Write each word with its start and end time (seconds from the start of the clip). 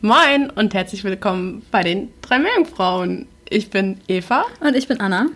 Moin 0.00 0.48
und 0.50 0.74
herzlich 0.74 1.02
willkommen 1.02 1.66
bei 1.72 1.82
den 1.82 2.12
drei 2.22 2.38
Meerjungfrauen. 2.38 3.26
Ich 3.48 3.68
bin 3.68 4.00
Eva. 4.06 4.44
Und 4.60 4.76
ich 4.76 4.86
bin 4.86 5.00
Anna. 5.00 5.26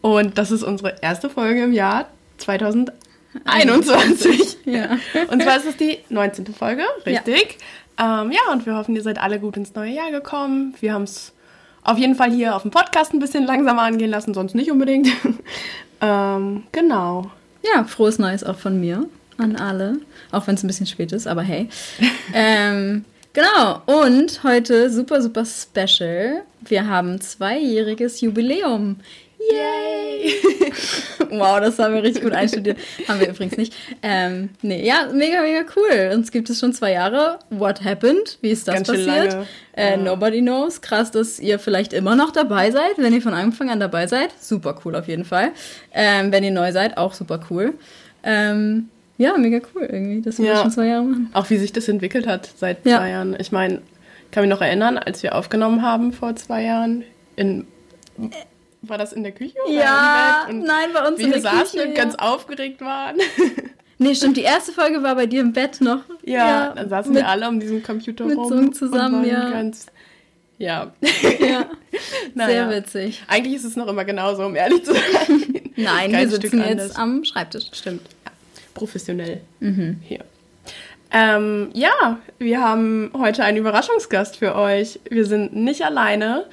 Und 0.00 0.36
das 0.36 0.50
ist 0.50 0.64
unsere 0.64 0.96
erste 1.00 1.30
Folge 1.30 1.62
im 1.62 1.72
Jahr 1.72 2.08
2021. 2.38 4.56
Ja. 4.64 4.98
Und 5.30 5.40
zwar 5.42 5.58
ist 5.58 5.66
es 5.66 5.76
die 5.76 5.98
19. 6.08 6.46
Folge, 6.46 6.82
richtig? 7.06 7.58
Ja. 8.00 8.22
Ähm, 8.22 8.32
ja, 8.32 8.40
und 8.52 8.66
wir 8.66 8.76
hoffen, 8.76 8.96
ihr 8.96 9.02
seid 9.02 9.20
alle 9.20 9.38
gut 9.38 9.56
ins 9.56 9.74
neue 9.74 9.92
Jahr 9.92 10.10
gekommen. 10.10 10.74
Wir 10.80 10.92
haben 10.92 11.04
es 11.04 11.32
auf 11.84 11.96
jeden 11.96 12.16
Fall 12.16 12.32
hier 12.32 12.56
auf 12.56 12.62
dem 12.62 12.72
Podcast 12.72 13.14
ein 13.14 13.20
bisschen 13.20 13.46
langsamer 13.46 13.82
angehen 13.82 14.10
lassen, 14.10 14.34
sonst 14.34 14.56
nicht 14.56 14.72
unbedingt. 14.72 15.06
ähm, 16.00 16.64
genau. 16.72 17.30
Ja, 17.62 17.84
frohes 17.84 18.18
Neues 18.18 18.42
auch 18.42 18.58
von 18.58 18.80
mir 18.80 19.06
an 19.38 19.54
alle. 19.54 20.00
Auch 20.32 20.48
wenn 20.48 20.56
es 20.56 20.64
ein 20.64 20.66
bisschen 20.66 20.86
spät 20.86 21.12
ist, 21.12 21.28
aber 21.28 21.42
hey. 21.42 21.68
ähm, 22.34 23.04
genau, 23.32 23.82
und 23.86 24.42
heute 24.42 24.90
super, 24.90 25.22
super 25.22 25.44
special. 25.44 26.42
Wir 26.60 26.86
haben 26.86 27.20
zweijähriges 27.20 28.20
Jubiläum. 28.20 28.96
Yay! 29.50 30.34
wow, 31.30 31.58
das 31.60 31.78
haben 31.78 31.94
wir 31.94 32.02
richtig 32.02 32.22
gut 32.22 32.34
einstudiert. 32.34 32.76
haben 33.08 33.20
wir 33.20 33.28
übrigens 33.30 33.56
nicht. 33.56 33.74
Ähm, 34.02 34.50
nee, 34.60 34.84
ja, 34.86 35.08
mega, 35.12 35.40
mega 35.40 35.64
cool. 35.76 36.10
Uns 36.14 36.30
gibt 36.30 36.50
es 36.50 36.60
schon 36.60 36.74
zwei 36.74 36.92
Jahre. 36.92 37.38
What 37.48 37.82
happened? 37.82 38.36
Wie 38.42 38.50
ist 38.50 38.68
das 38.68 38.74
Ganz 38.74 38.88
passiert? 38.88 39.36
Äh, 39.72 39.92
Ja. 39.92 39.96
Nobody 39.96 40.40
knows. 40.42 40.82
Krass, 40.82 41.10
dass 41.10 41.40
ihr 41.40 41.58
vielleicht 41.58 41.94
immer 41.94 42.16
noch 42.16 42.32
dabei 42.32 42.70
seid, 42.70 42.98
wenn 42.98 43.14
ihr 43.14 43.22
von 43.22 43.32
Anfang 43.32 43.70
an 43.70 43.80
dabei 43.80 44.06
seid. 44.06 44.30
Super 44.38 44.78
cool 44.84 44.94
auf 44.94 45.08
jeden 45.08 45.24
Fall. 45.24 45.52
Ähm, 45.94 46.32
wenn 46.32 46.44
ihr 46.44 46.50
neu 46.50 46.70
seid, 46.72 46.98
auch 46.98 47.14
super 47.14 47.40
cool. 47.48 47.74
Ähm, 48.22 48.90
ja, 49.20 49.36
mega 49.38 49.60
cool 49.74 49.82
irgendwie, 49.90 50.22
dass 50.22 50.38
wir 50.38 50.46
Ja. 50.46 50.52
das 50.54 50.62
schon 50.62 50.70
zwei 50.72 50.86
Jahre 50.86 51.04
machen. 51.04 51.30
Auch 51.34 51.48
wie 51.50 51.58
sich 51.58 51.72
das 51.72 51.88
entwickelt 51.88 52.26
hat 52.26 52.48
seit 52.56 52.84
Ja. 52.86 52.98
zwei 52.98 53.10
Jahren. 53.10 53.36
Ich 53.38 53.52
meine, 53.52 53.82
kann 54.30 54.42
mich 54.42 54.50
noch 54.50 54.60
erinnern, 54.62 54.96
als 54.98 55.22
wir 55.22 55.34
aufgenommen 55.34 55.82
haben 55.82 56.12
vor 56.12 56.34
zwei 56.36 56.62
Jahren. 56.64 57.04
In, 57.36 57.66
war 58.82 58.96
das 58.98 59.12
in 59.12 59.22
der 59.22 59.32
Küche? 59.32 59.54
Oder 59.66 59.74
Ja, 59.74 60.46
im 60.48 60.56
Bett? 60.56 60.62
Und 60.62 60.66
nein, 60.66 60.88
bei 60.94 61.06
uns 61.08 61.18
wie 61.18 61.22
in 61.24 61.28
wir 61.28 61.34
der 61.34 61.42
saßen 61.42 61.78
Küche, 61.78 61.82
und 61.82 61.96
ja. 61.96 62.02
ganz 62.04 62.14
aufgeregt 62.16 62.80
waren. 62.80 63.16
Nee, 64.02 64.14
stimmt, 64.14 64.38
die 64.38 64.42
erste 64.44 64.72
Folge 64.72 65.02
war 65.02 65.14
bei 65.14 65.26
dir 65.26 65.42
im 65.42 65.52
Bett 65.52 65.82
noch. 65.82 66.00
Ja, 66.24 66.72
dann 66.74 66.88
saßen 66.88 67.12
mit, 67.12 67.20
wir 67.20 67.28
alle 67.28 67.46
um 67.46 67.60
diesen 67.60 67.82
Computer 67.82 68.24
mit 68.24 68.38
rum. 68.38 68.48
Zoom 68.48 68.72
zusammen, 68.72 69.26
ja. 69.26 69.50
Ganz, 69.50 69.88
ja. 70.56 70.94
Ja, 71.38 71.66
Naja. 72.34 72.48
sehr 72.48 72.70
witzig. 72.70 73.22
Eigentlich 73.28 73.56
ist 73.56 73.64
es 73.66 73.76
noch 73.76 73.86
immer 73.88 74.06
genauso, 74.06 74.46
um 74.46 74.56
ehrlich 74.56 74.82
zu 74.86 74.94
sein. 74.94 75.02
Nein, 75.76 76.12
Kein 76.12 76.30
wir 76.30 76.38
Stück 76.38 76.50
sitzen 76.50 76.64
jetzt 76.66 76.98
am 76.98 77.24
Schreibtisch. 77.26 77.66
Stimmt. 77.72 78.00
Ja. 78.80 78.86
Professionell 78.86 79.40
Mhm. 79.60 80.00
hier. 80.02 80.24
Ähm, 81.12 81.70
ja, 81.72 82.18
wir 82.38 82.62
haben 82.62 83.10
heute 83.18 83.42
einen 83.44 83.58
Überraschungsgast 83.58 84.36
für 84.36 84.54
euch. 84.54 85.00
Wir 85.10 85.26
sind 85.26 85.54
nicht 85.54 85.84
alleine. 85.84 86.46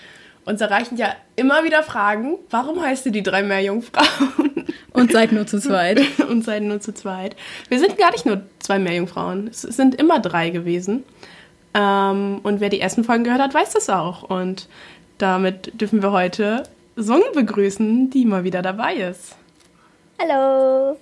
Uns 0.46 0.62
erreichen 0.62 0.98
ja 0.98 1.16
immer 1.36 1.64
wieder 1.64 1.84
Fragen, 1.84 2.38
warum 2.50 2.82
heißt 2.82 3.06
ihr 3.06 3.12
die 3.12 3.22
drei 3.24 3.44
Meerjungfrauen? 3.44 4.66
Und 4.94 5.12
seid 5.12 5.32
nur 5.32 5.46
zu 5.46 5.60
zweit. 5.60 6.02
und 6.30 6.44
seid 6.44 6.64
nur 6.64 6.80
zu 6.80 6.92
zweit. 6.92 7.36
Wir 7.70 7.78
sind 7.78 8.00
gar 8.00 8.12
nicht 8.12 8.26
nur 8.26 8.42
zwei 8.58 8.80
Meerjungfrauen. 8.80 9.48
Es 9.48 9.62
sind 9.62 9.94
immer 9.94 10.20
drei 10.20 10.50
gewesen. 10.50 11.04
Ähm, 11.76 12.40
und 12.42 12.62
wer 12.62 12.70
die 12.70 12.80
ersten 12.80 13.04
Folgen 13.04 13.24
gehört 13.24 13.42
hat, 13.42 13.54
weiß 13.54 13.74
das 13.74 13.90
auch. 13.92 14.24
Und 14.24 14.68
damit 15.20 15.80
dürfen 15.80 16.02
wir 16.02 16.12
heute 16.12 16.64
Sung 16.96 17.22
begrüßen, 17.36 18.10
die 18.10 18.26
mal 18.26 18.44
wieder 18.44 18.64
dabei 18.64 18.96
ist. 18.96 19.36
Hallo. 20.20 20.98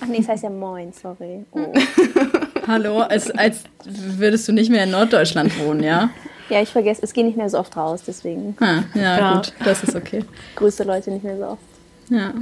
Ach 0.00 0.06
nee, 0.06 0.18
es 0.20 0.28
heißt 0.28 0.44
ja 0.44 0.50
Moin, 0.50 0.92
sorry. 0.92 1.44
Oh. 1.52 1.72
Hallo, 2.66 3.00
als, 3.00 3.30
als 3.32 3.64
würdest 3.84 4.48
du 4.48 4.52
nicht 4.52 4.70
mehr 4.70 4.84
in 4.84 4.90
Norddeutschland 4.90 5.58
wohnen, 5.58 5.82
ja? 5.82 6.10
Ja, 6.48 6.60
ich 6.62 6.68
vergesse, 6.70 7.02
es 7.02 7.12
geht 7.12 7.24
nicht 7.26 7.36
mehr 7.36 7.48
so 7.48 7.58
oft 7.58 7.76
raus, 7.76 8.02
deswegen 8.06 8.56
Ah, 8.60 8.84
ja, 8.94 9.18
Ja. 9.18 9.34
gut, 9.36 9.52
das 9.64 9.82
ist 9.82 9.94
okay. 9.96 10.24
grüße 10.56 10.84
Leute 10.84 11.10
nicht 11.10 11.24
mehr 11.24 11.36
so 11.36 11.44
oft. 11.44 11.62
Ja. 12.10 12.32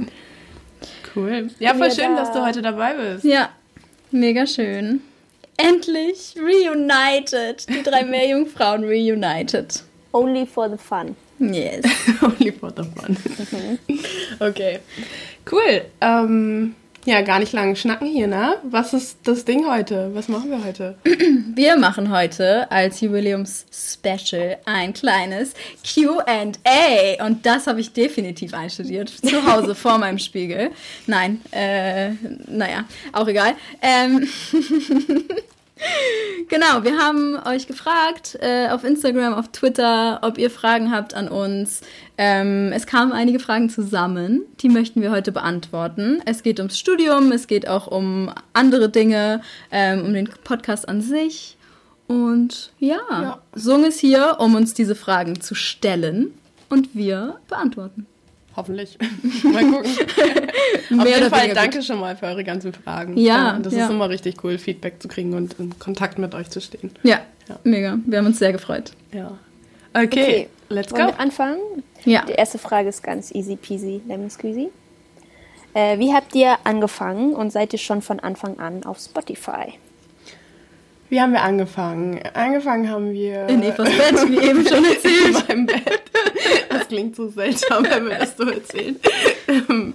Cool. 1.15 1.49
Ja, 1.59 1.73
voll 1.73 1.91
schön, 1.91 2.15
da. 2.15 2.21
dass 2.21 2.31
du 2.33 2.45
heute 2.45 2.61
dabei 2.61 2.93
bist. 2.95 3.23
ja, 3.23 3.49
mega 4.11 4.45
schön. 4.47 5.01
Endlich 5.57 6.35
reunited. 6.37 7.67
Die 7.69 7.83
drei 7.83 8.03
Meerjungfrauen 8.05 8.83
reunited. 8.83 9.83
Only 10.11 10.45
for 10.45 10.69
the 10.69 10.77
fun. 10.77 11.15
Yes. 11.39 11.83
Only 12.21 12.51
for 12.51 12.71
the 12.75 12.83
fun. 12.83 13.17
Okay. 14.39 14.79
Cool. 15.49 15.81
Ähm, 16.01 16.75
ja, 17.05 17.21
gar 17.21 17.39
nicht 17.39 17.53
lang 17.53 17.75
schnacken 17.75 18.07
hier, 18.07 18.27
ne? 18.27 18.55
Was 18.63 18.93
ist 18.93 19.17
das 19.23 19.43
Ding 19.45 19.67
heute? 19.67 20.11
Was 20.13 20.27
machen 20.29 20.49
wir 20.49 20.63
heute? 20.63 20.95
Wir 21.55 21.77
machen 21.77 22.09
heute 22.09 22.71
als 22.71 23.01
Jubiläums-Special 23.01 24.57
ein 24.65 24.93
kleines 24.93 25.53
QA. 25.83 27.25
Und 27.25 27.45
das 27.45 27.67
habe 27.67 27.79
ich 27.81 27.93
definitiv 27.93 28.53
einstudiert. 28.53 29.09
Zu 29.09 29.45
Hause 29.45 29.75
vor 29.75 29.97
meinem 29.97 30.17
Spiegel. 30.17 30.71
Nein, 31.05 31.41
äh, 31.51 32.11
naja, 32.47 32.85
auch 33.11 33.27
egal. 33.27 33.53
Ähm, 33.81 34.27
genau, 36.49 36.83
wir 36.83 36.97
haben 36.97 37.37
euch 37.45 37.67
gefragt 37.67 38.37
äh, 38.41 38.69
auf 38.69 38.83
Instagram, 38.83 39.33
auf 39.33 39.49
Twitter, 39.49 40.19
ob 40.21 40.37
ihr 40.37 40.49
Fragen 40.49 40.91
habt 40.91 41.13
an 41.13 41.27
uns. 41.27 41.81
Ähm, 42.17 42.71
es 42.73 42.85
kamen 42.85 43.11
einige 43.11 43.39
Fragen 43.39 43.69
zusammen, 43.69 44.43
die 44.59 44.69
möchten 44.69 45.01
wir 45.01 45.11
heute 45.11 45.31
beantworten. 45.31 46.21
Es 46.25 46.43
geht 46.43 46.59
ums 46.59 46.77
Studium, 46.77 47.31
es 47.31 47.47
geht 47.47 47.67
auch 47.67 47.87
um 47.87 48.31
andere 48.53 48.89
Dinge, 48.89 49.41
ähm, 49.71 50.05
um 50.05 50.13
den 50.13 50.29
Podcast 50.43 50.87
an 50.87 51.01
sich. 51.01 51.57
Und 52.07 52.71
ja, 52.79 52.99
Ja. 53.09 53.41
Sung 53.55 53.83
ist 53.83 53.99
hier, 53.99 54.37
um 54.39 54.55
uns 54.55 54.73
diese 54.73 54.95
Fragen 54.95 55.41
zu 55.41 55.55
stellen 55.55 56.33
und 56.69 56.89
wir 56.93 57.39
beantworten. 57.47 58.05
Hoffentlich. 58.55 58.97
Mal 59.43 59.63
gucken. 59.65 59.91
Auf 60.91 61.03
Mehr 61.05 61.07
jeden 61.17 61.29
Fall 61.29 61.49
danke 61.53 61.81
schon 61.81 61.99
mal 61.99 62.15
für 62.15 62.27
eure 62.27 62.43
ganzen 62.43 62.71
Fragen. 62.73 63.17
Ja, 63.17 63.57
Das 63.59 63.73
ja. 63.73 63.85
ist 63.85 63.91
immer 63.91 64.09
richtig 64.09 64.43
cool, 64.43 64.57
Feedback 64.59 65.01
zu 65.01 65.07
kriegen 65.07 65.33
und 65.33 65.53
in 65.59 65.77
Kontakt 65.79 66.19
mit 66.19 66.35
euch 66.35 66.49
zu 66.49 66.61
stehen. 66.61 66.91
Ja, 67.03 67.21
Ja. 67.49 67.57
mega. 67.63 67.97
Wir 68.05 68.19
haben 68.19 68.27
uns 68.27 68.37
sehr 68.39 68.51
gefreut. 68.51 68.91
Ja. 69.11 69.37
Okay, 69.93 70.05
Okay. 70.05 70.49
let's 70.69 70.91
Wollen 70.91 71.07
go. 71.07 71.11
wir 71.13 71.19
anfangen? 71.19 71.57
Ja. 72.05 72.25
Die 72.25 72.33
erste 72.33 72.57
Frage 72.59 72.89
ist 72.89 73.01
ganz 73.01 73.33
easy 73.33 73.55
peasy, 73.55 74.01
lemon 74.07 74.29
squeezy. 74.29 74.69
Äh, 75.73 75.97
wie 75.97 76.13
habt 76.13 76.35
ihr 76.35 76.55
angefangen 76.63 77.33
und 77.33 77.51
seid 77.51 77.73
ihr 77.73 77.79
schon 77.79 78.01
von 78.03 78.19
Anfang 78.19 78.59
an 78.59 78.83
auf 78.85 78.99
Spotify? 78.99 79.73
Wie 81.13 81.21
haben 81.21 81.31
wir 81.33 81.43
angefangen? 81.43 82.19
Angefangen 82.33 82.89
haben 82.89 83.13
wir 83.13 83.47
In 83.47 83.61
Evas 83.61 83.87
Bett, 83.87 84.29
wie 84.31 84.39
eben 84.39 84.67
schon 84.67 84.83
erzählt. 84.93 85.27
in 85.27 85.33
meinem 85.47 85.65
Bett. 85.67 86.01
Das 86.69 86.87
klingt 86.87 87.15
so 87.15 87.27
seltsam, 87.29 87.85
wenn 87.87 88.09
wir 88.09 88.17
das 88.17 88.35
so 88.35 88.49
erzählen. 88.49 88.95
Ähm, 89.47 89.93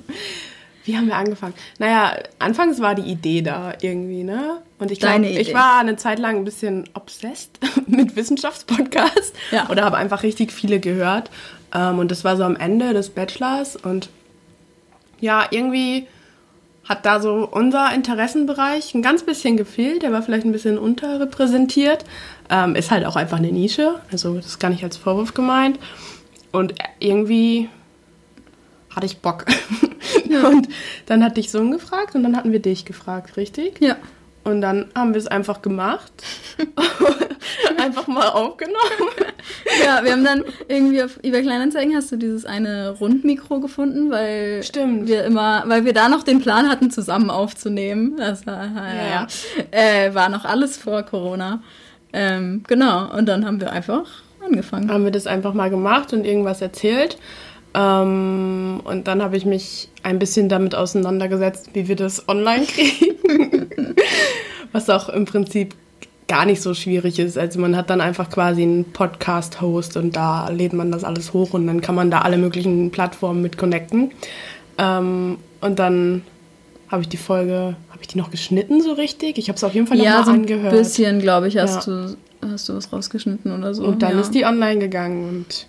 Wie 0.84 0.96
haben 0.96 1.08
wir 1.08 1.16
angefangen? 1.16 1.54
Naja, 1.80 2.16
anfangs 2.38 2.80
war 2.80 2.94
die 2.94 3.02
Idee 3.10 3.42
da 3.42 3.72
irgendwie, 3.80 4.22
ne? 4.22 4.62
Und 4.78 4.92
ich 4.92 5.00
glaube, 5.00 5.26
ich 5.26 5.52
war 5.52 5.80
eine 5.80 5.96
Zeit 5.96 6.20
lang 6.20 6.36
ein 6.36 6.44
bisschen 6.44 6.88
obsessed 6.94 7.58
mit 7.88 8.14
Wissenschaftspodcasts 8.14 9.32
Ja. 9.50 9.68
oder 9.70 9.86
habe 9.86 9.96
einfach 9.96 10.22
richtig 10.22 10.52
viele 10.52 10.78
gehört. 10.78 11.32
Ähm, 11.74 11.98
und 11.98 12.12
das 12.12 12.22
war 12.22 12.36
so 12.36 12.44
am 12.44 12.54
Ende 12.54 12.92
des 12.92 13.10
Bachelors 13.10 13.74
und 13.74 14.08
ja, 15.18 15.48
irgendwie 15.50 16.06
hat 16.88 17.04
da 17.04 17.20
so 17.20 17.46
unser 17.50 17.92
Interessenbereich 17.92 18.94
ein 18.94 19.02
ganz 19.02 19.22
bisschen 19.22 19.56
gefehlt. 19.56 20.02
Der 20.02 20.12
war 20.12 20.22
vielleicht 20.22 20.46
ein 20.46 20.52
bisschen 20.52 20.78
unterrepräsentiert. 20.78 22.04
Ähm, 22.48 22.74
ist 22.74 22.90
halt 22.90 23.04
auch 23.04 23.16
einfach 23.16 23.38
eine 23.38 23.52
Nische. 23.52 24.00
Also 24.10 24.34
das 24.34 24.46
ist 24.46 24.58
gar 24.58 24.70
nicht 24.70 24.82
als 24.84 24.96
Vorwurf 24.96 25.34
gemeint. 25.34 25.78
Und 26.50 26.74
irgendwie 26.98 27.68
hatte 28.90 29.06
ich 29.06 29.18
Bock. 29.18 29.44
Und 30.24 30.68
dann 31.06 31.22
hatte 31.22 31.40
ich 31.40 31.50
Sohn 31.50 31.70
gefragt 31.70 32.14
und 32.14 32.22
dann 32.22 32.36
hatten 32.36 32.52
wir 32.52 32.60
dich 32.60 32.84
gefragt, 32.84 33.36
richtig? 33.36 33.80
Ja. 33.80 33.96
Und 34.44 34.60
dann 34.60 34.90
haben 34.94 35.14
wir 35.14 35.18
es 35.18 35.26
einfach 35.26 35.62
gemacht. 35.62 36.12
einfach 37.78 38.06
mal 38.06 38.28
aufgenommen. 38.28 38.78
Ja, 39.84 40.02
wir 40.02 40.12
haben 40.12 40.24
dann 40.24 40.44
irgendwie 40.66 41.02
auf 41.02 41.18
eBay 41.22 41.42
Kleinanzeigen 41.42 41.94
hast 41.94 42.10
du 42.10 42.16
dieses 42.16 42.44
eine 42.44 42.90
Rundmikro 42.98 43.60
gefunden, 43.60 44.10
weil 44.10 44.62
Stimmt. 44.62 45.08
wir 45.08 45.24
immer, 45.24 45.64
weil 45.66 45.84
wir 45.84 45.92
da 45.92 46.08
noch 46.08 46.22
den 46.22 46.40
Plan 46.40 46.68
hatten, 46.68 46.90
zusammen 46.90 47.30
aufzunehmen. 47.30 48.16
Das 48.16 48.46
war, 48.46 48.66
ja. 48.66 49.26
Äh, 49.70 50.14
war 50.14 50.28
noch 50.28 50.44
alles 50.44 50.76
vor 50.76 51.02
Corona. 51.02 51.62
Ähm, 52.12 52.62
genau. 52.66 53.10
Und 53.16 53.26
dann 53.26 53.46
haben 53.46 53.60
wir 53.60 53.72
einfach 53.72 54.06
angefangen. 54.44 54.90
haben 54.90 55.04
wir 55.04 55.12
das 55.12 55.26
einfach 55.26 55.54
mal 55.54 55.70
gemacht 55.70 56.12
und 56.12 56.24
irgendwas 56.24 56.60
erzählt. 56.60 57.16
Ähm, 57.74 58.80
und 58.84 59.06
dann 59.06 59.22
habe 59.22 59.36
ich 59.36 59.44
mich 59.44 59.88
ein 60.02 60.18
bisschen 60.18 60.48
damit 60.48 60.74
auseinandergesetzt, 60.74 61.70
wie 61.74 61.88
wir 61.88 61.96
das 61.96 62.28
online 62.28 62.66
kriegen. 62.66 63.16
Was 64.72 64.90
auch 64.90 65.08
im 65.08 65.24
Prinzip 65.24 65.74
gar 66.28 66.44
nicht 66.44 66.60
so 66.62 66.74
schwierig 66.74 67.18
ist. 67.18 67.38
Also 67.38 67.58
man 67.58 67.76
hat 67.76 67.90
dann 67.90 68.00
einfach 68.00 68.30
quasi 68.30 68.62
einen 68.62 68.84
Podcast-Host 68.84 69.96
und 69.96 70.14
da 70.14 70.48
lädt 70.50 70.74
man 70.74 70.92
das 70.92 71.02
alles 71.02 71.32
hoch 71.32 71.54
und 71.54 71.66
dann 71.66 71.80
kann 71.80 71.94
man 71.94 72.10
da 72.10 72.20
alle 72.20 72.36
möglichen 72.38 72.90
Plattformen 72.90 73.42
mit 73.42 73.56
connecten. 73.56 74.12
Ähm, 74.76 75.38
und 75.60 75.78
dann 75.78 76.22
habe 76.90 77.02
ich 77.02 77.08
die 77.08 77.16
Folge, 77.16 77.76
habe 77.90 77.98
ich 78.02 78.08
die 78.08 78.18
noch 78.18 78.30
geschnitten 78.30 78.80
so 78.82 78.92
richtig? 78.92 79.38
Ich 79.38 79.48
habe 79.48 79.56
es 79.56 79.64
auf 79.64 79.74
jeden 79.74 79.86
Fall 79.86 79.96
noch 79.96 80.04
Ja, 80.04 80.18
mal 80.18 80.24
so 80.24 80.30
ein 80.30 80.40
angehört. 80.40 80.72
bisschen, 80.72 81.20
glaube 81.20 81.48
ich, 81.48 81.56
hast 81.58 81.86
Ja. 81.86 81.92
du 82.06 82.16
hast 82.52 82.68
du 82.68 82.76
was 82.76 82.92
rausgeschnitten 82.92 83.50
oder 83.52 83.74
so. 83.74 83.84
Und 83.84 84.02
dann 84.02 84.12
ja. 84.12 84.20
ist 84.20 84.30
die 84.32 84.44
online 84.44 84.78
gegangen 84.78 85.28
und 85.28 85.66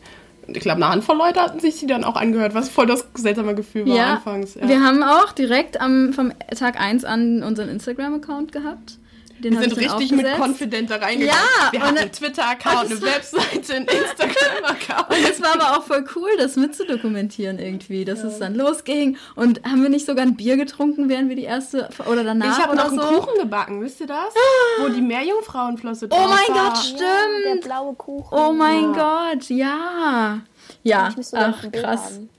ich 0.48 0.62
glaube, 0.62 0.78
eine 0.84 0.90
Handvoll 0.92 1.18
Leute 1.18 1.40
hatten 1.42 1.60
sich 1.60 1.80
die 1.80 1.88
dann 1.88 2.04
auch 2.04 2.16
angehört, 2.16 2.54
was 2.56 2.70
voll 2.70 2.86
das 2.88 3.06
seltsame 3.16 3.56
Gefühl 3.56 3.88
war 3.88 3.96
ja, 3.96 4.14
anfangs. 4.16 4.56
Wir 4.60 4.82
haben 4.82 5.04
auch 5.04 5.32
direkt 5.32 5.80
am, 5.80 6.12
vom 6.14 6.32
Tag 6.58 6.80
1 6.80 7.06
an 7.06 7.44
unseren 7.44 7.70
Instagram-Account 7.70 8.52
gehabt. 8.52 8.98
Den 9.44 9.54
wir 9.60 9.62
sind 9.70 9.78
richtig 9.78 10.12
mit. 10.12 10.26
Confident 10.38 10.90
da 10.90 10.98
reingegangen. 10.98 11.28
Ja, 11.28 11.72
wir 11.72 11.82
hatten 11.82 11.96
dann- 11.96 12.04
einen 12.04 12.12
Twitter-Account, 12.12 12.92
eine 12.92 13.02
Webseite, 13.02 13.76
einen 13.76 13.88
Instagram-Account. 13.88 15.10
Und 15.10 15.30
es 15.30 15.42
war 15.42 15.54
aber 15.56 15.78
auch 15.78 15.84
voll 15.84 16.04
cool, 16.16 16.30
das 16.38 16.56
mitzudokumentieren 16.56 17.60
irgendwie, 17.60 18.06
dass 18.06 18.24
es 18.24 18.40
dann 18.40 18.56
losging. 18.56 19.18
Und 19.36 19.64
haben 19.64 19.82
wir 19.82 19.90
nicht 19.90 20.06
sogar 20.06 20.24
ein 20.26 20.36
Bier 20.36 20.58
getrunken, 20.58 21.10
während 21.10 21.30
wir 21.30 21.36
die 21.36 21.44
erste 21.44 21.90
oder 22.10 22.24
danach 22.24 22.58
Ich 22.58 22.64
habe 22.64 22.76
noch 22.76 22.90
einen 22.90 23.00
so? 23.00 23.06
Kuchen 23.08 23.40
gebacken, 23.40 23.82
wisst 23.82 24.00
ihr 24.02 24.08
das? 24.08 24.34
Wo 24.80 24.90
die 24.90 25.02
Meerjungfrauenflosse 25.02 26.06
Oh 26.06 26.10
drauf 26.10 26.30
mein 26.30 26.56
war. 26.56 26.70
Gott, 26.70 26.76
Ja, 26.76 26.82
stimmt. 26.84 27.46
der 27.64 27.68
blaue 27.68 27.94
Kuchen. 27.96 28.38
Oh 28.38 28.52
mein 28.54 28.94
Gott, 28.94 29.50
ja. 29.50 30.40
Ja, 30.84 31.10
ach 31.34 31.64
ein 31.64 31.72
Bild 31.72 32.39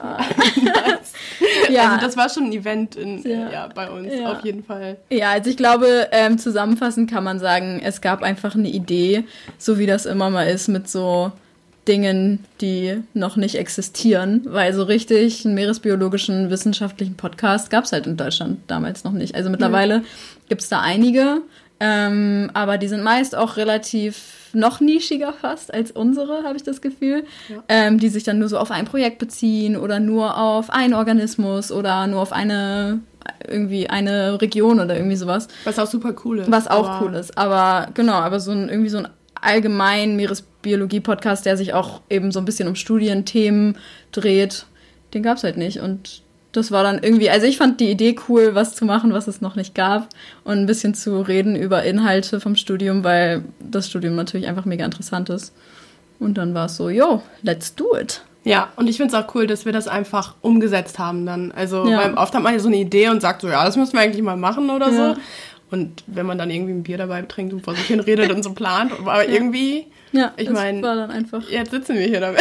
haben. 0.00 0.24
Ja, 1.70 1.92
Also 1.92 2.06
das 2.06 2.16
war 2.16 2.28
schon 2.30 2.44
ein 2.44 2.52
Event 2.52 2.96
in, 2.96 3.22
Ja. 3.22 3.50
ja. 3.50 3.68
bei 3.74 3.90
uns, 3.90 4.12
Ja. 4.12 4.32
auf 4.32 4.44
jeden 4.44 4.64
Fall. 4.64 4.96
Ja, 5.10 5.30
also 5.32 5.50
ich 5.50 5.56
glaube, 5.56 6.08
ähm, 6.12 6.38
zusammenfassend 6.38 7.10
kann 7.10 7.22
man 7.24 7.38
sagen, 7.38 7.80
es 7.84 8.00
gab 8.00 8.22
einfach 8.22 8.54
eine 8.54 8.68
Idee, 8.68 9.24
so 9.58 9.78
wie 9.78 9.86
das 9.86 10.06
immer 10.06 10.30
mal 10.30 10.44
ist 10.48 10.68
mit 10.68 10.88
so 10.88 11.30
Dingen, 11.86 12.44
die 12.60 13.02
noch 13.14 13.36
nicht 13.36 13.54
existieren, 13.56 14.42
weil 14.46 14.72
so 14.74 14.82
richtig 14.82 15.44
einen 15.44 15.54
meeresbiologischen 15.54 16.50
wissenschaftlichen 16.50 17.16
Podcast 17.16 17.70
gab 17.70 17.84
es 17.84 17.92
halt 17.92 18.06
in 18.06 18.16
Deutschland 18.16 18.58
damals 18.66 19.04
noch 19.04 19.12
nicht. 19.12 19.34
Also 19.34 19.48
mittlerweile 19.50 20.02
gibt 20.48 20.62
es 20.62 20.68
da 20.68 20.80
einige, 20.80 21.42
ähm, 21.80 22.50
aber 22.54 22.78
die 22.78 22.88
sind 22.88 23.02
meist 23.02 23.34
auch 23.36 23.56
relativ 23.56 24.16
noch 24.54 24.80
nischiger 24.80 25.32
fast 25.32 25.72
als 25.72 25.90
unsere, 25.90 26.42
habe 26.44 26.56
ich 26.56 26.62
das 26.62 26.80
Gefühl, 26.80 27.24
ähm, 27.68 27.98
die 27.98 28.08
sich 28.08 28.24
dann 28.24 28.38
nur 28.38 28.48
so 28.48 28.58
auf 28.58 28.70
ein 28.70 28.84
Projekt 28.84 29.18
beziehen 29.18 29.76
oder 29.76 30.00
nur 30.00 30.36
auf 30.38 30.70
einen 30.70 30.94
Organismus 30.94 31.70
oder 31.72 32.06
nur 32.06 32.20
auf 32.20 32.32
eine 32.32 33.00
irgendwie 33.46 33.90
eine 33.90 34.40
Region 34.40 34.80
oder 34.80 34.96
irgendwie 34.96 35.16
sowas. 35.16 35.48
Was 35.64 35.78
auch 35.78 35.86
super 35.86 36.14
cool 36.24 36.38
ist. 36.40 36.50
Was 36.50 36.66
auch 36.68 36.88
aber- 36.88 37.04
cool 37.06 37.14
ist. 37.14 37.36
Aber 37.36 37.88
genau, 37.92 38.14
aber 38.14 38.40
so 38.40 38.52
ein 38.52 38.68
irgendwie 38.68 38.88
so 38.88 38.98
ein 38.98 39.08
allgemein 39.40 40.16
Meeresbiologie-Podcast, 40.16 41.46
der 41.46 41.56
sich 41.56 41.72
auch 41.74 42.00
eben 42.10 42.32
so 42.32 42.38
ein 42.40 42.44
bisschen 42.44 42.68
um 42.68 42.74
Studienthemen 42.74 43.76
dreht, 44.12 44.66
den 45.14 45.22
gab 45.22 45.36
es 45.36 45.44
halt 45.44 45.56
nicht. 45.56 45.80
Und 45.80 46.22
das 46.58 46.70
war 46.70 46.82
dann 46.82 46.98
irgendwie, 47.02 47.30
also 47.30 47.46
ich 47.46 47.56
fand 47.56 47.80
die 47.80 47.90
Idee 47.90 48.16
cool, 48.28 48.54
was 48.54 48.74
zu 48.74 48.84
machen, 48.84 49.12
was 49.12 49.26
es 49.28 49.40
noch 49.40 49.56
nicht 49.56 49.74
gab. 49.74 50.08
Und 50.44 50.58
ein 50.58 50.66
bisschen 50.66 50.94
zu 50.94 51.20
reden 51.22 51.56
über 51.56 51.82
Inhalte 51.84 52.40
vom 52.40 52.56
Studium, 52.56 53.04
weil 53.04 53.42
das 53.60 53.88
Studium 53.88 54.14
natürlich 54.16 54.46
einfach 54.48 54.64
mega 54.66 54.84
interessant 54.84 55.30
ist. 55.30 55.54
Und 56.18 56.36
dann 56.36 56.52
war 56.54 56.66
es 56.66 56.76
so, 56.76 56.90
yo, 56.90 57.22
let's 57.42 57.74
do 57.74 57.96
it. 57.96 58.22
Ja, 58.44 58.68
und 58.76 58.88
ich 58.88 58.96
finde 58.96 59.16
es 59.16 59.22
auch 59.24 59.34
cool, 59.34 59.46
dass 59.46 59.64
wir 59.64 59.72
das 59.72 59.88
einfach 59.88 60.34
umgesetzt 60.40 60.98
haben 60.98 61.26
dann. 61.26 61.52
Also, 61.52 61.86
Ja. 61.88 61.98
weil 61.98 62.14
oft 62.14 62.34
hat 62.34 62.42
man 62.42 62.52
ja 62.54 62.58
so 62.60 62.68
eine 62.68 62.76
Idee 62.78 63.08
und 63.08 63.20
sagt 63.20 63.42
so, 63.42 63.48
ja, 63.48 63.64
das 63.64 63.76
müssen 63.76 63.92
wir 63.94 64.00
eigentlich 64.00 64.22
mal 64.22 64.36
machen 64.36 64.70
oder 64.70 64.90
Ja. 64.90 65.14
so. 65.14 65.20
Und 65.70 66.02
wenn 66.06 66.24
man 66.24 66.38
dann 66.38 66.50
irgendwie 66.50 66.72
ein 66.72 66.82
Bier 66.82 66.96
dabei 66.96 67.20
trinkt 67.22 67.52
und 67.52 67.60
vor 67.62 67.74
sich 67.74 67.84
hin 67.86 68.00
redet 68.00 68.32
und 68.32 68.42
so 68.42 68.52
plant, 68.54 68.90
aber 69.00 69.28
irgendwie, 69.28 69.86
Ja, 70.12 70.32
Ich 70.38 70.46
es 70.48 70.54
mein- 70.54 70.80
war 70.82 70.96
dann 70.96 71.10
einfach. 71.10 71.42
jetzt 71.50 71.70
sitzen 71.72 71.96
wir 71.96 72.06
hier 72.06 72.20
damit. 72.20 72.40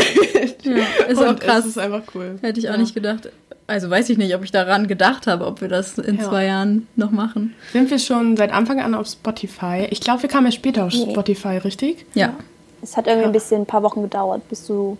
Ja, 0.63 0.75
ist 1.09 1.17
und 1.19 1.27
auch 1.27 1.37
krass. 1.37 1.59
Es 1.59 1.71
ist 1.71 1.77
einfach 1.77 2.03
cool. 2.15 2.37
Hätte 2.41 2.59
ich 2.61 2.69
auch 2.69 2.73
Ja. 2.75 2.79
nicht 2.79 2.95
gedacht. 2.95 3.29
Also 3.67 3.89
weiß 3.89 4.09
ich 4.09 4.17
nicht, 4.17 4.33
ob 4.33 4.43
ich 4.43 4.51
daran 4.51 4.87
gedacht 4.87 5.27
habe, 5.27 5.45
ob 5.45 5.59
wir 5.61 5.67
das 5.67 5.97
in 5.97 6.17
Ja. 6.17 6.23
zwei 6.29 6.45
Jahren 6.45 6.87
noch 6.95 7.11
machen. 7.11 7.53
Sind 7.73 7.91
wir 7.91 7.99
schon 7.99 8.37
seit 8.37 8.51
Anfang 8.53 8.79
an 8.79 8.95
auf 8.95 9.07
Spotify? 9.07 9.87
Ich 9.89 9.99
glaube, 9.99 10.21
wir 10.23 10.29
kamen 10.29 10.45
ja 10.47 10.51
später 10.53 10.85
auf 10.85 10.93
Nee. 10.93 11.11
Spotify, 11.11 11.57
richtig? 11.57 12.05
Ja. 12.13 12.33
Es 12.81 12.95
hat 12.95 13.07
irgendwie 13.07 13.23
Ja. 13.23 13.29
ein 13.29 13.33
bisschen, 13.33 13.61
ein 13.63 13.65
paar 13.65 13.83
Wochen 13.83 14.01
gedauert, 14.03 14.47
bis 14.49 14.65
du 14.67 14.97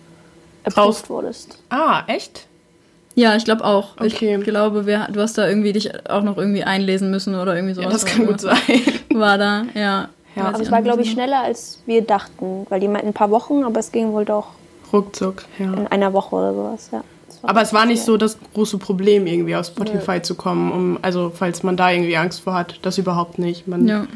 approved 0.66 1.10
wurdest. 1.10 1.58
Ah, 1.70 2.04
echt? 2.08 2.46
Ja, 3.16 3.36
ich 3.36 3.46
glaube 3.46 3.64
auch. 3.64 3.96
Okay. 4.00 4.36
Ich 4.38 4.44
glaube, 4.44 4.86
wir, 4.86 5.08
du 5.12 5.22
hast 5.22 5.38
da 5.38 5.48
irgendwie 5.48 5.72
dich 5.74 5.90
auch 6.10 6.22
noch 6.22 6.38
irgendwie 6.38 6.64
einlesen 6.64 7.10
müssen 7.10 7.36
oder 7.36 7.56
irgendwie 7.56 7.74
sowas. 7.74 7.86
Ja, 7.86 7.92
das 7.92 8.06
kann 8.06 8.28
gut 8.28 8.42
sein. 8.42 8.58
War 9.14 9.38
da, 9.38 9.64
ja. 9.74 10.10
Ja. 10.36 10.44
Aber 10.50 10.60
es 10.62 10.70
war, 10.70 10.84
glaube 10.84 11.02
ich, 11.02 11.10
schneller, 11.12 11.42
als 11.42 11.82
wir 11.88 12.04
dachten. 12.04 12.68
Weil 12.70 12.80
die 12.80 12.88
meinten 12.88 13.08
ein 13.08 13.14
paar 13.14 13.32
Wochen, 13.32 13.64
aber 13.64 13.80
es 13.80 13.92
ging 13.92 14.12
wohl 14.12 14.24
doch 14.26 14.50
Ruckzuck, 14.94 15.46
ja. 15.58 15.74
in 15.74 15.88
einer 15.88 16.14
Woche 16.14 16.36
oder 16.36 16.54
sowas. 16.54 16.90
Ja. 16.92 17.02
Aber 17.48 17.62
es 17.62 17.74
war 17.74 17.86
nicht 17.86 18.04
so 18.04 18.18
das 18.18 18.38
große 18.54 18.78
Problem, 18.78 19.26
irgendwie 19.26 19.56
auf 19.56 19.68
Spotify 19.68 20.22
zu 20.22 20.36
kommen. 20.36 20.72
Um, 20.72 21.00
also, 21.02 21.32
falls 21.34 21.64
man 21.64 21.78
da 21.78 21.90
irgendwie 21.90 22.18
Angst 22.18 22.42
vor 22.42 22.54
hat, 22.54 22.80
das 22.82 22.98
überhaupt 22.98 23.40
nicht. 23.40 23.68
Man, 23.68 23.88
Ja. 23.88 24.08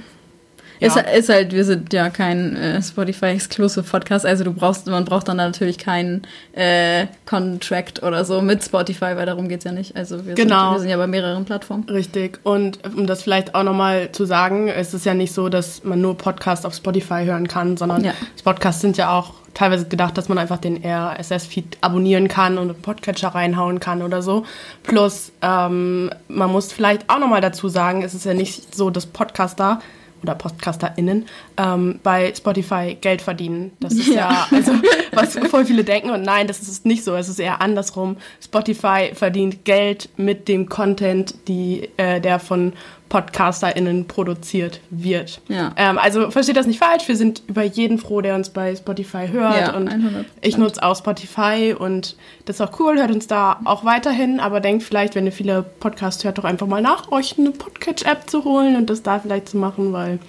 Ja. 0.82 0.88
Ist, 0.88 0.98
ist 1.20 1.30
halt, 1.30 1.54
wir 1.54 1.64
sind 1.64 1.94
ja 1.94 2.10
kein 2.10 2.56
äh, 2.56 2.82
Spotify-exclusive 2.82 3.84
Podcast, 3.84 4.26
also 4.26 4.44
du 4.44 4.52
brauchst, 4.54 4.88
man 4.88 5.06
braucht 5.06 5.28
dann 5.28 5.38
natürlich 5.38 5.78
keinen 5.78 6.24
äh, 6.54 7.06
Contract 7.26 8.04
oder 8.04 8.26
so 8.26 8.42
mit 8.42 8.64
Spotify, 8.64 9.16
weil 9.16 9.26
darum 9.26 9.48
geht's 9.48 9.64
ja 9.64 9.72
nicht. 9.72 9.96
Also 9.96 10.26
wir, 10.26 10.34
Genau. 10.34 10.64
sind, 10.70 10.74
wir 10.74 10.80
sind 10.82 10.90
ja 10.90 10.98
bei 10.98 11.08
mehreren 11.08 11.46
Plattformen. 11.46 11.88
Richtig. 11.88 12.40
Und 12.44 12.80
um 12.96 13.06
das 13.08 13.22
vielleicht 13.24 13.56
auch 13.56 13.64
nochmal 13.64 14.12
zu 14.12 14.26
sagen, 14.26 14.68
es 14.68 14.94
ist 14.94 15.06
ja 15.06 15.14
nicht 15.14 15.34
so, 15.34 15.50
dass 15.50 15.84
man 15.84 16.02
nur 16.02 16.18
Podcasts 16.18 16.66
auf 16.66 16.74
Spotify 16.74 17.24
hören 17.26 17.48
kann, 17.48 17.78
sondern 17.78 18.04
Ja. 18.04 18.14
Podcasts 18.44 18.82
sind 18.82 18.98
ja 18.98 19.12
auch 19.18 19.36
teilweise 19.54 19.86
gedacht, 19.88 20.18
dass 20.18 20.30
man 20.30 20.38
einfach 20.38 20.58
den 20.58 20.82
RSS-Feed 20.84 21.78
abonnieren 21.82 22.28
kann 22.28 22.58
und 22.58 22.70
einen 22.72 22.82
Podcatcher 22.82 23.30
reinhauen 23.30 23.80
kann 23.80 24.02
oder 24.02 24.22
so. 24.22 24.46
Plus, 24.84 25.32
ähm, 25.42 26.10
man 26.28 26.50
muss 26.52 26.72
vielleicht 26.72 27.10
auch 27.10 27.20
nochmal 27.20 27.42
dazu 27.42 27.68
sagen, 27.68 28.02
es 28.02 28.14
ist 28.14 28.26
ja 28.26 28.34
nicht 28.34 28.74
so, 28.74 28.90
dass 28.90 29.06
Podcaster 29.06 29.80
oder 30.24 30.36
PodcasterInnen 30.36 31.26
ähm, 31.58 32.00
bei 32.04 32.34
Spotify 32.36 32.98
Geld 33.00 33.22
verdienen. 33.22 33.72
Das 33.80 33.94
ist 33.94 34.08
ja, 34.08 34.48
also, 34.52 34.74
was 35.12 35.38
voll 35.50 35.66
viele 35.66 35.84
denken. 35.84 36.12
Und 36.12 36.24
nein, 36.24 36.48
das 36.48 36.62
ist 36.62 36.86
nicht 36.86 37.04
so. 37.04 37.16
Es 37.16 37.30
ist 37.30 37.40
eher 37.40 37.62
andersrum. 37.62 38.18
Spotify 38.44 39.12
verdient 39.14 39.66
Geld 39.66 40.10
mit 40.18 40.48
dem 40.48 40.70
Content, 40.70 41.36
die, 41.48 41.90
äh, 41.98 42.22
der 42.22 42.40
von 42.40 42.74
PodcasterInnen 43.12 44.08
produziert 44.08 44.80
wird. 44.90 45.42
Ja. 45.50 45.74
Ähm, 45.76 45.98
also 45.98 46.32
versteht 46.32 46.56
das 46.56 46.66
nicht 46.66 46.80
falsch. 46.80 47.10
Wir 47.10 47.18
sind 47.18 47.44
über 47.48 47.62
jeden 47.62 47.98
froh, 47.98 48.22
der 48.22 48.36
uns 48.36 48.52
bei 48.52 48.74
Spotify 48.74 49.28
hört. 49.30 49.68
Ja, 49.68 49.76
und 49.76 49.90
100%. 49.90 50.24
ich 50.40 50.58
nutze 50.58 50.82
auch 50.82 50.96
Spotify 50.96 51.76
und 51.78 52.16
das 52.46 52.56
ist 52.56 52.62
auch 52.62 52.80
cool. 52.80 52.98
Hört 52.98 53.12
uns 53.12 53.28
da 53.28 53.60
auch 53.66 53.84
weiterhin. 53.84 54.40
Aber 54.40 54.62
denkt 54.62 54.84
vielleicht, 54.84 55.16
wenn 55.16 55.26
ihr 55.26 55.34
viele 55.34 55.62
Podcasts 55.62 56.24
hört, 56.24 56.38
doch 56.38 56.46
einfach 56.46 56.68
mal 56.68 56.82
nach, 56.82 57.12
euch 57.12 57.38
eine 57.38 57.52
Podcatch-App 57.52 58.30
zu 58.30 58.46
holen 58.46 58.78
und 58.78 58.90
das 58.90 59.04
da 59.04 59.20
vielleicht 59.20 59.50
zu 59.50 59.58
machen, 59.58 59.92
weil 59.92 60.20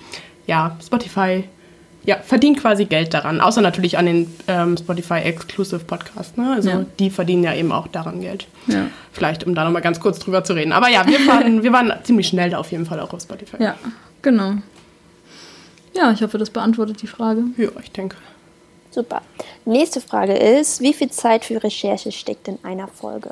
ja, 0.49 0.77
Spotify 0.85 1.45
ja, 2.05 2.17
verdient 2.19 2.59
quasi 2.61 2.85
Geld 2.85 3.15
daran. 3.15 3.41
Außer 3.41 3.61
natürlich 3.61 3.97
an 3.99 4.07
den 4.07 4.35
ähm, 4.49 4.77
Spotify 4.77 5.21
Exclusive 5.21 5.85
Podcasts. 5.85 6.37
Ne? 6.37 6.53
Also 6.53 6.71
Ja. 6.71 6.85
die 6.99 7.11
verdienen 7.11 7.45
ja 7.45 7.55
eben 7.55 7.71
auch 7.73 7.87
daran 7.89 8.21
Geld. 8.21 8.47
Ja. 8.67 8.87
Vielleicht, 9.13 9.45
um 9.45 9.55
da 9.55 9.65
nochmal 9.65 9.83
ganz 9.83 10.01
kurz 10.01 10.19
drüber 10.19 10.43
zu 10.43 10.53
reden. 10.55 10.73
Aber 10.73 10.89
ja, 10.89 11.07
wir 11.07 11.25
waren, 11.27 11.63
wir 11.63 11.73
waren 11.73 11.93
ziemlich 12.03 12.27
schnell 12.29 12.51
da 12.51 12.59
auf 12.59 12.73
jeden 12.73 12.87
Fall 12.87 12.99
auch 13.01 13.13
auf 13.13 13.21
Spotify. 13.23 13.63
Ja, 13.63 13.77
genau. 14.23 14.55
Ja, 15.95 16.11
ich 16.13 16.23
hoffe, 16.23 16.39
das 16.39 16.51
beantwortet 16.51 17.03
die 17.03 17.07
Frage. 17.07 17.45
Ja, 17.57 17.69
ich 17.83 17.91
denke. 17.93 18.17
Super. 18.91 19.23
Nächste 19.65 20.01
Frage 20.01 20.35
ist, 20.35 20.81
wie 20.81 20.93
viel 20.93 21.11
Zeit 21.11 21.45
für 21.45 21.63
Recherche 21.63 22.13
steckt 22.13 22.49
in 22.49 22.59
einer 22.63 22.89
Folge? 22.89 23.31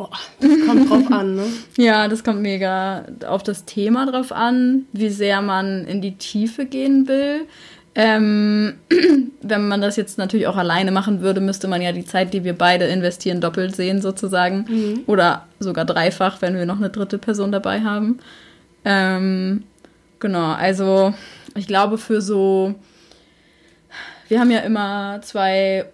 Oh, 0.00 0.08
das 0.40 0.66
kommt 0.66 0.88
drauf 0.88 1.12
an, 1.12 1.36
ne? 1.36 1.44
Ja, 1.76 2.08
das 2.08 2.24
kommt 2.24 2.40
mega 2.40 3.04
auf 3.28 3.42
das 3.42 3.66
Thema 3.66 4.06
drauf 4.06 4.32
an, 4.32 4.86
wie 4.92 5.10
sehr 5.10 5.42
man 5.42 5.84
in 5.84 6.00
die 6.00 6.16
Tiefe 6.16 6.64
gehen 6.64 7.06
will. 7.06 7.42
Ähm, 7.94 8.78
wenn 9.42 9.68
man 9.68 9.82
das 9.82 9.96
jetzt 9.96 10.16
natürlich 10.16 10.46
auch 10.46 10.56
alleine 10.56 10.90
machen 10.90 11.20
würde, 11.20 11.42
müsste 11.42 11.68
man 11.68 11.82
ja 11.82 11.92
die 11.92 12.06
Zeit, 12.06 12.32
die 12.32 12.44
wir 12.44 12.54
beide 12.54 12.86
investieren, 12.86 13.42
doppelt 13.42 13.76
sehen 13.76 14.00
sozusagen. 14.00 15.02
Oder 15.06 15.46
sogar 15.58 15.84
dreifach, 15.84 16.40
wenn 16.40 16.56
wir 16.56 16.64
noch 16.64 16.78
eine 16.78 16.88
dritte 16.88 17.18
Person 17.18 17.52
dabei 17.52 17.82
haben. 17.82 18.20
Ähm, 18.86 19.64
genau, 20.18 20.52
also 20.52 21.12
ich 21.54 21.66
glaube 21.66 21.98
für 21.98 22.22
so, 22.22 22.74
wir 24.28 24.40
haben 24.40 24.50
ja 24.50 24.60
immer 24.60 25.20
zwei 25.20 25.84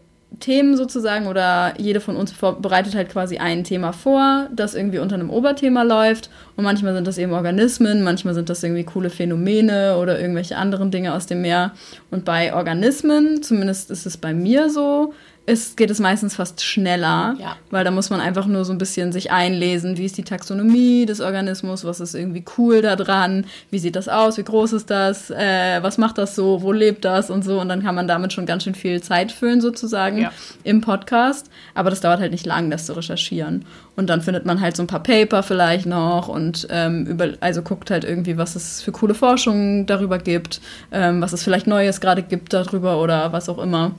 Themen 0.40 0.76
sozusagen 0.76 1.28
oder 1.28 1.74
jede 1.78 2.00
von 2.00 2.16
uns 2.16 2.32
bereitet 2.32 2.94
halt 2.94 3.08
quasi 3.08 3.38
ein 3.38 3.64
Thema 3.64 3.92
vor, 3.92 4.48
das 4.54 4.74
irgendwie 4.74 4.98
unter 4.98 5.14
einem 5.14 5.30
Oberthema 5.30 5.82
läuft. 5.82 6.30
Und 6.56 6.64
manchmal 6.64 6.94
sind 6.94 7.06
das 7.06 7.16
eben 7.16 7.32
Organismen, 7.32 8.02
manchmal 8.02 8.34
sind 8.34 8.50
das 8.50 8.62
irgendwie 8.62 8.84
coole 8.84 9.08
Phänomene 9.08 9.96
oder 9.96 10.20
irgendwelche 10.20 10.56
anderen 10.56 10.90
Dinge 10.90 11.14
aus 11.14 11.26
dem 11.26 11.42
Meer. 11.42 11.72
Und 12.10 12.24
bei 12.24 12.54
Organismen, 12.54 13.42
zumindest 13.42 13.90
ist 13.90 14.04
es 14.04 14.16
bei 14.16 14.34
mir 14.34 14.68
so, 14.68 15.14
ist, 15.46 15.76
geht 15.76 15.90
es 15.90 16.00
meistens 16.00 16.34
fast 16.34 16.62
schneller, 16.64 17.36
Ja. 17.38 17.56
weil 17.70 17.84
da 17.84 17.92
muss 17.92 18.10
man 18.10 18.20
einfach 18.20 18.46
nur 18.46 18.64
so 18.64 18.72
ein 18.72 18.78
bisschen 18.78 19.12
sich 19.12 19.30
einlesen, 19.30 19.96
wie 19.96 20.04
ist 20.04 20.18
die 20.18 20.24
Taxonomie 20.24 21.06
des 21.06 21.20
Organismus, 21.20 21.84
was 21.84 22.00
ist 22.00 22.14
irgendwie 22.14 22.44
cool 22.58 22.82
da 22.82 22.96
dran, 22.96 23.44
wie 23.70 23.78
sieht 23.78 23.94
das 23.94 24.08
aus, 24.08 24.38
wie 24.38 24.42
groß 24.42 24.72
ist 24.72 24.90
das, 24.90 25.30
äh, 25.30 25.78
was 25.82 25.98
macht 25.98 26.18
das 26.18 26.34
so, 26.34 26.62
wo 26.62 26.72
lebt 26.72 27.04
das 27.04 27.30
und 27.30 27.44
so 27.44 27.60
und 27.60 27.68
dann 27.68 27.82
kann 27.82 27.94
man 27.94 28.08
damit 28.08 28.32
schon 28.32 28.44
ganz 28.44 28.64
schön 28.64 28.74
viel 28.74 29.00
Zeit 29.02 29.30
füllen 29.30 29.60
sozusagen 29.60 30.18
Ja. 30.18 30.32
im 30.64 30.80
Podcast, 30.80 31.48
aber 31.74 31.90
das 31.90 32.00
dauert 32.00 32.18
halt 32.20 32.32
nicht 32.32 32.44
lang, 32.44 32.68
das 32.70 32.86
zu 32.86 32.94
recherchieren 32.96 33.64
und 33.94 34.10
dann 34.10 34.22
findet 34.22 34.46
man 34.46 34.60
halt 34.60 34.76
so 34.76 34.82
ein 34.82 34.88
paar 34.88 35.02
Paper 35.02 35.44
vielleicht 35.44 35.86
noch 35.86 36.26
und 36.26 36.66
ähm, 36.70 37.06
über, 37.06 37.28
also 37.40 37.62
guckt 37.62 37.90
halt 37.92 38.02
irgendwie, 38.04 38.36
was 38.36 38.56
es 38.56 38.82
für 38.82 38.90
coole 38.90 39.14
Forschung 39.14 39.86
darüber 39.86 40.18
gibt, 40.18 40.60
ähm, 40.90 41.20
was 41.20 41.32
es 41.32 41.44
vielleicht 41.44 41.68
Neues 41.68 42.00
gerade 42.00 42.22
gibt 42.22 42.52
darüber 42.52 43.00
oder 43.00 43.32
was 43.32 43.48
auch 43.48 43.58
immer. 43.58 43.92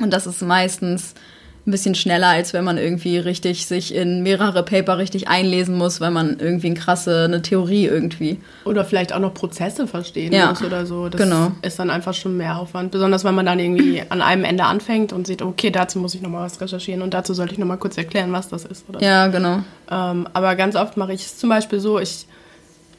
Und 0.00 0.12
das 0.12 0.26
ist 0.26 0.42
meistens 0.42 1.14
ein 1.66 1.70
bisschen 1.70 1.94
schneller, 1.94 2.28
als 2.28 2.52
wenn 2.52 2.62
man 2.62 2.76
irgendwie 2.76 3.16
richtig 3.16 3.66
sich 3.66 3.94
in 3.94 4.22
mehrere 4.22 4.62
Paper 4.62 4.98
richtig 4.98 5.28
einlesen 5.28 5.78
muss, 5.78 5.98
weil 5.98 6.10
man 6.10 6.38
irgendwie 6.38 6.66
eine 6.66 6.76
krasse, 6.76 7.24
eine 7.24 7.40
Theorie 7.40 7.86
irgendwie. 7.86 8.38
Oder 8.66 8.84
vielleicht 8.84 9.14
auch 9.14 9.18
noch 9.18 9.32
Prozesse 9.32 9.86
verstehen 9.86 10.32
Ja, 10.32 10.50
muss 10.50 10.62
oder 10.62 10.84
so. 10.84 11.08
Das 11.08 11.18
genau. 11.18 11.52
ist 11.62 11.78
dann 11.78 11.88
einfach 11.88 12.12
schon 12.12 12.36
mehr 12.36 12.58
Aufwand. 12.58 12.90
Besonders 12.90 13.24
wenn 13.24 13.34
man 13.34 13.46
dann 13.46 13.58
irgendwie 13.58 14.02
an 14.10 14.20
einem 14.20 14.44
Ende 14.44 14.64
anfängt 14.64 15.14
und 15.14 15.26
sieht, 15.26 15.40
okay, 15.40 15.70
dazu 15.70 15.98
muss 15.98 16.14
ich 16.14 16.20
nochmal 16.20 16.44
was 16.44 16.60
recherchieren 16.60 17.00
und 17.00 17.14
dazu 17.14 17.32
sollte 17.32 17.54
ich 17.54 17.58
nochmal 17.58 17.78
kurz 17.78 17.96
erklären, 17.96 18.30
was 18.32 18.48
das 18.48 18.66
ist. 18.66 18.86
Oder. 18.88 19.00
Ja, 19.00 19.28
genau. 19.28 19.60
Ähm, 19.90 20.28
aber 20.34 20.56
ganz 20.56 20.76
oft 20.76 20.98
mache 20.98 21.14
ich 21.14 21.22
es 21.22 21.38
zum 21.38 21.48
Beispiel 21.48 21.80
so, 21.80 21.98
ich, 21.98 22.26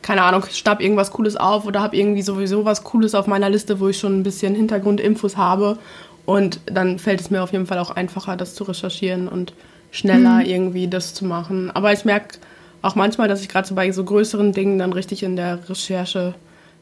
keine 0.02 0.24
Ahnung, 0.24 0.44
schnapp 0.52 0.82
irgendwas 0.82 1.12
Cooles 1.12 1.36
auf 1.36 1.66
oder 1.66 1.82
habe 1.82 1.96
irgendwie 1.96 2.24
sowieso 2.24 2.66
was 2.66 2.84
Cooles 2.84 3.14
auf 3.14 3.28
meiner 3.28 3.50
Liste, 3.52 3.80
wo 3.80 3.90
ich 3.90 4.00
schon 4.00 4.20
ein 4.20 4.24
bisschen 4.24 4.56
Hintergrundinfos 4.56 5.38
habe. 5.38 5.78
Und 6.26 6.60
dann 6.66 7.00
fällt 7.00 7.22
es 7.22 7.30
mir 7.30 7.44
auf 7.44 7.52
jeden 7.52 7.68
Fall 7.68 7.80
auch 7.80 7.92
einfacher, 7.92 8.36
das 8.36 8.56
zu 8.56 8.64
recherchieren 8.64 9.28
und 9.28 9.54
schneller 9.92 10.44
irgendwie 10.46 10.88
das 10.88 11.14
zu 11.14 11.26
machen. 11.26 11.72
Aber 11.72 11.94
ich 11.94 12.06
merke 12.06 12.40
auch 12.82 12.96
manchmal, 12.96 13.28
dass 13.28 13.42
ich 13.42 13.50
gerade 13.50 13.68
so 13.68 13.76
bei 13.76 13.92
so 13.92 14.04
größeren 14.04 14.52
Dingen 14.52 14.80
dann 14.80 14.94
richtig 14.94 15.24
in 15.24 15.36
der 15.36 15.70
Recherche 15.70 16.36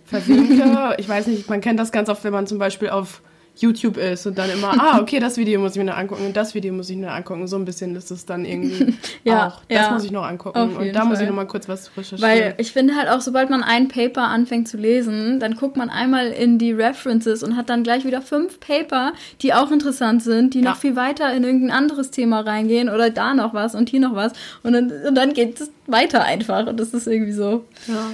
versinke. 0.05 0.95
ich 0.97 1.07
weiß 1.07 1.27
nicht, 1.27 1.49
man 1.49 1.61
kennt 1.61 1.79
das 1.79 1.91
ganz 1.91 2.09
oft, 2.09 2.23
wenn 2.23 2.33
man 2.33 2.47
zum 2.47 2.57
Beispiel 2.57 2.89
auf 2.89 3.21
YouTube 3.55 3.97
ist 3.97 4.25
und 4.25 4.37
dann 4.37 4.49
immer, 4.49 4.73
ah, 4.79 4.99
okay, 4.99 5.19
das 5.19 5.37
Video 5.37 5.59
muss 5.59 5.73
ich 5.73 5.77
mir 5.77 5.83
noch 5.85 5.97
angucken 5.97 6.25
und 6.25 6.35
das 6.35 6.55
Video 6.55 6.73
muss 6.73 6.89
ich 6.89 6.97
mir 6.97 7.05
noch 7.07 7.13
angucken. 7.13 7.47
So 7.47 7.55
ein 7.55 7.65
bisschen 7.65 7.95
ist 7.95 8.09
es 8.09 8.25
dann 8.25 8.45
irgendwie 8.45 8.95
Ja, 9.23 9.47
auch. 9.47 9.61
Das 9.69 9.87
ja. 9.87 9.91
muss 9.91 10.03
ich 10.03 10.11
noch 10.11 10.23
angucken 10.23 10.75
und 10.75 10.93
da 10.93 11.05
muss 11.05 11.17
Fall. 11.17 11.23
ich 11.23 11.29
noch 11.29 11.35
mal 11.35 11.45
kurz 11.45 11.69
was 11.69 11.91
recherchieren. 11.95 12.21
Weil 12.21 12.55
ich 12.57 12.71
finde 12.71 12.95
halt 12.95 13.09
auch, 13.09 13.21
sobald 13.21 13.49
man 13.49 13.63
ein 13.63 13.87
Paper 13.89 14.23
anfängt 14.23 14.67
zu 14.67 14.77
lesen, 14.77 15.39
dann 15.39 15.55
guckt 15.55 15.77
man 15.77 15.89
einmal 15.89 16.27
in 16.27 16.57
die 16.57 16.71
References 16.71 17.43
und 17.43 17.55
hat 17.55 17.69
dann 17.69 17.83
gleich 17.83 18.05
wieder 18.05 18.21
fünf 18.21 18.59
Paper, 18.59 19.13
die 19.41 19.53
auch 19.53 19.71
interessant 19.71 20.23
sind, 20.23 20.53
die 20.55 20.61
Ja. 20.61 20.71
noch 20.71 20.77
viel 20.77 20.95
weiter 20.95 21.31
in 21.33 21.43
irgendein 21.43 21.71
anderes 21.77 22.09
Thema 22.11 22.39
reingehen 22.41 22.89
oder 22.89 23.09
da 23.11 23.33
noch 23.33 23.53
was 23.53 23.75
und 23.75 23.89
hier 23.89 23.99
noch 23.99 24.15
was. 24.15 24.33
Und 24.63 24.73
dann, 24.73 24.91
und 25.07 25.15
dann 25.15 25.33
geht 25.33 25.61
es 25.61 25.71
weiter 25.85 26.23
einfach. 26.23 26.65
Und 26.67 26.79
das 26.79 26.93
ist 26.93 27.07
irgendwie 27.07 27.33
so. 27.33 27.65
ja. 27.87 28.07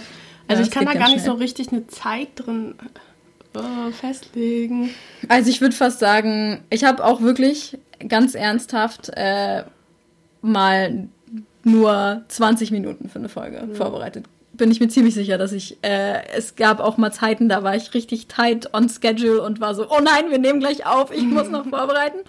Also 0.48 0.63
ich 0.63 0.72
kann 0.72 0.86
da 0.86 0.93
gar 0.93 1.10
nicht 1.10 1.24
so 1.24 1.34
richtig 1.34 1.72
eine 1.72 1.86
Zeit 1.86 2.29
drin 2.36 2.74
äh, 3.53 3.91
festlegen. 3.91 4.91
Also 5.27 5.50
ich 5.50 5.62
würde 5.62 5.75
fast 5.75 6.00
sagen, 6.00 6.63
ich 6.70 6.84
habe 6.84 7.03
auch 7.03 7.22
wirklich 7.22 7.77
ganz 8.08 8.36
ernsthaft 8.36 9.10
äh, 9.15 9.63
mal 10.41 11.08
nur 11.63 12.24
20 12.27 12.72
Minuten 12.72 13.10
für 13.10 13.20
eine 13.20 13.29
Folge 13.29 13.68
vorbereitet. 13.74 14.25
Bin 14.53 14.72
ich 14.72 14.79
mir 14.82 14.89
ziemlich 14.89 15.13
sicher, 15.13 15.38
dass 15.38 15.53
ich, 15.53 15.77
äh, 15.84 16.27
es 16.36 16.56
gab 16.56 16.82
auch 16.82 16.98
mal 16.98 17.12
Zeiten, 17.12 17.48
da 17.48 17.63
war 17.63 17.75
ich 17.75 17.94
richtig 17.94 18.27
tight 18.27 18.74
on 18.74 18.89
schedule 18.89 19.41
und 19.41 19.62
war 19.62 19.74
so, 19.74 19.89
oh 19.89 20.01
nein, 20.03 20.32
wir 20.32 20.38
nehmen 20.38 20.60
gleich 20.60 20.86
auf, 20.86 21.12
ich 21.13 21.24
muss 21.24 21.50
noch 21.50 21.65
vorbereiten. 21.70 22.20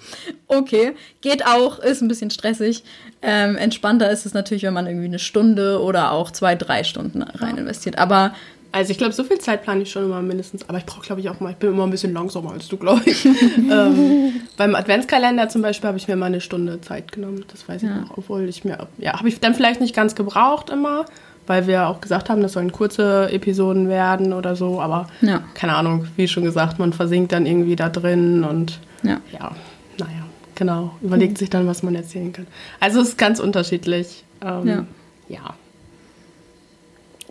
Okay, 0.47 0.95
geht 1.23 1.45
auch, 1.45 1.81
ist 1.81 2.03
ein 2.03 2.09
bisschen 2.09 2.31
stressig. 2.31 2.85
Ähm, 3.21 3.57
entspannter 3.57 4.11
ist 4.11 4.27
es 4.27 4.35
natürlich, 4.35 4.63
wenn 4.63 4.75
man 4.75 4.87
irgendwie 4.87 5.07
eine 5.07 5.19
Stunde 5.19 5.83
oder 5.83 6.13
auch 6.13 6.31
zwei, 6.31 6.55
drei 6.55 6.85
Stunden 6.85 7.23
rein 7.23 7.59
investiert. 7.59 7.99
Aber 7.99 8.33
Also 8.73 8.93
ich 8.93 8.99
glaube, 8.99 9.13
so 9.13 9.25
viel 9.25 9.39
Zeit 9.39 9.63
plane 9.65 9.83
ich 9.83 9.91
schon 9.91 10.05
immer 10.05 10.23
mindestens. 10.23 10.69
Aber 10.69 10.79
ich 10.79 10.87
brauche, 10.87 11.01
glaube 11.03 11.21
ich, 11.21 11.29
auch 11.29 11.41
mal, 11.41 11.51
ich 11.51 11.57
bin 11.57 11.71
immer 11.71 11.83
ein 11.85 11.91
bisschen 11.91 12.13
langsamer 12.13 12.53
als 12.53 12.69
du, 12.69 12.77
glaube 12.77 13.03
ich. 13.07 13.25
ähm, 13.71 14.33
beim 14.57 14.75
Adventskalender 14.77 15.49
zum 15.49 15.63
Beispiel 15.63 15.89
habe 15.89 15.99
ich 15.99 16.07
mir 16.07 16.15
mal 16.17 16.27
eine 16.27 16.41
Stunde 16.41 16.81
Zeit 16.81 17.11
genommen. 17.11 17.45
Das 17.49 17.69
weiß 17.69 17.83
ich 17.83 17.89
Ja. 17.89 17.97
noch. 18.03 18.17
Obwohl 18.19 18.49
ich 18.49 18.65
mir, 18.65 18.87
ja, 18.99 19.15
habe 19.19 19.29
ich 19.29 19.41
dann 19.41 19.55
vielleicht 19.55 19.81
nicht 19.81 19.95
ganz 19.95 20.15
gebraucht 20.15 20.71
immer, 20.71 21.05
weil 21.49 21.67
wir 21.67 21.89
auch 21.89 22.01
gesagt 22.01 22.31
haben, 22.31 22.43
das 22.43 22.53
sollen 22.53 22.71
kurze 22.71 23.29
Episoden 23.33 23.89
werden 23.89 24.33
oder 24.33 24.55
so. 24.55 24.81
Aber 24.81 25.09
Ja. 25.21 25.43
keine 25.55 25.75
Ahnung, 25.75 26.07
wie 26.17 26.29
schon 26.29 26.45
gesagt, 26.45 26.79
man 26.79 26.93
versinkt 26.93 27.33
dann 27.33 27.47
irgendwie 27.47 27.75
da 27.75 27.89
drin 27.89 28.45
und 28.45 28.79
ja. 29.03 29.21
ja, 29.33 29.51
naja, 29.99 30.27
genau. 30.55 30.93
Überlegt 31.03 31.39
sich 31.39 31.51
dann, 31.51 31.67
was 31.67 31.83
man 31.83 31.97
erzählen 31.97 32.33
kann. 32.33 32.47
Also 32.79 33.01
es 33.01 33.09
ist 33.11 33.19
ganz 33.19 33.41
unterschiedlich. 33.41 34.23
Ähm, 34.43 34.67
Ja. 34.69 34.87
ja. 35.29 35.55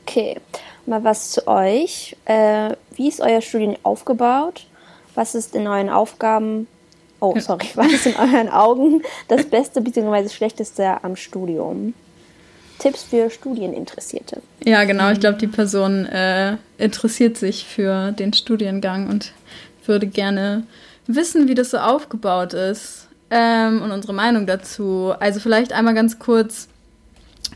Okay, 0.01 0.37
mal 0.85 1.03
was 1.03 1.31
zu 1.31 1.47
euch. 1.47 2.15
Äh, 2.25 2.75
wie 2.95 3.07
ist 3.07 3.21
euer 3.21 3.41
Studium 3.41 3.75
aufgebaut? 3.83 4.65
Was 5.15 5.35
ist 5.35 5.55
in 5.55 5.67
euren 5.67 5.89
Aufgaben, 5.89 6.67
oh 7.19 7.37
sorry, 7.39 7.67
was 7.75 7.91
ist 7.91 8.05
in 8.05 8.15
euren 8.15 8.49
Augen 8.49 9.01
das 9.27 9.45
Beste 9.45 9.81
bzw. 9.81 10.29
Schlechteste 10.29 11.03
am 11.03 11.15
Studium? 11.15 11.93
Tipps 12.79 13.03
für 13.03 13.29
Studieninteressierte. 13.29 14.41
Ja, 14.63 14.85
genau. 14.85 15.11
Ich 15.11 15.19
glaube, 15.19 15.37
die 15.37 15.47
Person 15.47 16.05
äh, 16.05 16.55
interessiert 16.77 17.37
sich 17.37 17.65
für 17.65 18.13
den 18.13 18.33
Studiengang 18.33 19.09
und 19.09 19.33
würde 19.85 20.07
gerne 20.07 20.63
wissen, 21.05 21.47
wie 21.47 21.55
das 21.55 21.71
so 21.71 21.77
aufgebaut 21.77 22.53
ist 22.53 23.07
ähm, 23.29 23.81
und 23.81 23.91
unsere 23.91 24.13
Meinung 24.13 24.47
dazu. 24.47 25.13
Also 25.19 25.39
vielleicht 25.39 25.73
einmal 25.73 25.93
ganz 25.93 26.19
kurz, 26.19 26.69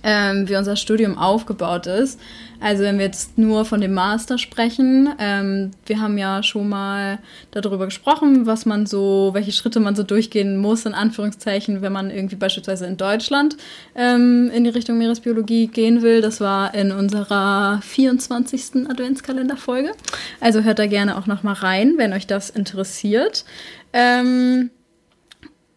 ähm, 0.04 0.48
wie 0.48 0.56
unser 0.56 0.76
Studium 0.76 1.18
aufgebaut 1.18 1.88
ist. 1.88 2.20
Also 2.60 2.84
wenn 2.84 2.98
wir 2.98 3.06
jetzt 3.06 3.38
nur 3.38 3.66
von 3.66 3.82
dem 3.82 3.94
Master 3.94 4.38
sprechen, 4.38 5.10
ähm, 5.20 5.72
wir 5.86 6.00
haben 6.00 6.18
ja 6.18 6.44
schon 6.44 6.70
mal 6.70 7.20
darüber 7.52 7.86
gesprochen, 7.86 8.46
was 8.46 8.66
man 8.66 8.86
so, 8.86 9.32
welche 9.34 9.52
Schritte 9.52 9.82
man 9.82 9.96
so 9.96 10.04
durchgehen 10.04 10.56
muss, 10.58 10.86
in 10.86 10.94
Anführungszeichen, 10.94 11.82
wenn 11.82 11.92
man 11.92 12.10
irgendwie 12.10 12.38
beispielsweise 12.38 12.86
in 12.86 12.96
Deutschland 12.96 13.58
ähm, 13.96 14.50
in 14.54 14.64
die 14.64 14.70
Richtung 14.70 14.98
Meeresbiologie 14.98 15.68
gehen 15.68 16.02
will. 16.02 16.22
Das 16.22 16.40
war 16.40 16.74
in 16.74 16.94
unserer 16.94 17.82
24. 17.82 18.90
Adventskalenderfolge. 18.90 19.92
Also 20.40 20.62
hört 20.62 20.80
da 20.80 20.88
gerne 20.88 21.18
auch 21.18 21.28
noch 21.28 21.44
mal 21.44 21.54
rein, 21.54 21.96
wenn 21.98 22.14
euch 22.14 22.28
das 22.28 22.50
interessiert. 22.50 23.44
Ähm, 23.92 24.70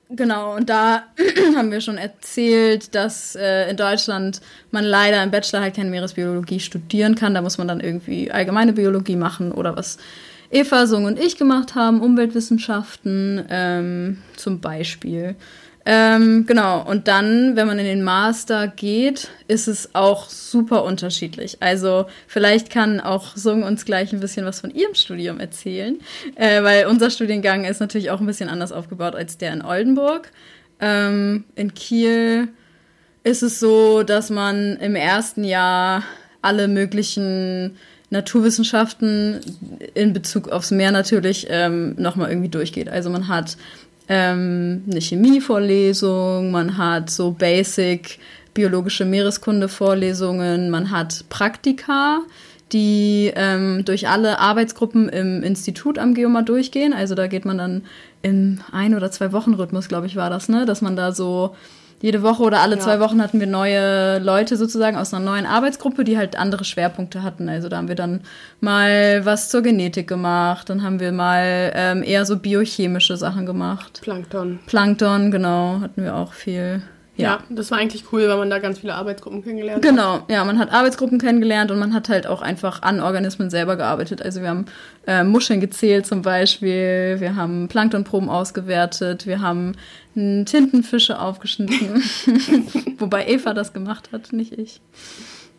Genau, 0.08 0.54
und 0.54 0.70
da 0.70 1.04
haben 1.56 1.72
wir 1.72 1.80
schon 1.80 1.98
erzählt, 1.98 2.94
dass 2.94 3.34
äh, 3.34 3.70
in 3.70 3.76
Deutschland 3.76 4.40
man 4.70 4.84
leider 4.84 5.22
im 5.22 5.32
Bachelor 5.32 5.62
halt 5.62 5.75
keine 5.75 5.90
Meeresbiologie 5.90 6.60
studieren 6.60 7.16
kann. 7.16 7.34
Da 7.34 7.42
muss 7.42 7.58
man 7.58 7.66
dann 7.66 7.80
irgendwie 7.80 8.30
allgemeine 8.30 8.72
Biologie 8.72 9.16
machen 9.16 9.50
oder 9.50 9.76
was 9.76 9.98
Eva, 10.50 10.86
Sung 10.86 11.06
und 11.06 11.18
ich 11.18 11.36
gemacht 11.36 11.75
haben, 11.75 12.00
Umweltwissenschaften 12.00 13.44
ähm, 13.50 14.18
zum 14.36 14.60
Beispiel. 14.60 15.34
Ähm, 15.88 16.46
genau, 16.46 16.82
und 16.82 17.06
dann, 17.06 17.54
wenn 17.54 17.68
man 17.68 17.78
in 17.78 17.84
den 17.84 18.02
Master 18.02 18.66
geht, 18.66 19.28
ist 19.46 19.68
es 19.68 19.94
auch 19.94 20.28
super 20.28 20.82
unterschiedlich. 20.82 21.58
Also 21.60 22.06
vielleicht 22.26 22.70
kann 22.70 22.98
auch 22.98 23.36
Sung 23.36 23.62
uns 23.62 23.84
gleich 23.84 24.12
ein 24.12 24.18
bisschen 24.18 24.44
was 24.44 24.60
von 24.60 24.72
ihrem 24.72 24.96
Studium 24.96 25.38
erzählen, 25.38 26.00
äh, 26.34 26.64
weil 26.64 26.86
unser 26.86 27.08
Studiengang 27.08 27.64
ist 27.64 27.78
natürlich 27.78 28.10
auch 28.10 28.18
ein 28.18 28.26
bisschen 28.26 28.48
anders 28.48 28.72
aufgebaut 28.72 29.14
als 29.14 29.38
der 29.38 29.52
in 29.52 29.62
Oldenburg. 29.62 30.32
Ähm, 30.80 31.44
in 31.54 31.72
Kiel 31.72 32.48
ist 33.22 33.44
es 33.44 33.60
so, 33.60 34.02
dass 34.02 34.28
man 34.28 34.76
im 34.78 34.96
ersten 34.96 35.44
Jahr 35.44 36.02
alle 36.42 36.66
möglichen 36.66 37.76
Naturwissenschaften 38.10 39.40
in 39.94 40.12
Bezug 40.12 40.48
aufs 40.48 40.72
Meer 40.72 40.90
natürlich 40.90 41.46
ähm, 41.48 41.94
nochmal 41.96 42.30
irgendwie 42.30 42.48
durchgeht. 42.48 42.88
Also 42.88 43.10
man 43.10 43.28
hat 43.28 43.56
ähm, 44.08 44.84
eine 44.90 45.00
Chemievorlesung, 45.00 46.50
man 46.50 46.78
hat 46.78 47.10
so 47.10 47.32
Basic 47.32 48.18
biologische 48.54 49.04
Meereskunde-Vorlesungen, 49.04 50.70
man 50.70 50.90
hat 50.90 51.25
Praktika, 51.28 52.20
die 52.72 53.32
ähm, 53.36 53.84
durch 53.84 54.08
alle 54.08 54.38
Arbeitsgruppen 54.38 55.08
im 55.08 55.42
Institut 55.42 55.98
am 55.98 56.14
Geomar 56.14 56.42
durchgehen. 56.42 56.92
Also 56.92 57.14
da 57.14 57.26
geht 57.26 57.44
man 57.44 57.58
dann 57.58 57.82
im 58.22 58.60
ein- 58.72 58.94
oder 58.94 59.10
zwei 59.10 59.32
Wochen 59.32 59.54
Rhythmus, 59.54 59.88
glaube 59.88 60.06
ich, 60.06 60.16
war 60.16 60.30
das, 60.30 60.48
ne? 60.48 60.66
Dass 60.66 60.82
man 60.82 60.96
da 60.96 61.12
so 61.12 61.54
jede 62.00 62.22
Woche 62.22 62.42
oder 62.42 62.60
alle 62.60 62.76
Ja. 62.76 62.80
zwei 62.80 63.00
Wochen 63.00 63.22
hatten 63.22 63.40
wir 63.40 63.46
neue 63.46 64.18
Leute 64.18 64.56
sozusagen 64.56 64.96
aus 64.96 65.14
einer 65.14 65.24
neuen 65.24 65.46
Arbeitsgruppe, 65.46 66.04
die 66.04 66.18
halt 66.18 66.36
andere 66.38 66.64
Schwerpunkte 66.64 67.22
hatten. 67.22 67.48
Also 67.48 67.68
da 67.68 67.78
haben 67.78 67.88
wir 67.88 67.94
dann 67.94 68.20
mal 68.60 69.24
was 69.24 69.48
zur 69.48 69.62
Genetik 69.62 70.08
gemacht, 70.08 70.68
dann 70.68 70.82
haben 70.82 71.00
wir 71.00 71.12
mal 71.12 71.72
ähm, 71.74 72.02
eher 72.02 72.24
so 72.26 72.38
biochemische 72.38 73.16
Sachen 73.16 73.46
gemacht. 73.46 74.00
Plankton. 74.02 74.58
Plankton, 74.66 75.30
genau, 75.30 75.80
hatten 75.80 76.02
wir 76.02 76.14
auch 76.16 76.32
viel 76.32 76.82
Ja. 77.16 77.38
das 77.49 77.70
war 77.70 77.78
eigentlich 77.78 78.04
cool, 78.12 78.28
weil 78.28 78.37
man 78.37 78.50
da 78.50 78.58
ganz 78.58 78.78
viele 78.78 78.94
Arbeitsgruppen 78.94 79.42
kennengelernt 79.42 79.82
hat. 79.85 79.90
Genau, 79.90 80.20
ja, 80.28 80.44
man 80.44 80.58
hat 80.58 80.70
Arbeitsgruppen 80.70 81.18
kennengelernt 81.18 81.70
und 81.70 81.78
man 81.78 81.94
hat 81.94 82.08
halt 82.08 82.26
auch 82.26 82.42
einfach 82.42 82.82
an 82.82 83.00
Organismen 83.00 83.49
selber 83.49 83.76
gearbeitet. 83.76 84.20
Also 84.20 84.42
wir 84.42 84.49
haben 84.49 84.66
äh, 85.06 85.25
Muscheln 85.25 85.61
gezählt 85.61 86.06
zum 86.06 86.23
Beispiel, 86.23 87.16
wir 87.18 87.37
haben 87.37 87.68
Planktonproben 87.68 88.28
ausgewertet, 88.28 89.26
wir 89.26 89.40
haben 89.40 89.76
n, 90.14 90.44
Tintenfische 90.44 91.18
aufgeschnitten. 91.18 92.02
Wobei 92.99 93.26
Eva 93.28 93.54
das 93.54 93.73
gemacht 93.73 94.11
hat, 94.12 94.32
nicht 94.32 94.52
ich. 94.52 94.80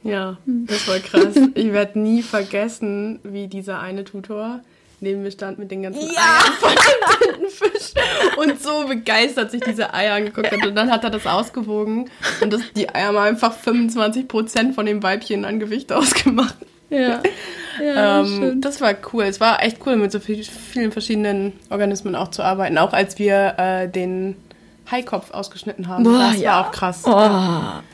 Ja, 0.03 0.37
das 0.45 0.87
war 0.87 0.99
krass. 0.99 1.35
Ich 1.55 1.73
werde 1.73 1.99
nie 1.99 2.21
vergessen, 2.21 3.19
wie 3.23 3.47
dieser 3.47 3.79
eine 3.79 4.03
Tutor 4.03 4.61
neben 4.99 5.21
mir 5.23 5.31
stand 5.31 5.59
mit 5.59 5.71
den 5.71 5.83
ganzen 5.83 6.01
Eiern 6.01 6.53
von 6.59 6.71
dem 6.71 7.33
Tintenfisch 7.33 7.93
und 8.37 8.61
so 8.61 8.87
begeistert 8.87 9.51
sich 9.51 9.61
diese 9.61 9.93
Eier 9.93 10.15
angeguckt 10.15 10.51
hat. 10.51 10.65
Und 10.65 10.75
dann 10.75 10.91
hat 10.91 11.03
er 11.03 11.09
das 11.09 11.25
ausgewogen 11.27 12.09
und 12.41 12.53
das, 12.53 12.61
die 12.75 12.89
Eier 12.89 13.07
haben 13.07 13.17
einfach 13.17 13.55
25% 13.55 14.73
von 14.73 14.85
dem 14.85 15.03
Weibchen 15.03 15.45
an 15.45 15.59
Gewicht 15.59 15.91
ausgemacht. 15.91 16.55
Ja. 16.89 16.99
ja 16.99 17.21
Ähm, 17.79 18.59
das 18.59 18.81
war 18.81 18.95
cool. 19.13 19.25
Es 19.25 19.39
war 19.39 19.61
echt 19.61 19.77
cool, 19.85 19.97
mit 19.97 20.11
so 20.11 20.19
viel, 20.19 20.43
vielen 20.43 20.91
verschiedenen 20.91 21.53
Organismen 21.69 22.15
auch 22.15 22.29
zu 22.29 22.41
arbeiten. 22.41 22.79
Auch 22.79 22.91
als 22.91 23.19
wir 23.19 23.53
äh, 23.59 23.87
den 23.87 24.35
Haikopf 24.89 25.31
ausgeschnitten 25.31 25.87
haben. 25.87 26.03
Boah, 26.03 26.31
das 26.31 26.41
ja. 26.41 26.53
war 26.53 26.67
auch 26.67 26.71
krass. 26.71 27.03
Oh, 27.05 27.11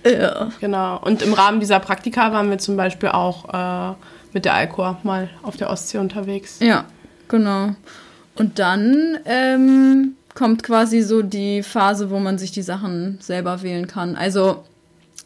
ja. 0.10 0.52
Genau. 0.62 1.00
Und 1.00 1.22
im 1.22 1.34
Rahmen 1.34 1.60
dieser 1.60 1.80
Praktika 1.80 2.32
waren 2.32 2.50
wir 2.50 2.60
zum 2.60 2.78
Beispiel 2.78 3.10
auch 3.10 3.50
äh, 3.50 3.96
mit 4.34 4.46
der 4.46 4.54
Alcor 4.54 5.00
mal 5.04 5.30
auf 5.42 5.58
der 5.58 5.70
Ostsee 5.70 5.98
unterwegs. 5.98 6.60
Ja, 6.60 6.86
genau. 7.28 7.76
Und 8.36 8.60
dann 8.60 9.20
ähm, 9.26 10.16
kommt 10.34 10.64
quasi 10.64 11.02
so 11.02 11.22
die 11.22 11.64
Phase, 11.64 12.10
wo 12.10 12.20
man 12.20 12.38
sich 12.38 12.52
die 12.52 12.64
Sachen 12.64 13.18
selber 13.22 13.62
wählen 13.62 13.88
kann. 13.88 14.16
Also 14.16 14.64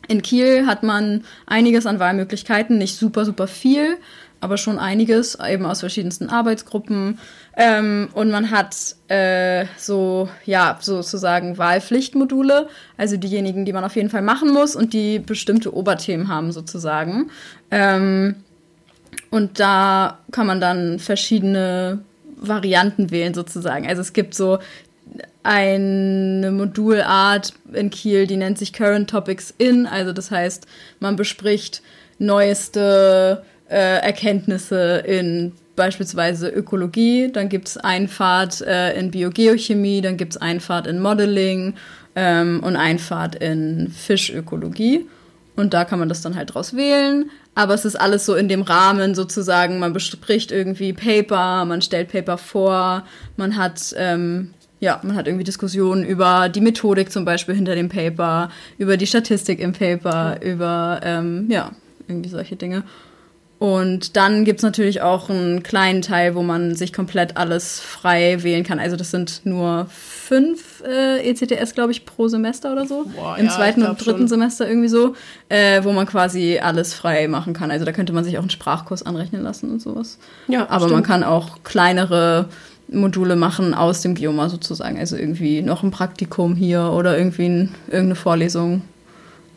in 0.07 0.21
Kiel 0.21 0.65
hat 0.67 0.83
man 0.83 1.23
einiges 1.45 1.85
an 1.85 1.99
Wahlmöglichkeiten, 1.99 2.77
nicht 2.77 2.97
super, 2.97 3.25
super 3.25 3.47
viel, 3.47 3.97
aber 4.39 4.57
schon 4.57 4.77
einiges, 4.77 5.37
eben 5.39 5.65
aus 5.65 5.79
verschiedensten 5.79 6.29
Arbeitsgruppen. 6.29 7.19
Ähm, 7.55 8.09
und 8.13 8.29
man 8.29 8.51
hat 8.51 8.95
äh, 9.07 9.65
so, 9.77 10.29
ja, 10.45 10.77
sozusagen 10.79 11.57
Wahlpflichtmodule, 11.57 12.69
also 12.97 13.17
diejenigen, 13.17 13.65
die 13.65 13.73
man 13.73 13.83
auf 13.83 13.95
jeden 13.95 14.09
Fall 14.09 14.21
machen 14.21 14.53
muss 14.53 14.75
und 14.75 14.93
die 14.93 15.19
bestimmte 15.19 15.75
Oberthemen 15.75 16.27
haben, 16.27 16.51
sozusagen. 16.51 17.31
Ähm, 17.71 18.35
und 19.29 19.59
da 19.59 20.19
kann 20.31 20.47
man 20.47 20.61
dann 20.61 20.99
verschiedene 20.99 21.99
Varianten 22.37 23.11
wählen, 23.11 23.33
sozusagen. 23.33 23.87
Also 23.87 24.01
es 24.01 24.13
gibt 24.13 24.33
so 24.33 24.59
eine 25.43 26.51
Modulart 26.51 27.53
in 27.73 27.89
Kiel, 27.89 28.27
die 28.27 28.37
nennt 28.37 28.57
sich 28.57 28.73
Current 28.73 29.09
Topics 29.09 29.53
in. 29.57 29.85
Also 29.85 30.13
das 30.13 30.31
heißt, 30.31 30.67
man 30.99 31.15
bespricht 31.15 31.81
neueste 32.19 33.43
äh, 33.69 34.01
Erkenntnisse 34.01 35.03
in 35.05 35.53
beispielsweise 35.75 36.49
Ökologie. 36.49 37.31
Dann 37.31 37.49
gibt 37.49 37.69
es 37.69 37.79
Pfad 38.07 38.61
äh, 38.61 38.99
in 38.99 39.11
Biogeochemie, 39.11 40.01
dann 40.01 40.17
gibt 40.17 40.35
es 40.35 40.61
Pfad 40.61 40.87
in 40.87 41.01
Modeling 41.01 41.75
ähm, 42.15 42.61
und 42.63 42.77
Pfad 42.99 43.35
in 43.35 43.89
Fischökologie. 43.89 45.05
Und 45.55 45.73
da 45.73 45.85
kann 45.85 45.99
man 45.99 46.09
das 46.09 46.21
dann 46.21 46.35
halt 46.35 46.53
draus 46.53 46.75
wählen. 46.75 47.31
Aber 47.57 47.73
es 47.73 47.85
ist 47.85 47.95
alles 47.95 48.23
so 48.23 48.35
in 48.35 48.49
dem 48.49 48.61
Rahmen 48.61 49.15
sozusagen. 49.15 49.79
Man 49.79 49.91
bespricht 49.91 50.51
irgendwie 50.51 50.93
Paper, 50.93 51.65
man 51.65 51.81
stellt 51.81 52.11
Paper 52.11 52.37
vor, 52.37 53.03
man 53.35 53.57
hat, 53.57 53.95
ähm, 53.97 54.53
ja, 54.79 54.99
man 55.01 55.15
hat 55.15 55.25
irgendwie 55.25 55.43
Diskussionen 55.43 56.05
über 56.05 56.49
die 56.49 56.61
Methodik 56.61 57.11
zum 57.11 57.25
Beispiel 57.25 57.55
hinter 57.55 57.73
dem 57.73 57.89
Paper, 57.89 58.51
über 58.77 58.95
die 58.95 59.07
Statistik 59.07 59.59
im 59.59 59.73
Paper, 59.73 60.39
über, 60.43 60.99
ähm, 61.01 61.47
ja, 61.49 61.71
irgendwie 62.07 62.29
solche 62.29 62.57
Dinge. 62.57 62.83
Und 63.59 64.15
dann 64.15 64.45
gibt's 64.45 64.61
natürlich 64.61 65.01
auch 65.01 65.31
einen 65.31 65.63
kleinen 65.63 66.03
Teil, 66.03 66.35
wo 66.35 66.43
man 66.43 66.75
sich 66.75 66.93
komplett 66.93 67.37
alles 67.37 67.79
frei 67.79 68.43
wählen 68.43 68.63
kann. 68.63 68.79
Also 68.79 68.95
das 68.95 69.09
sind 69.09 69.41
nur 69.45 69.87
fünf 69.89 70.83
äh, 70.85 71.27
ECTS, 71.27 71.73
glaube 71.73 71.91
ich, 71.91 72.05
pro 72.05 72.27
Semester 72.27 72.71
oder 72.71 72.85
so. 72.85 73.05
Boah, 73.15 73.35
Im 73.37 73.47
ja, 73.47 73.51
zweiten 73.51 73.81
und 73.81 74.05
dritten 74.05 74.19
schon. 74.19 74.27
Semester 74.27 74.67
irgendwie 74.67 74.89
so, 74.89 75.15
äh, 75.49 75.83
wo 75.83 75.91
man 75.91 76.05
quasi 76.05 76.59
alles 76.59 76.93
frei 76.93 77.27
machen 77.27 77.53
kann. 77.53 77.71
Also 77.71 77.83
da 77.83 77.91
könnte 77.93 78.13
man 78.13 78.23
sich 78.23 78.37
auch 78.37 78.41
einen 78.41 78.51
Sprachkurs 78.51 79.01
anrechnen 79.01 79.41
lassen 79.41 79.71
und 79.71 79.81
sowas. 79.81 80.19
Ja, 80.47 80.69
Aber 80.69 80.81
stimmt. 80.85 80.91
man 80.93 81.03
kann 81.03 81.23
auch 81.23 81.63
kleinere 81.63 82.49
Module 82.89 83.35
machen 83.35 83.73
aus 83.73 84.01
dem 84.01 84.13
Bioma 84.13 84.49
sozusagen. 84.49 84.99
Also 84.99 85.15
irgendwie 85.15 85.63
noch 85.63 85.81
ein 85.81 85.89
Praktikum 85.89 86.55
hier 86.55 86.91
oder 86.93 87.17
irgendwie 87.17 87.47
ein, 87.47 87.75
irgendeine 87.87 88.15
Vorlesung 88.15 88.83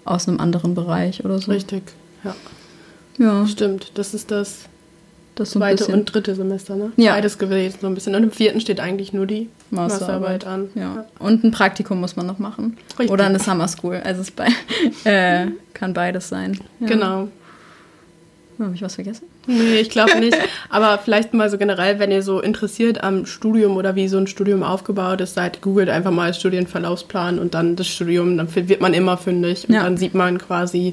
aus 0.06 0.26
einem 0.26 0.40
anderen 0.40 0.74
Bereich 0.74 1.22
oder 1.22 1.38
so. 1.38 1.52
Richtig, 1.52 1.82
ja. 2.24 2.34
Ja, 3.20 3.46
Stimmt, 3.46 3.92
das 3.94 4.14
ist 4.14 4.30
das 4.30 4.64
das 5.36 5.52
so 5.52 5.58
zweite 5.60 5.84
bisschen. 5.84 5.94
und 5.94 6.06
dritte 6.06 6.34
Semester, 6.34 6.74
ne? 6.76 6.90
Ja. 6.96 7.12
Beides 7.12 7.38
gewählt, 7.38 7.76
so 7.80 7.86
ein 7.86 7.94
bisschen. 7.94 8.14
Und 8.14 8.24
im 8.24 8.30
vierten 8.32 8.60
steht 8.60 8.80
eigentlich 8.80 9.12
nur 9.12 9.26
die 9.26 9.48
Masterarbeit. 9.70 10.44
Masterarbeit 10.44 10.46
an. 10.46 10.68
Ja. 10.74 11.04
Und 11.18 11.44
ein 11.44 11.50
Praktikum 11.52 12.00
muss 12.00 12.16
man 12.16 12.26
noch 12.26 12.38
machen. 12.38 12.76
Richtig. 12.98 13.10
Oder 13.10 13.26
eine 13.26 13.38
Summer 13.38 13.68
School. 13.68 14.00
Also 14.04 14.22
es 14.22 14.30
bei, 14.32 14.48
äh, 15.04 15.46
kann 15.72 15.94
beides 15.94 16.28
sein. 16.28 16.58
Ja. 16.80 16.86
Genau. 16.88 17.28
Habe 18.58 18.74
ich 18.74 18.82
was 18.82 18.96
vergessen? 18.96 19.24
Nee, 19.46 19.76
ich 19.80 19.88
glaube 19.88 20.18
nicht. 20.20 20.36
Aber 20.68 20.98
vielleicht 20.98 21.32
mal 21.32 21.48
so 21.48 21.56
generell, 21.56 21.98
wenn 21.98 22.10
ihr 22.10 22.22
so 22.22 22.40
interessiert 22.40 23.02
am 23.02 23.24
Studium 23.24 23.76
oder 23.78 23.94
wie 23.94 24.06
so 24.08 24.18
ein 24.18 24.26
Studium 24.26 24.62
aufgebaut 24.62 25.22
ist, 25.22 25.34
seid 25.34 25.62
googelt 25.62 25.88
einfach 25.88 26.10
mal 26.10 26.34
Studienverlaufsplan 26.34 27.38
und 27.38 27.54
dann 27.54 27.76
das 27.76 27.86
Studium, 27.86 28.36
dann 28.36 28.54
wird 28.54 28.82
man 28.82 28.92
immer 28.92 29.16
fündig 29.16 29.66
und 29.66 29.74
Ja. 29.74 29.84
dann 29.84 29.96
sieht 29.96 30.14
man 30.14 30.36
quasi, 30.36 30.92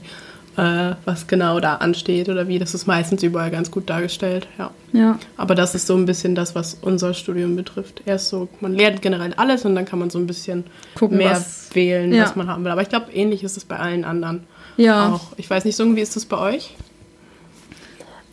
äh, 0.58 0.96
was 1.06 1.28
genau 1.28 1.60
da 1.60 1.76
ansteht 1.76 2.30
oder 2.30 2.48
wie. 2.48 2.58
Das 2.60 2.74
ist 2.74 2.88
meistens 2.88 3.24
überall 3.24 3.52
ganz 3.52 3.70
gut 3.72 3.90
dargestellt, 3.90 4.48
ja. 4.58 4.72
Ja. 4.92 5.20
Aber 5.38 5.54
das 5.56 5.76
ist 5.76 5.86
so 5.88 5.96
ein 5.96 6.06
bisschen 6.06 6.34
das, 6.36 6.56
was 6.56 6.74
unser 6.82 7.14
Studium 7.14 7.56
betrifft. 7.56 8.02
Erst 8.06 8.30
so, 8.30 8.50
man 8.60 8.74
lernt 8.74 9.02
generell 9.02 9.34
alles 9.36 9.66
und 9.66 9.76
dann 9.76 9.86
kann 9.86 10.00
man 10.00 10.10
so 10.10 10.18
ein 10.18 10.28
bisschen 10.28 10.64
Gucken, 10.96 11.18
mehr 11.18 11.32
was- 11.32 11.70
wählen, 11.74 12.12
Ja. 12.14 12.24
was 12.24 12.36
man 12.36 12.48
haben 12.48 12.64
will. 12.66 12.72
Aber 12.72 12.82
ich 12.82 12.90
glaube, 12.90 13.12
ähnlich 13.14 13.44
ist 13.44 13.56
es 13.58 13.66
bei 13.66 13.78
allen 13.78 14.04
anderen 14.04 14.44
Ja. 14.78 15.14
auch. 15.14 15.34
Ich 15.38 15.50
weiß 15.50 15.64
nicht, 15.66 15.76
so 15.76 15.84
irgendwie 15.84 16.02
ist 16.02 16.16
das 16.16 16.26
bei 16.26 16.38
euch? 16.40 16.76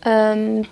Ähm, 0.04 0.64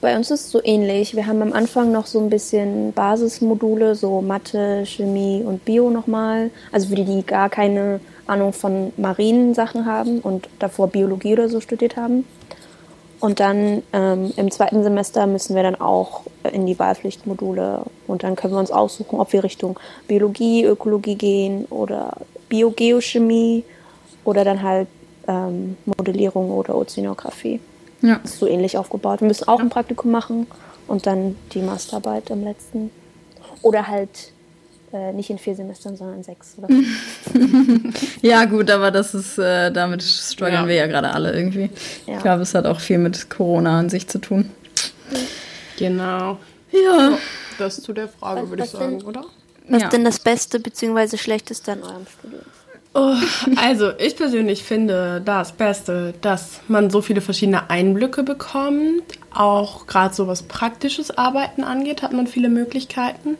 bei 0.00 0.16
uns 0.16 0.30
ist 0.30 0.46
es 0.46 0.50
so 0.50 0.60
ähnlich. 0.62 1.16
Wir 1.16 1.26
haben 1.26 1.42
am 1.42 1.52
Anfang 1.52 1.90
noch 1.90 2.06
so 2.06 2.20
ein 2.20 2.30
bisschen 2.30 2.92
Basismodule, 2.92 3.94
so 3.94 4.20
Mathe, 4.20 4.84
Chemie 4.86 5.42
und 5.44 5.64
Bio 5.64 5.90
nochmal. 5.90 6.50
Also 6.70 6.88
für 6.88 6.94
die, 6.94 7.04
die 7.04 7.26
gar 7.26 7.50
keine 7.50 8.00
Ahnung 8.26 8.52
von 8.52 8.92
marinen 8.96 9.54
Sachen 9.54 9.86
haben 9.86 10.20
und 10.20 10.48
davor 10.58 10.88
Biologie 10.88 11.32
oder 11.32 11.48
so 11.48 11.60
studiert 11.60 11.96
haben. 11.96 12.24
Und 13.20 13.40
dann 13.40 13.82
ähm, 13.92 14.32
im 14.36 14.50
zweiten 14.52 14.84
Semester 14.84 15.26
müssen 15.26 15.56
wir 15.56 15.64
dann 15.64 15.80
auch 15.80 16.22
in 16.52 16.66
die 16.66 16.78
Wahlpflichtmodule 16.78 17.82
und 18.06 18.22
dann 18.22 18.36
können 18.36 18.54
wir 18.54 18.60
uns 18.60 18.70
aussuchen, 18.70 19.18
ob 19.18 19.32
wir 19.32 19.42
Richtung 19.42 19.80
Biologie, 20.06 20.64
Ökologie 20.64 21.16
gehen 21.16 21.64
oder 21.64 22.12
Biogeochemie 22.48 23.64
oder 24.24 24.44
dann 24.44 24.62
halt 24.62 24.86
ähm, 25.26 25.76
Modellierung 25.84 26.52
oder 26.52 26.76
Ozeanografie 26.76 27.58
Ja. 28.02 28.20
ist 28.24 28.38
so 28.38 28.46
ähnlich 28.46 28.76
aufgebaut. 28.78 29.20
Wir 29.20 29.28
müssen 29.28 29.48
auch 29.48 29.60
ein 29.60 29.70
Praktikum 29.70 30.10
machen 30.10 30.46
und 30.86 31.06
dann 31.06 31.36
die 31.52 31.60
Masterarbeit 31.62 32.30
im 32.30 32.44
letzten. 32.44 32.90
Oder 33.62 33.88
halt 33.88 34.32
äh, 34.92 35.12
nicht 35.12 35.30
in 35.30 35.38
vier 35.38 35.54
Semestern, 35.56 35.96
sondern 35.96 36.18
in 36.18 36.22
sechs. 36.24 36.54
Oder. 36.58 36.68
Ja, 38.22 38.44
gut, 38.46 38.70
aber 38.70 38.90
das 38.90 39.14
ist, 39.14 39.38
äh, 39.38 39.70
damit 39.70 40.02
strugglen 40.02 40.54
Ja. 40.62 40.68
wir 40.68 40.74
ja 40.74 40.86
gerade 40.86 41.10
alle 41.10 41.32
irgendwie. 41.32 41.70
Ja. 42.06 42.16
Ich 42.16 42.22
glaube, 42.22 42.42
es 42.42 42.54
hat 42.54 42.66
auch 42.66 42.80
viel 42.80 42.98
mit 42.98 43.30
Corona 43.30 43.78
an 43.78 43.88
sich 43.90 44.08
zu 44.08 44.18
tun. 44.18 44.50
Genau. 45.78 46.38
Ja. 46.72 47.18
Das 47.58 47.80
zu 47.82 47.92
der 47.92 48.08
Frage, 48.08 48.42
Was- 48.42 48.48
würde 48.50 48.64
ich 48.64 48.70
sagen, 48.70 48.98
denn? 48.98 49.06
oder? 49.08 49.24
Was 49.68 49.82
Ja. 49.82 49.88
denn 49.88 50.04
das 50.04 50.18
Beste 50.20 50.60
bzw. 50.60 51.16
Schlechteste 51.16 51.72
an 51.72 51.82
eurem 51.82 52.06
Studium? 52.06 52.42
Oh, 52.94 53.14
also, 53.56 53.92
ich 53.98 54.16
persönlich 54.16 54.64
finde 54.64 55.20
das 55.24 55.52
Beste, 55.52 56.14
dass 56.20 56.60
man 56.68 56.90
so 56.90 57.02
viele 57.02 57.20
verschiedene 57.20 57.70
Einblicke 57.70 58.22
bekommt. 58.22 59.04
Auch 59.32 59.86
gerade 59.86 60.14
so 60.14 60.26
was 60.26 60.42
praktisches 60.42 61.16
Arbeiten 61.16 61.64
angeht, 61.64 62.02
hat 62.02 62.12
man 62.12 62.26
viele 62.26 62.48
Möglichkeiten. 62.48 63.36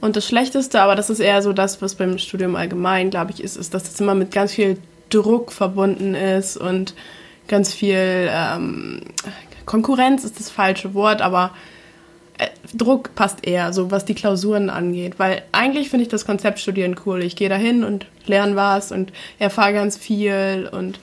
Und 0.00 0.16
das 0.16 0.26
Schlechteste, 0.26 0.80
aber 0.80 0.94
das 0.94 1.10
ist 1.10 1.20
eher 1.20 1.42
so 1.42 1.52
das, 1.52 1.82
was 1.82 1.94
beim 1.96 2.18
Studium 2.18 2.54
allgemein, 2.54 3.10
glaube 3.10 3.32
ich, 3.32 3.42
ist, 3.42 3.56
ist, 3.56 3.74
dass 3.74 3.90
es 3.90 4.00
immer 4.00 4.14
mit 4.14 4.30
ganz 4.30 4.52
viel 4.52 4.78
Druck 5.10 5.52
verbunden 5.52 6.14
ist 6.14 6.56
und 6.56 6.94
ganz 7.48 7.72
viel 7.72 8.28
ähm, 8.30 9.02
Konkurrenz 9.64 10.24
ist 10.24 10.38
das 10.38 10.50
falsche 10.50 10.94
Wort, 10.94 11.22
aber 11.22 11.52
Druck 12.74 13.14
passt 13.14 13.46
eher, 13.46 13.72
so 13.72 13.90
was 13.90 14.04
die 14.04 14.14
Klausuren 14.14 14.70
angeht. 14.70 15.18
Weil 15.18 15.42
eigentlich 15.52 15.88
finde 15.88 16.04
ich 16.04 16.08
das 16.08 16.26
Konzept 16.26 16.58
Studieren 16.58 16.96
cool. 17.06 17.22
Ich 17.22 17.36
gehe 17.36 17.48
dahin 17.48 17.84
und 17.84 18.06
lerne 18.26 18.56
was 18.56 18.92
und 18.92 19.12
erfahre 19.38 19.72
ganz 19.72 19.96
viel 19.96 20.68
und 20.70 20.98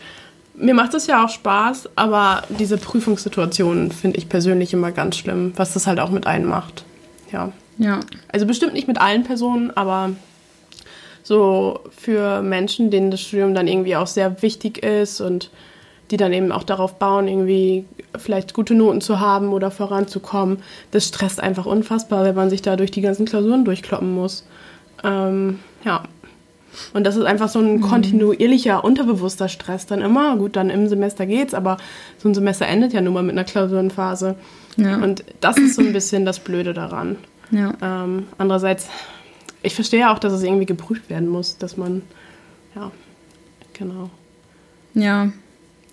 mir 0.56 0.74
macht 0.74 0.94
es 0.94 1.08
ja 1.08 1.26
auch 1.26 1.30
Spaß, 1.30 1.90
aber 1.96 2.44
diese 2.50 2.78
Prüfungssituationen 2.78 3.92
finde 3.92 4.18
ich 4.18 4.30
persönlich 4.30 4.72
immer 4.74 4.92
ganz 4.92 5.18
schlimm, 5.18 5.54
was 5.56 5.74
das 5.74 5.88
halt 5.88 6.00
auch 6.00 6.12
mit 6.12 6.28
einem 6.28 6.48
macht. 6.48 6.86
Ja. 7.32 7.52
Ja. 7.80 8.02
Also 8.32 8.46
bestimmt 8.46 8.74
nicht 8.74 8.88
mit 8.88 9.02
allen 9.02 9.24
Personen, 9.24 9.72
aber 9.76 10.12
so 11.24 11.80
für 11.98 12.42
Menschen, 12.42 12.92
denen 12.92 13.10
das 13.10 13.22
Studium 13.22 13.56
dann 13.56 13.68
irgendwie 13.68 13.96
auch 13.96 14.08
sehr 14.08 14.42
wichtig 14.42 14.84
ist 14.84 15.22
und 15.22 15.50
die 16.14 16.18
dann 16.18 16.32
eben 16.32 16.52
auch 16.52 16.62
darauf 16.62 17.00
bauen, 17.00 17.28
irgendwie 17.28 17.86
vielleicht 18.16 18.54
gute 18.54 18.76
Noten 18.76 19.02
zu 19.02 19.20
haben 19.20 19.52
oder 19.52 19.72
voranzukommen. 19.72 20.60
Das 20.92 21.08
stresst 21.08 21.42
einfach 21.42 21.66
unfassbar, 21.66 22.24
wenn 22.24 22.36
man 22.36 22.52
sich 22.52 22.62
da 22.62 22.76
durch 22.76 22.92
die 22.92 23.02
ganzen 23.02 23.26
Klausuren 23.26 23.66
durchkloppen 23.66 24.14
muss. 24.14 24.46
Ähm, 25.04 25.58
ja. 25.84 26.04
Und 26.94 27.04
das 27.06 27.16
ist 27.16 27.26
einfach 27.26 27.50
so 27.50 27.60
ein 27.60 27.82
kontinuierlicher, 27.82 28.84
unterbewusster 28.84 29.50
Stress 29.50 29.88
dann 29.88 30.02
immer. 30.02 30.38
Gut, 30.38 30.56
dann 30.56 30.70
im 30.70 30.88
Semester 30.88 31.26
geht's, 31.26 31.56
aber 31.56 31.78
so 32.20 32.30
ein 32.30 32.36
Semester 32.36 32.68
endet 32.68 32.94
ja 32.94 33.02
nun 33.02 33.16
mal 33.16 33.24
mit 33.24 33.32
einer 33.32 33.44
Klausurenphase. 33.44 34.36
Ja. 34.78 34.98
Und 34.98 35.24
das 35.42 35.58
ist 35.58 35.76
so 35.76 35.82
ein 35.82 35.94
bisschen 35.94 36.26
das 36.26 36.40
Blöde 36.40 36.76
daran. 36.76 37.18
Ja. 37.50 37.74
Ähm, 37.82 38.28
andererseits, 38.38 38.88
ich 39.64 39.74
verstehe 39.74 40.02
ja 40.02 40.14
auch, 40.14 40.20
dass 40.20 40.32
es 40.32 40.44
irgendwie 40.44 40.68
geprüft 40.68 41.10
werden 41.10 41.28
muss, 41.28 41.58
dass 41.58 41.76
man, 41.76 42.04
ja, 42.76 42.92
genau. 43.74 44.12
Ja. 44.94 45.30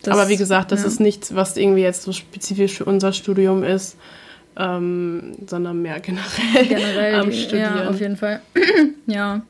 Das- 0.02 0.14
Aber 0.16 0.28
wie 0.28 0.36
gesagt, 0.36 0.72
das 0.72 0.80
ja. 0.82 0.86
ist 0.86 1.00
nichts, 1.00 1.34
was 1.34 1.56
irgendwie 1.56 1.82
jetzt 1.82 2.02
so 2.02 2.12
spezifisch 2.12 2.74
für 2.78 2.84
unser 2.84 3.12
Studium 3.12 3.62
ist, 3.64 3.96
ähm, 4.56 5.32
sondern 5.46 5.80
mehr 5.82 6.00
generell, 6.00 6.66
generell 6.68 7.14
am 7.16 7.30
die- 7.30 7.36
Studieren. 7.42 7.76
Ja, 7.76 7.88
auf 7.90 8.00
jeden 8.00 8.16
Fall. 8.16 8.40
ja, 9.06 9.42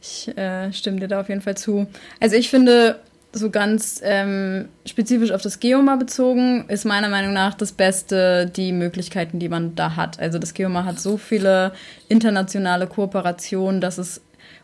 ich 0.00 0.28
äh, 0.36 0.72
stimme 0.72 0.98
dir 1.00 1.08
da 1.08 1.20
auf 1.20 1.28
jeden 1.28 1.40
Fall 1.42 1.56
zu. 1.56 1.86
Also 2.20 2.36
ich 2.36 2.48
finde, 2.50 3.00
so 3.32 3.50
ganz 3.50 4.00
ähm, 4.02 4.68
spezifisch 4.86 5.30
auf 5.30 5.42
das 5.42 5.60
Geoma 5.60 5.94
bezogen, 5.96 6.64
ist 6.68 6.84
meiner 6.84 7.08
Meinung 7.08 7.32
nach 7.32 7.54
das 7.54 7.70
Beste 7.72 8.46
die 8.46 8.72
Möglichkeiten, 8.72 9.38
die 9.38 9.48
man 9.48 9.74
da 9.76 9.94
hat. 9.94 10.18
Also 10.18 10.38
das 10.40 10.52
Geoma 10.54 10.84
hat 10.84 10.98
so 10.98 11.16
viele 11.16 11.72
internationale 12.08 12.86
Kooperationen, 12.88 13.80
dass 13.80 13.98
es 13.98 14.20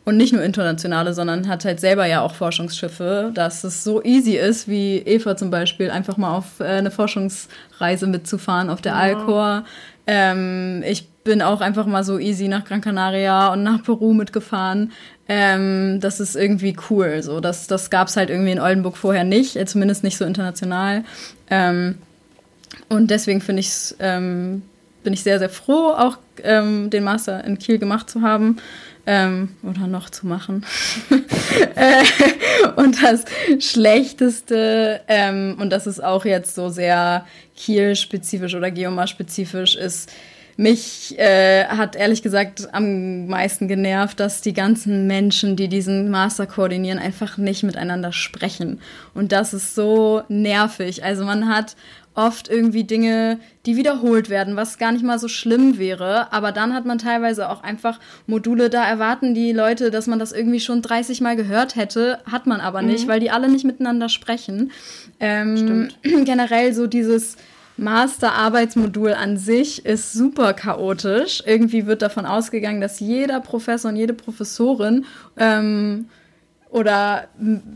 und 0.07 0.17
nicht 0.17 0.33
nur 0.33 0.43
internationale, 0.43 1.13
sondern 1.15 1.49
hat 1.49 1.65
halt 1.65 1.81
selber 1.81 2.07
ja 2.07 2.23
auch 2.23 2.37
Forschungsschiffe, 2.37 3.33
dass 3.35 3.65
es 3.65 3.83
so 3.83 4.03
easy 4.05 4.37
ist, 4.37 4.69
wie 4.69 4.99
Eva 4.99 5.37
zum 5.37 5.51
Beispiel, 5.51 5.91
einfach 5.91 6.17
mal 6.17 6.33
auf 6.33 6.61
äh, 6.61 6.65
eine 6.65 6.93
Forschungsreise 6.93 8.07
mitzufahren 8.07 8.71
auf 8.71 8.81
der 8.81 8.95
Alcor. 8.95 9.65
Ähm, 10.07 10.85
ich 10.87 11.09
bin 11.25 11.43
auch 11.43 11.61
einfach 11.61 11.87
mal 11.87 12.05
so 12.05 12.21
easy 12.21 12.47
nach 12.47 12.65
Gran 12.65 12.81
Canaria 12.81 13.53
und 13.53 13.65
nach 13.65 13.83
Peru 13.83 14.15
mitgefahren. 14.15 14.93
Ähm, 15.29 15.99
das 16.01 16.21
ist 16.21 16.37
irgendwie 16.37 16.77
cool. 16.89 17.21
So, 17.25 17.41
das, 17.41 17.67
das 17.67 17.91
gab 17.91 18.07
es 18.07 18.17
halt 18.17 18.31
irgendwie 18.31 18.53
in 18.53 18.61
Oldenburg 18.61 18.97
vorher 18.97 19.25
nicht, 19.25 19.57
äh, 19.57 19.67
zumindest 19.67 20.05
nicht 20.05 20.19
so 20.19 20.25
international. 20.25 21.03
Ähm, 21.51 21.97
und 22.89 23.11
deswegen 23.11 23.41
finde 23.41 23.59
ich 23.59 23.97
ähm, 23.99 24.63
bin 25.07 25.13
ich 25.13 25.23
sehr, 25.23 25.39
sehr 25.39 25.51
froh, 25.51 25.95
auch 25.97 26.19
ähm, 26.43 26.91
den 26.91 27.05
Master 27.05 27.45
in 27.45 27.59
Kiel 27.59 27.79
gemacht 27.79 28.11
zu 28.11 28.23
haben. 28.23 28.57
Ähm, 29.09 29.51
oder 29.63 29.87
noch 29.87 30.11
zu 30.11 30.27
machen. 30.27 30.67
äh, 31.77 32.03
und 32.75 33.03
das 33.03 33.25
Schlechteste, 33.61 35.01
ähm, 35.07 35.57
und 35.61 35.71
das 35.71 35.87
ist 35.87 36.03
auch 36.03 36.25
jetzt 36.25 36.57
so 36.57 36.71
sehr 36.71 37.25
Kiel-spezifisch 37.57 38.57
oder 38.57 38.73
Geomar-spezifisch, 38.73 39.77
ist, 39.77 40.11
mich 40.57 41.19
äh, 41.19 41.67
hat 41.67 41.97
ehrlich 41.97 42.23
gesagt 42.23 42.73
am 42.73 43.27
meisten 43.27 43.69
genervt, 43.69 44.19
dass 44.21 44.41
die 44.41 44.55
ganzen 44.55 45.07
Menschen, 45.07 45.55
die 45.55 45.69
diesen 45.69 46.11
Master 46.11 46.47
koordinieren, 46.47 46.99
einfach 46.99 47.37
nicht 47.37 47.63
miteinander 47.63 48.13
sprechen. 48.13 48.81
Und 49.13 49.33
das 49.33 49.53
ist 49.53 49.75
so 49.75 50.23
nervig. 50.29 51.05
Also 51.05 51.25
man 51.25 51.49
hat 51.49 51.77
oft 52.17 52.49
irgendwie 52.49 52.85
Dinge, 52.85 53.39
die 53.67 53.77
wiederholt 53.77 54.31
werden, 54.31 54.57
was 54.57 54.79
gar 54.79 54.91
nicht 54.91 55.05
mal 55.05 55.19
so 55.19 55.29
schlimm 55.29 55.79
wäre. 55.79 56.33
Aber 56.33 56.51
dann 56.51 56.75
hat 56.75 56.87
man 56.87 56.99
teilweise 56.99 57.49
auch 57.51 57.63
einfach 57.63 58.01
Module, 58.27 58.71
da 58.71 58.85
erwarten 58.85 59.35
die 59.35 59.53
Leute, 59.53 59.91
dass 59.91 60.07
man 60.07 60.19
das 60.19 60.33
irgendwie 60.33 60.61
schon 60.61 60.83
30 60.83 61.21
Mal 61.21 61.37
gehört 61.37 61.77
hätte, 61.77 62.19
hat 62.31 62.47
man 62.47 62.61
aber 62.61 62.83
nicht, 62.83 63.07
weil 63.07 63.21
die 63.21 63.31
alle 63.31 63.49
nicht 63.49 63.65
miteinander 63.65 64.09
sprechen. 64.09 64.73
Ähm, 65.21 65.89
generell 66.25 66.73
so 66.73 66.87
dieses 66.87 67.37
Masterarbeitsmodul 67.77 69.13
an 69.13 69.37
sich 69.37 69.85
ist 69.85 70.15
super 70.15 70.55
chaotisch. 70.55 71.43
Irgendwie 71.45 71.87
wird 71.87 72.01
davon 72.01 72.25
ausgegangen, 72.25 72.81
dass 72.81 73.01
jeder 73.01 73.41
Professor 73.41 73.91
und 73.91 73.97
jede 73.97 74.15
Professorin 74.15 75.05
ähm, 75.37 76.07
oder 76.77 77.29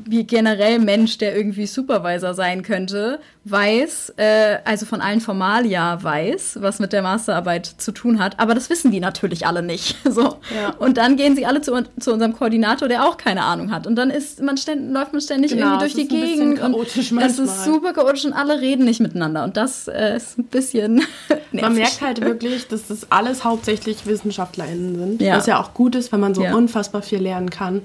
wie 0.04 0.24
generell 0.24 0.78
Mensch, 0.78 1.16
der 1.16 1.34
irgendwie 1.34 1.66
Supervisor 1.66 2.34
sein 2.34 2.62
könnte, 2.62 3.18
weiß, 3.44 4.12
äh, 4.18 4.58
also 4.66 4.84
von 4.84 5.00
allen 5.00 5.22
Formalia 5.22 6.02
weiß, 6.02 6.58
was 6.60 6.80
mit 6.80 6.92
der 6.92 7.00
Masterarbeit 7.00 7.64
zu 7.64 7.92
tun 7.92 8.22
hat. 8.22 8.38
Aber 8.38 8.54
das 8.54 8.68
wissen 8.68 8.90
die 8.90 9.00
natürlich 9.00 9.46
alle 9.46 9.62
nicht. 9.62 9.96
So. 10.10 10.22
Ja. 10.54 10.70
Und 10.78 10.96
dann 10.96 11.16
gehen 11.16 11.36
sie 11.36 11.46
alle 11.46 11.60
zu, 11.62 11.72
zu 12.00 12.12
unserem 12.12 12.34
Koordinator, 12.36 12.88
der 12.88 13.04
auch 13.06 13.16
keine 13.16 13.42
Ahnung 13.44 13.70
hat. 13.70 13.86
Und 13.86 13.94
dann 13.94 14.10
ist 14.10 14.42
man 14.42 14.56
ständ, 14.56 14.92
läuft 14.92 15.12
man 15.12 15.22
ständig 15.22 15.52
Genau, 15.52 15.66
irgendwie 15.66 15.78
durch 15.78 15.94
die 15.94 16.08
Gegend. 16.08 16.60
Und 16.60 16.76
manchmal. 16.76 17.26
ist 17.26 17.64
super 17.64 17.92
chaotisch 17.92 18.24
und 18.24 18.32
alle 18.32 18.60
reden 18.60 18.84
nicht 18.84 19.00
miteinander. 19.00 19.44
Und 19.44 19.56
das 19.56 19.86
äh, 19.86 20.16
ist 20.16 20.36
ein 20.36 20.44
bisschen. 20.44 21.02
Man 21.52 21.74
merkt 21.74 22.00
halt 22.00 22.20
wirklich, 22.20 22.66
dass 22.68 22.88
das 22.88 23.10
alles 23.10 23.44
hauptsächlich 23.44 24.04
WissenschaftlerInnen 24.06 24.96
sind. 24.98 25.22
Ja. 25.22 25.36
Was 25.36 25.46
ja 25.46 25.60
auch 25.60 25.74
gut 25.74 25.94
ist, 25.94 26.12
wenn 26.12 26.20
man 26.20 26.34
so 26.34 26.42
Ja. 26.42 26.54
unfassbar 26.54 27.02
viel 27.02 27.20
lernen 27.20 27.50
kann. 27.50 27.82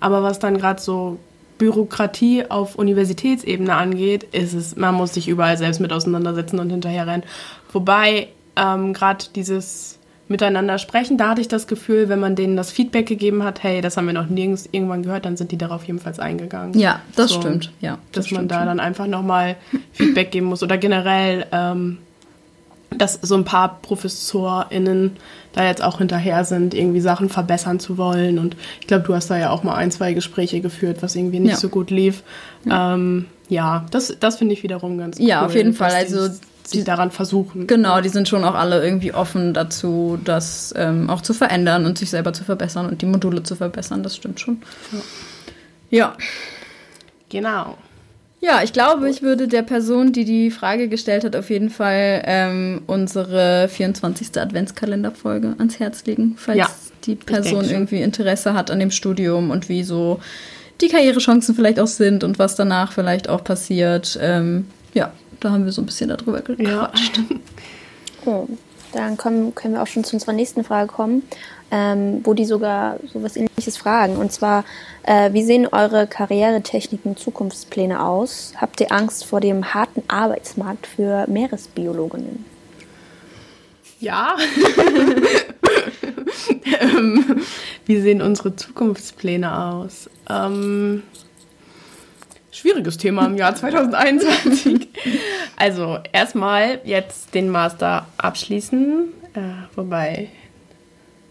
Aber 0.00 0.22
was 0.22 0.38
dann 0.38 0.58
gerade 0.58 0.80
so 0.80 1.18
Bürokratie 1.58 2.44
auf 2.48 2.76
Universitätsebene 2.76 3.74
angeht, 3.74 4.22
ist 4.32 4.54
es, 4.54 4.76
man 4.76 4.94
muss 4.94 5.14
sich 5.14 5.28
überall 5.28 5.56
selbst 5.58 5.80
mit 5.80 5.92
auseinandersetzen 5.92 6.58
und 6.60 6.70
hinterherrennen. 6.70 7.24
Wobei 7.72 8.28
ähm, 8.56 8.92
gerade 8.92 9.24
dieses 9.34 9.98
Miteinander 10.28 10.78
sprechen, 10.78 11.16
da 11.16 11.30
hatte 11.30 11.40
ich 11.40 11.48
das 11.48 11.66
Gefühl, 11.66 12.08
wenn 12.08 12.20
man 12.20 12.36
denen 12.36 12.56
das 12.56 12.70
Feedback 12.70 13.06
gegeben 13.06 13.42
hat, 13.44 13.62
hey, 13.62 13.80
das 13.80 13.96
haben 13.96 14.06
wir 14.06 14.12
noch 14.12 14.28
nirgends 14.28 14.68
irgendwann 14.70 15.02
gehört, 15.02 15.24
dann 15.24 15.36
sind 15.36 15.50
die 15.52 15.56
darauf 15.58 15.84
jedenfalls 15.84 16.20
eingegangen. 16.20 16.78
Ja, 16.78 17.00
das 17.16 17.30
So, 17.30 17.40
stimmt. 17.40 17.72
Ja, 17.80 17.98
das 18.12 18.26
dass 18.26 18.30
man 18.32 18.40
stimmt 18.40 18.50
da 18.52 18.58
schon. 18.58 18.66
dann 18.66 18.80
einfach 18.80 19.06
nochmal 19.06 19.56
Feedback 19.92 20.30
geben 20.30 20.46
muss 20.46 20.62
oder 20.62 20.76
generell, 20.78 21.46
ähm, 21.50 21.98
dass 22.96 23.14
so 23.20 23.34
ein 23.36 23.44
paar 23.44 23.80
ProfessorInnen 23.82 25.16
da 25.52 25.64
jetzt 25.64 25.82
auch 25.82 25.98
hinterher 25.98 26.44
sind, 26.44 26.74
irgendwie 26.74 27.00
Sachen 27.00 27.28
verbessern 27.28 27.80
zu 27.80 27.98
wollen. 27.98 28.38
Und 28.38 28.56
ich 28.80 28.86
glaube, 28.86 29.04
du 29.04 29.14
hast 29.14 29.30
da 29.30 29.36
ja 29.38 29.50
auch 29.50 29.62
mal 29.62 29.74
ein, 29.74 29.90
zwei 29.90 30.14
Gespräche 30.14 30.60
geführt, 30.60 30.98
was 31.02 31.14
irgendwie 31.14 31.40
nicht 31.40 31.52
Ja. 31.52 31.56
so 31.56 31.68
gut 31.68 31.90
lief. 31.90 32.22
Ja, 32.64 32.94
ähm, 32.94 33.26
ja 33.48 33.84
das, 33.90 34.16
das 34.20 34.36
finde 34.36 34.54
ich 34.54 34.62
wiederum 34.62 34.98
ganz 34.98 35.18
cool. 35.18 35.26
Ja, 35.26 35.44
auf 35.44 35.54
jeden 35.54 35.74
Fall. 35.74 35.90
die 35.90 36.14
Also, 36.14 36.34
sich 36.64 36.84
daran 36.84 37.10
versuchen. 37.10 37.66
Genau, 37.66 38.00
die 38.02 38.10
sind 38.10 38.28
schon 38.28 38.44
auch 38.44 38.54
alle 38.54 38.84
irgendwie 38.84 39.14
offen 39.14 39.54
dazu, 39.54 40.18
das 40.22 40.74
ähm, 40.76 41.08
auch 41.08 41.22
zu 41.22 41.32
verändern 41.32 41.86
und 41.86 41.96
sich 41.96 42.10
selber 42.10 42.34
zu 42.34 42.44
verbessern 42.44 42.86
und 42.86 43.00
die 43.00 43.06
Module 43.06 43.42
zu 43.42 43.56
verbessern. 43.56 44.02
Das 44.02 44.14
stimmt 44.16 44.38
schon. 44.40 44.60
Ja. 45.90 46.14
Genau. 47.30 47.76
Ja, 48.40 48.62
ich 48.62 48.72
glaube, 48.72 49.10
ich 49.10 49.22
würde 49.22 49.48
der 49.48 49.62
Person, 49.62 50.12
die 50.12 50.24
die 50.24 50.50
Frage 50.50 50.88
gestellt 50.88 51.24
hat, 51.24 51.34
auf 51.34 51.50
jeden 51.50 51.70
Fall 51.70 52.22
ähm, 52.24 52.82
unsere 52.86 53.68
24. 53.68 54.40
Adventskalenderfolge 54.40 55.54
ans 55.58 55.80
Herz 55.80 56.04
legen, 56.04 56.36
falls 56.38 56.58
Ja, 56.58 56.70
die 57.04 57.16
Person 57.16 57.68
irgendwie 57.68 58.00
Interesse 58.00 58.54
hat 58.54 58.70
an 58.70 58.78
dem 58.78 58.92
Studium 58.92 59.50
und 59.50 59.68
wie 59.68 59.82
so 59.82 60.20
die 60.80 60.88
Karrierechancen 60.88 61.56
vielleicht 61.56 61.80
auch 61.80 61.88
sind 61.88 62.22
und 62.22 62.38
was 62.38 62.54
danach 62.54 62.92
vielleicht 62.92 63.28
auch 63.28 63.42
passiert. 63.42 64.16
Ähm, 64.22 64.66
ja, 64.94 65.12
da 65.40 65.50
haben 65.50 65.64
wir 65.64 65.72
so 65.72 65.82
ein 65.82 65.86
bisschen 65.86 66.08
darüber 66.08 66.40
gequatscht. 66.40 67.16
Ja. 67.18 67.24
Oh, 68.26 68.46
dann 68.92 69.16
kommen, 69.16 69.54
können 69.54 69.74
wir 69.74 69.82
auch 69.82 69.86
schon 69.86 70.04
zu 70.04 70.16
unserer 70.16 70.32
nächsten 70.32 70.64
Frage 70.64 70.88
kommen, 70.88 71.22
ähm, 71.70 72.20
wo 72.24 72.34
die 72.34 72.44
sogar 72.44 72.98
so 73.12 73.22
was 73.22 73.36
ähnliches 73.36 73.76
fragen. 73.76 74.16
Und 74.16 74.32
zwar, 74.32 74.64
äh, 75.02 75.32
wie 75.32 75.42
sehen 75.42 75.66
eure 75.66 76.06
Karrieretechniken, 76.06 77.16
Zukunftspläne 77.16 78.02
aus? 78.02 78.52
Habt 78.56 78.80
ihr 78.80 78.92
Angst 78.92 79.24
vor 79.24 79.40
dem 79.40 79.74
harten 79.74 80.02
Arbeitsmarkt 80.08 80.86
für 80.86 81.26
Meeresbiologinnen? 81.28 82.44
Ja. 84.00 84.36
ähm, 86.80 87.42
wie 87.84 88.00
sehen 88.00 88.22
unsere 88.22 88.54
Zukunftspläne 88.54 89.58
aus? 89.58 90.08
Ähm, 90.30 91.02
schwieriges 92.52 92.96
Thema 92.96 93.26
im 93.26 93.36
Jahr 93.36 93.54
2021. 93.54 94.88
also 95.56 95.98
erstmal 96.12 96.80
jetzt 96.84 97.34
den 97.34 97.50
Master 97.50 98.06
abschließen, 98.18 99.12
äh, 99.34 99.40
wobei, 99.74 100.28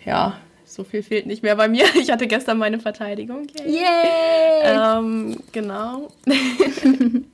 ja, 0.07 0.37
so 0.63 0.83
viel 0.83 1.03
fehlt 1.03 1.27
nicht 1.27 1.43
mehr 1.43 1.55
bei 1.55 1.67
mir. 1.67 1.85
Ich 2.01 2.11
hatte 2.11 2.27
gestern 2.27 2.57
meine 2.57 2.79
Verteidigung. 2.79 3.47
Yay. 3.59 3.81
Yay! 3.81 4.63
Ähm, 4.63 5.37
genau. 5.51 6.07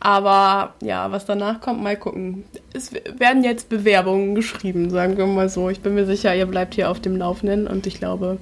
Aber 0.00 0.74
ja, 0.80 1.10
was 1.12 1.26
danach 1.26 1.60
kommt, 1.60 1.82
mal 1.82 1.96
gucken. 1.96 2.44
Es 2.72 2.92
werden 2.92 3.44
jetzt 3.44 3.68
Bewerbungen 3.68 4.34
geschrieben, 4.34 4.88
sagen 4.88 5.18
wir 5.18 5.26
mal 5.26 5.48
so. 5.48 5.68
Ich 5.68 5.80
bin 5.80 5.94
mir 5.94 6.06
sicher, 6.06 6.34
ihr 6.34 6.46
bleibt 6.46 6.74
hier 6.74 6.90
auf 6.90 7.00
dem 7.00 7.16
Laufenden 7.16 7.66
und 7.66 7.86
ich 7.86 7.98
glaube, 7.98 8.38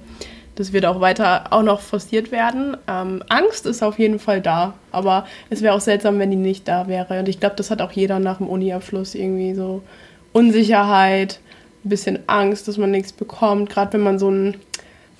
das 0.54 0.72
wird 0.72 0.86
auch 0.86 1.00
weiter 1.00 1.52
auch 1.52 1.62
noch 1.62 1.80
forciert 1.80 2.30
werden. 2.30 2.76
Ähm, 2.86 3.24
Angst 3.28 3.66
ist 3.66 3.82
auf 3.82 3.98
jeden 3.98 4.18
Fall 4.18 4.40
da, 4.40 4.74
aber 4.92 5.26
es 5.50 5.62
wäre 5.62 5.74
auch 5.74 5.80
seltsam, 5.80 6.18
wenn 6.18 6.30
die 6.30 6.36
nicht 6.36 6.68
da 6.68 6.86
wäre. 6.86 7.18
Und 7.18 7.28
ich 7.28 7.40
glaube, 7.40 7.56
das 7.56 7.70
hat 7.70 7.80
auch 7.80 7.92
jeder 7.92 8.20
nach 8.20 8.38
dem 8.38 8.48
Uni-Abschluss 8.48 9.14
irgendwie 9.14 9.54
so 9.54 9.82
Unsicherheit, 10.32 11.40
ein 11.84 11.88
bisschen 11.88 12.18
Angst, 12.26 12.68
dass 12.68 12.76
man 12.76 12.90
nichts 12.90 13.12
bekommt. 13.12 13.70
Gerade 13.70 13.92
wenn 13.94 14.02
man 14.02 14.18
so 14.18 14.28
einen 14.28 14.56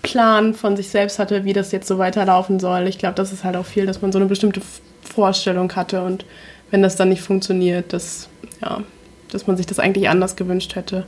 Plan 0.03 0.55
von 0.55 0.77
sich 0.77 0.89
selbst 0.89 1.19
hatte, 1.19 1.45
wie 1.45 1.53
das 1.53 1.73
jetzt 1.73 1.89
so 1.89 1.99
weiterlaufen 1.99 2.61
soll. 2.61 2.87
Ich 2.87 2.99
glaube, 2.99 3.15
das 3.15 3.33
ist 3.33 3.45
halt 3.45 3.57
auch 3.57 3.67
viel, 3.67 3.87
dass 3.87 4.03
man 4.03 4.13
so 4.13 4.19
eine 4.19 4.27
bestimmte 4.29 4.61
Vorstellung 5.03 5.75
hatte 5.75 6.03
und 6.03 6.25
wenn 6.71 6.83
das 6.83 6.97
dann 6.97 7.09
nicht 7.09 7.23
funktioniert, 7.23 7.93
dass, 7.93 8.29
ja, 8.61 8.83
dass 9.31 9.47
man 9.47 9.57
sich 9.57 9.67
das 9.67 9.79
eigentlich 9.79 10.09
anders 10.09 10.37
gewünscht 10.37 10.77
hätte. 10.77 11.07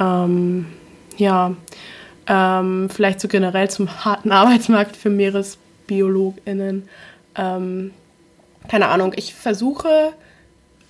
Ähm, 0.00 0.66
ja, 1.16 1.54
ähm, 2.26 2.88
vielleicht 2.90 3.20
so 3.20 3.28
generell 3.28 3.70
zum 3.70 4.04
harten 4.04 4.32
Arbeitsmarkt 4.32 4.96
für 4.96 5.10
MeeresbiologInnen. 5.10 6.88
Ähm, 7.36 7.90
keine 8.68 8.88
Ahnung, 8.88 9.12
ich 9.16 9.34
versuche 9.34 10.12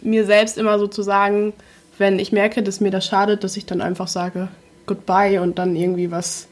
mir 0.01 0.25
selbst 0.25 0.57
immer 0.57 0.79
so 0.79 0.87
zu 0.87 1.03
sagen, 1.03 1.53
wenn 1.99 2.19
ich 2.19 2.33
merke, 2.33 2.63
dass 2.63 2.81
mir 2.81 2.91
das 2.91 3.07
schadet, 3.07 3.45
dass 3.45 3.57
ich 3.57 3.67
dann 3.67 3.81
einfach 3.81 4.09
sage 4.09 4.49
Goodbye 4.87 5.41
und 5.41 5.59
dann 5.59 5.75
irgendwie 5.77 6.11
was 6.11 6.49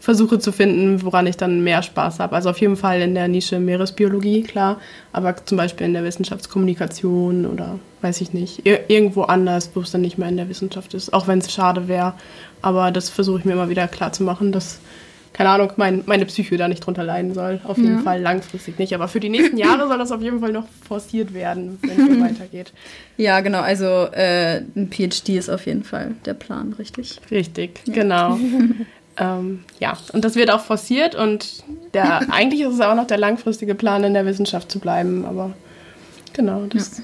versuche 0.00 0.38
zu 0.38 0.52
finden, 0.52 1.02
woran 1.02 1.26
ich 1.26 1.36
dann 1.36 1.64
mehr 1.64 1.82
Spaß 1.82 2.20
habe. 2.20 2.36
Also 2.36 2.50
auf 2.50 2.60
jeden 2.60 2.76
Fall 2.76 3.00
in 3.00 3.14
der 3.14 3.26
Nische 3.26 3.58
Meeresbiologie, 3.58 4.42
klar, 4.42 4.80
aber 5.12 5.34
zum 5.44 5.58
Beispiel 5.58 5.86
in 5.86 5.92
der 5.92 6.04
Wissenschaftskommunikation 6.04 7.46
oder 7.46 7.78
weiß 8.00 8.20
ich 8.20 8.32
nicht, 8.32 8.64
irgendwo 8.64 9.22
anders, 9.22 9.70
wo 9.74 9.80
es 9.80 9.90
dann 9.90 10.02
nicht 10.02 10.16
mehr 10.16 10.28
in 10.28 10.36
der 10.36 10.48
Wissenschaft 10.48 10.94
ist, 10.94 11.12
auch 11.12 11.26
wenn 11.26 11.40
es 11.40 11.52
schade 11.52 11.88
wäre. 11.88 12.14
Aber 12.62 12.92
das 12.92 13.10
versuche 13.10 13.40
ich 13.40 13.44
mir 13.44 13.54
immer 13.54 13.68
wieder 13.68 13.88
klar 13.88 14.12
zu 14.12 14.22
machen, 14.22 14.52
dass 14.52 14.78
keine 15.32 15.50
Ahnung, 15.50 15.72
mein, 15.76 16.02
meine 16.06 16.26
Psyche 16.26 16.56
da 16.56 16.68
nicht 16.68 16.84
drunter 16.84 17.04
leiden 17.04 17.32
soll. 17.34 17.60
Auf 17.64 17.76
jeden 17.76 17.98
ja. 17.98 18.02
Fall 18.02 18.20
langfristig 18.20 18.78
nicht. 18.78 18.94
Aber 18.94 19.08
für 19.08 19.20
die 19.20 19.28
nächsten 19.28 19.56
Jahre 19.56 19.86
soll 19.86 19.98
das 19.98 20.10
auf 20.10 20.22
jeden 20.22 20.40
Fall 20.40 20.52
noch 20.52 20.66
forciert 20.86 21.32
werden, 21.34 21.78
wenn 21.82 22.12
es 22.12 22.20
weitergeht. 22.34 22.72
Ja, 23.16 23.40
genau. 23.40 23.60
Also 23.60 23.86
äh, 23.86 24.62
ein 24.74 24.90
PhD 24.90 25.30
ist 25.30 25.48
auf 25.48 25.66
jeden 25.66 25.84
Fall 25.84 26.14
der 26.24 26.34
Plan, 26.34 26.74
richtig? 26.78 27.20
Richtig, 27.30 27.80
ja. 27.86 27.94
genau. 27.94 28.38
ähm, 29.16 29.64
ja, 29.78 29.96
und 30.12 30.24
das 30.24 30.34
wird 30.34 30.50
auch 30.50 30.60
forciert 30.60 31.14
und 31.14 31.62
der, 31.94 32.32
eigentlich 32.32 32.62
ist 32.62 32.74
es 32.74 32.80
auch 32.80 32.94
noch 32.94 33.06
der 33.06 33.18
langfristige 33.18 33.74
Plan, 33.74 34.04
in 34.04 34.14
der 34.14 34.26
Wissenschaft 34.26 34.72
zu 34.72 34.80
bleiben. 34.80 35.24
Aber 35.24 35.52
genau, 36.32 36.64
das, 36.68 37.02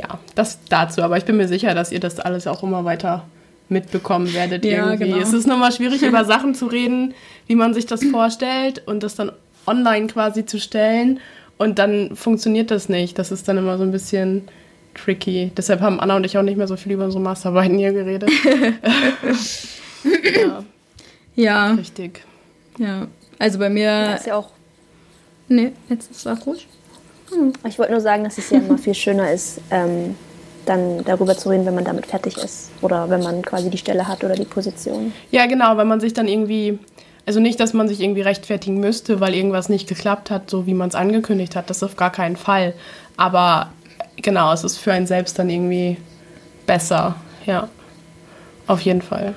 ja. 0.00 0.08
ja, 0.08 0.18
das 0.34 0.58
dazu. 0.68 1.02
Aber 1.02 1.16
ich 1.16 1.24
bin 1.24 1.36
mir 1.36 1.48
sicher, 1.48 1.74
dass 1.74 1.92
ihr 1.92 2.00
das 2.00 2.18
alles 2.18 2.46
auch 2.46 2.62
immer 2.62 2.84
weiter 2.84 3.24
mitbekommen 3.68 4.32
werdet 4.34 4.64
ja, 4.64 4.90
irgendwie. 4.90 5.10
Genau. 5.10 5.22
Es 5.22 5.32
ist 5.32 5.46
nochmal 5.46 5.72
schwierig, 5.72 6.02
über 6.02 6.24
Sachen 6.24 6.54
zu 6.54 6.66
reden, 6.66 7.14
wie 7.46 7.54
man 7.54 7.74
sich 7.74 7.86
das 7.86 8.04
vorstellt 8.04 8.82
und 8.86 9.02
das 9.02 9.14
dann 9.14 9.32
online 9.66 10.06
quasi 10.06 10.44
zu 10.44 10.60
stellen. 10.60 11.20
Und 11.56 11.78
dann 11.78 12.16
funktioniert 12.16 12.70
das 12.70 12.88
nicht. 12.88 13.18
Das 13.18 13.30
ist 13.30 13.48
dann 13.48 13.58
immer 13.58 13.78
so 13.78 13.84
ein 13.84 13.92
bisschen 13.92 14.48
tricky. 14.94 15.52
Deshalb 15.56 15.80
haben 15.80 16.00
Anna 16.00 16.16
und 16.16 16.24
ich 16.24 16.36
auch 16.36 16.42
nicht 16.42 16.56
mehr 16.56 16.68
so 16.68 16.76
viel 16.76 16.92
über 16.92 17.04
unsere 17.04 17.22
Masterarbeiten 17.22 17.78
hier 17.78 17.92
geredet. 17.92 18.30
ja. 20.34 20.64
ja. 21.34 21.72
Richtig. 21.72 22.22
Ja. 22.78 23.06
Also 23.38 23.58
bei 23.58 23.70
mir. 23.70 23.84
Ja, 23.84 24.14
ist 24.14 24.26
ja 24.26 24.36
auch. 24.36 24.50
Nee, 25.48 25.72
jetzt 25.88 26.10
ist 26.10 26.18
es 26.18 26.26
auch 26.26 26.40
gut. 26.40 26.66
Hm. 27.30 27.52
Ich 27.66 27.78
wollte 27.78 27.92
nur 27.92 28.00
sagen, 28.00 28.24
dass 28.24 28.38
es 28.38 28.50
ja 28.50 28.58
immer 28.58 28.78
viel 28.78 28.94
schöner 28.94 29.30
ist, 29.32 29.60
ähm, 29.70 30.14
dann 30.66 31.04
darüber 31.04 31.36
zu 31.36 31.50
reden, 31.50 31.66
wenn 31.66 31.74
man 31.74 31.84
damit 31.84 32.06
fertig 32.06 32.36
ist 32.36 32.70
oder 32.80 33.10
wenn 33.10 33.22
man 33.22 33.42
quasi 33.42 33.70
die 33.70 33.78
Stelle 33.78 34.06
hat 34.08 34.24
oder 34.24 34.34
die 34.34 34.44
Position. 34.44 35.12
Ja, 35.30 35.46
genau, 35.46 35.76
wenn 35.76 35.88
man 35.88 36.00
sich 36.00 36.12
dann 36.12 36.28
irgendwie, 36.28 36.78
also 37.26 37.40
nicht, 37.40 37.60
dass 37.60 37.72
man 37.72 37.88
sich 37.88 38.00
irgendwie 38.00 38.22
rechtfertigen 38.22 38.80
müsste, 38.80 39.20
weil 39.20 39.34
irgendwas 39.34 39.68
nicht 39.68 39.88
geklappt 39.88 40.30
hat, 40.30 40.50
so 40.50 40.66
wie 40.66 40.74
man 40.74 40.88
es 40.88 40.94
angekündigt 40.94 41.56
hat, 41.56 41.70
das 41.70 41.82
auf 41.82 41.96
gar 41.96 42.10
keinen 42.10 42.36
Fall. 42.36 42.74
Aber 43.16 43.70
genau, 44.16 44.52
es 44.52 44.64
ist 44.64 44.78
für 44.78 44.92
einen 44.92 45.06
selbst 45.06 45.38
dann 45.38 45.50
irgendwie 45.50 45.96
besser, 46.66 47.16
ja, 47.46 47.68
auf 48.66 48.80
jeden 48.80 49.02
Fall. 49.02 49.34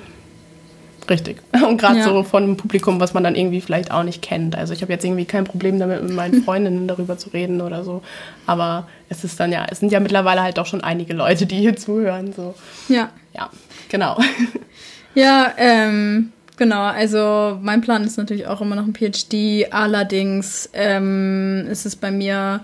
Richtig. 1.08 1.38
Und 1.66 1.78
gerade 1.78 1.98
ja. 1.98 2.04
so 2.04 2.22
von 2.22 2.42
einem 2.42 2.56
Publikum, 2.56 3.00
was 3.00 3.14
man 3.14 3.24
dann 3.24 3.34
irgendwie 3.34 3.60
vielleicht 3.60 3.90
auch 3.90 4.02
nicht 4.02 4.22
kennt. 4.22 4.56
Also 4.56 4.72
ich 4.72 4.82
habe 4.82 4.92
jetzt 4.92 5.04
irgendwie 5.04 5.24
kein 5.24 5.44
Problem 5.44 5.78
damit, 5.78 6.02
mit 6.02 6.12
meinen 6.12 6.42
Freundinnen 6.44 6.86
darüber 6.86 7.16
zu 7.16 7.30
reden 7.30 7.60
oder 7.60 7.84
so. 7.84 8.02
Aber 8.46 8.86
es 9.08 9.24
ist 9.24 9.40
dann 9.40 9.52
ja, 9.52 9.66
es 9.70 9.80
sind 9.80 9.92
ja 9.92 10.00
mittlerweile 10.00 10.42
halt 10.42 10.58
doch 10.58 10.66
schon 10.66 10.82
einige 10.82 11.14
Leute, 11.14 11.46
die 11.46 11.56
hier 11.56 11.76
zuhören. 11.76 12.32
So. 12.32 12.54
Ja. 12.88 13.10
Ja, 13.34 13.50
genau. 13.88 14.18
Ja, 15.14 15.52
ähm, 15.56 16.32
genau. 16.56 16.82
Also 16.82 17.58
mein 17.62 17.80
Plan 17.80 18.04
ist 18.04 18.18
natürlich 18.18 18.46
auch 18.46 18.60
immer 18.60 18.76
noch 18.76 18.84
ein 18.84 18.94
PhD. 18.94 19.72
Allerdings 19.72 20.68
ähm, 20.72 21.66
ist 21.70 21.86
es 21.86 21.96
bei 21.96 22.10
mir 22.10 22.60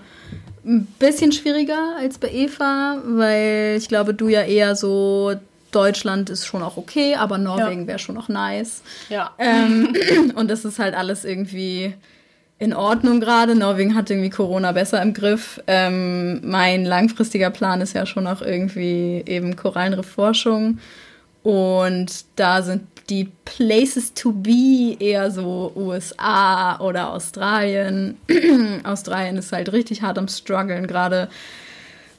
ein 0.65 0.87
bisschen 0.99 1.31
schwieriger 1.31 1.95
als 1.99 2.17
bei 2.17 2.29
Eva, 2.31 2.97
weil 3.05 3.75
ich 3.77 3.87
glaube, 3.87 4.13
du 4.13 4.27
ja 4.27 4.41
eher 4.41 4.75
so 4.75 5.35
Deutschland 5.75 6.29
ist 6.29 6.45
schon 6.45 6.63
auch 6.63 6.77
okay, 6.77 7.15
aber 7.15 7.37
Norwegen 7.37 7.81
ja. 7.81 7.87
wäre 7.87 7.99
schon 7.99 8.15
noch 8.15 8.29
nice. 8.29 8.81
Ja. 9.09 9.31
Ähm, 9.37 9.93
und 10.35 10.49
das 10.49 10.65
ist 10.65 10.79
halt 10.79 10.95
alles 10.95 11.25
irgendwie 11.25 11.93
in 12.57 12.73
Ordnung 12.73 13.19
gerade. 13.19 13.55
Norwegen 13.55 13.95
hat 13.95 14.09
irgendwie 14.09 14.29
Corona 14.29 14.71
besser 14.71 15.01
im 15.01 15.13
Griff. 15.13 15.61
Ähm, 15.67 16.41
mein 16.43 16.85
langfristiger 16.85 17.49
Plan 17.49 17.81
ist 17.81 17.93
ja 17.93 18.05
schon 18.05 18.27
auch 18.27 18.41
irgendwie 18.41 19.23
eben 19.25 19.55
Korallenriffforschung. 19.55 20.79
Und 21.43 22.25
da 22.37 22.61
sind 22.61 22.83
die 23.09 23.29
Places 23.45 24.13
to 24.13 24.31
be 24.31 24.95
eher 24.99 25.29
so 25.29 25.71
USA 25.75 26.79
oder 26.79 27.11
Australien. 27.13 28.17
Australien 28.83 29.37
ist 29.37 29.51
halt 29.51 29.71
richtig 29.71 30.01
hart 30.01 30.17
am 30.17 30.27
struggeln 30.27 30.87
gerade 30.87 31.29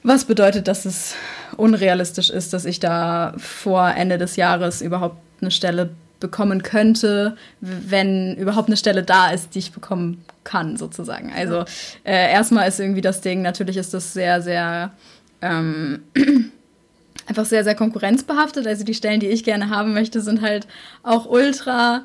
was 0.07 0.25
bedeutet, 0.25 0.69
dass 0.69 0.85
es 0.85 1.15
unrealistisch 1.57 2.31
ist, 2.31 2.53
dass 2.53 2.65
ich 2.65 2.79
da 2.79 3.35
vor 3.39 3.89
Ende 3.91 4.19
des 4.19 4.37
Jahres 4.37 4.81
überhaupt 4.81 5.17
eine 5.41 5.51
Stelle 5.51 5.91
bekommen 6.21 6.63
könnte, 6.63 7.37
wenn 7.61 8.37
überhaupt 8.37 8.69
eine 8.69 8.77
Stelle 8.77 9.03
da 9.03 9.31
ist, 9.31 9.55
die 9.55 9.59
ich 9.59 9.73
bekommen 9.73 10.25
kann, 10.45 10.77
sozusagen. 10.77 11.33
Also 11.37 11.65
äh, 12.05 12.33
erstmal 12.33 12.69
ist 12.69 12.79
irgendwie 12.81 13.01
das 13.01 13.21
Ding, 13.21 13.43
natürlich 13.43 13.77
ist 13.77 13.93
das 13.93 14.13
sehr, 14.13 14.41
sehr 14.41 14.93
ähm, 15.43 16.03
einfach 17.27 17.45
sehr, 17.45 17.65
sehr 17.65 17.75
konkurrenzbehaftet. 17.75 18.67
Also 18.67 18.85
die 18.85 18.95
Stellen, 18.95 19.21
die 19.21 19.27
ich 19.27 19.45
gerne 19.45 19.71
haben 19.71 19.93
möchte, 19.93 20.21
sind 20.21 20.41
halt 20.41 20.69
auch 21.03 21.27
ultra 21.27 22.05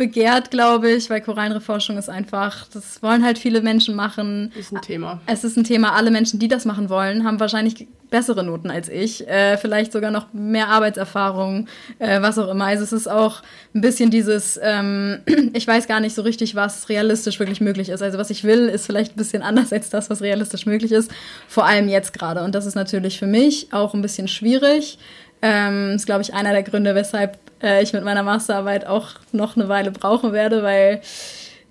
begehrt, 0.00 0.50
glaube 0.50 0.90
ich, 0.90 1.10
weil 1.10 1.20
Korallenreforschung 1.20 1.98
ist 1.98 2.08
einfach, 2.08 2.66
das 2.72 3.02
wollen 3.02 3.22
halt 3.22 3.38
viele 3.38 3.60
Menschen 3.60 3.94
machen. 3.94 4.50
Ist 4.58 4.72
ein 4.72 4.80
Thema. 4.80 5.20
Es 5.26 5.44
ist 5.44 5.58
ein 5.58 5.64
Thema. 5.64 5.92
Alle 5.92 6.10
Menschen, 6.10 6.40
die 6.40 6.48
das 6.48 6.64
machen 6.64 6.88
wollen, 6.88 7.22
haben 7.22 7.38
wahrscheinlich 7.38 7.86
bessere 8.08 8.42
Noten 8.42 8.70
als 8.70 8.88
ich, 8.88 9.28
äh, 9.28 9.58
vielleicht 9.58 9.92
sogar 9.92 10.10
noch 10.10 10.32
mehr 10.32 10.68
Arbeitserfahrung, 10.68 11.68
äh, 11.98 12.22
was 12.22 12.38
auch 12.38 12.48
immer. 12.48 12.64
Also 12.64 12.82
es 12.82 12.94
ist 12.94 13.08
auch 13.08 13.42
ein 13.74 13.82
bisschen 13.82 14.10
dieses, 14.10 14.58
ähm, 14.62 15.20
ich 15.52 15.66
weiß 15.66 15.86
gar 15.86 16.00
nicht 16.00 16.14
so 16.14 16.22
richtig, 16.22 16.54
was 16.54 16.88
realistisch 16.88 17.38
wirklich 17.38 17.60
möglich 17.60 17.90
ist. 17.90 18.02
Also 18.02 18.16
was 18.16 18.30
ich 18.30 18.42
will, 18.42 18.68
ist 18.68 18.86
vielleicht 18.86 19.12
ein 19.12 19.18
bisschen 19.18 19.42
anders 19.42 19.70
als 19.70 19.90
das, 19.90 20.08
was 20.08 20.22
realistisch 20.22 20.64
möglich 20.64 20.92
ist, 20.92 21.10
vor 21.46 21.66
allem 21.66 21.90
jetzt 21.90 22.14
gerade. 22.14 22.42
Und 22.42 22.54
das 22.54 22.64
ist 22.64 22.74
natürlich 22.74 23.18
für 23.18 23.26
mich 23.26 23.68
auch 23.70 23.92
ein 23.92 24.00
bisschen 24.00 24.28
schwierig. 24.28 24.98
Ähm, 25.42 25.92
ist, 25.92 26.06
glaube 26.06 26.22
ich, 26.22 26.34
einer 26.34 26.52
der 26.52 26.62
Gründe, 26.62 26.94
weshalb 26.94 27.38
äh, 27.62 27.82
ich 27.82 27.92
mit 27.92 28.04
meiner 28.04 28.22
Masterarbeit 28.22 28.86
auch 28.86 29.08
noch 29.32 29.56
eine 29.56 29.68
Weile 29.68 29.90
brauchen 29.90 30.32
werde, 30.32 30.62
weil 30.62 31.00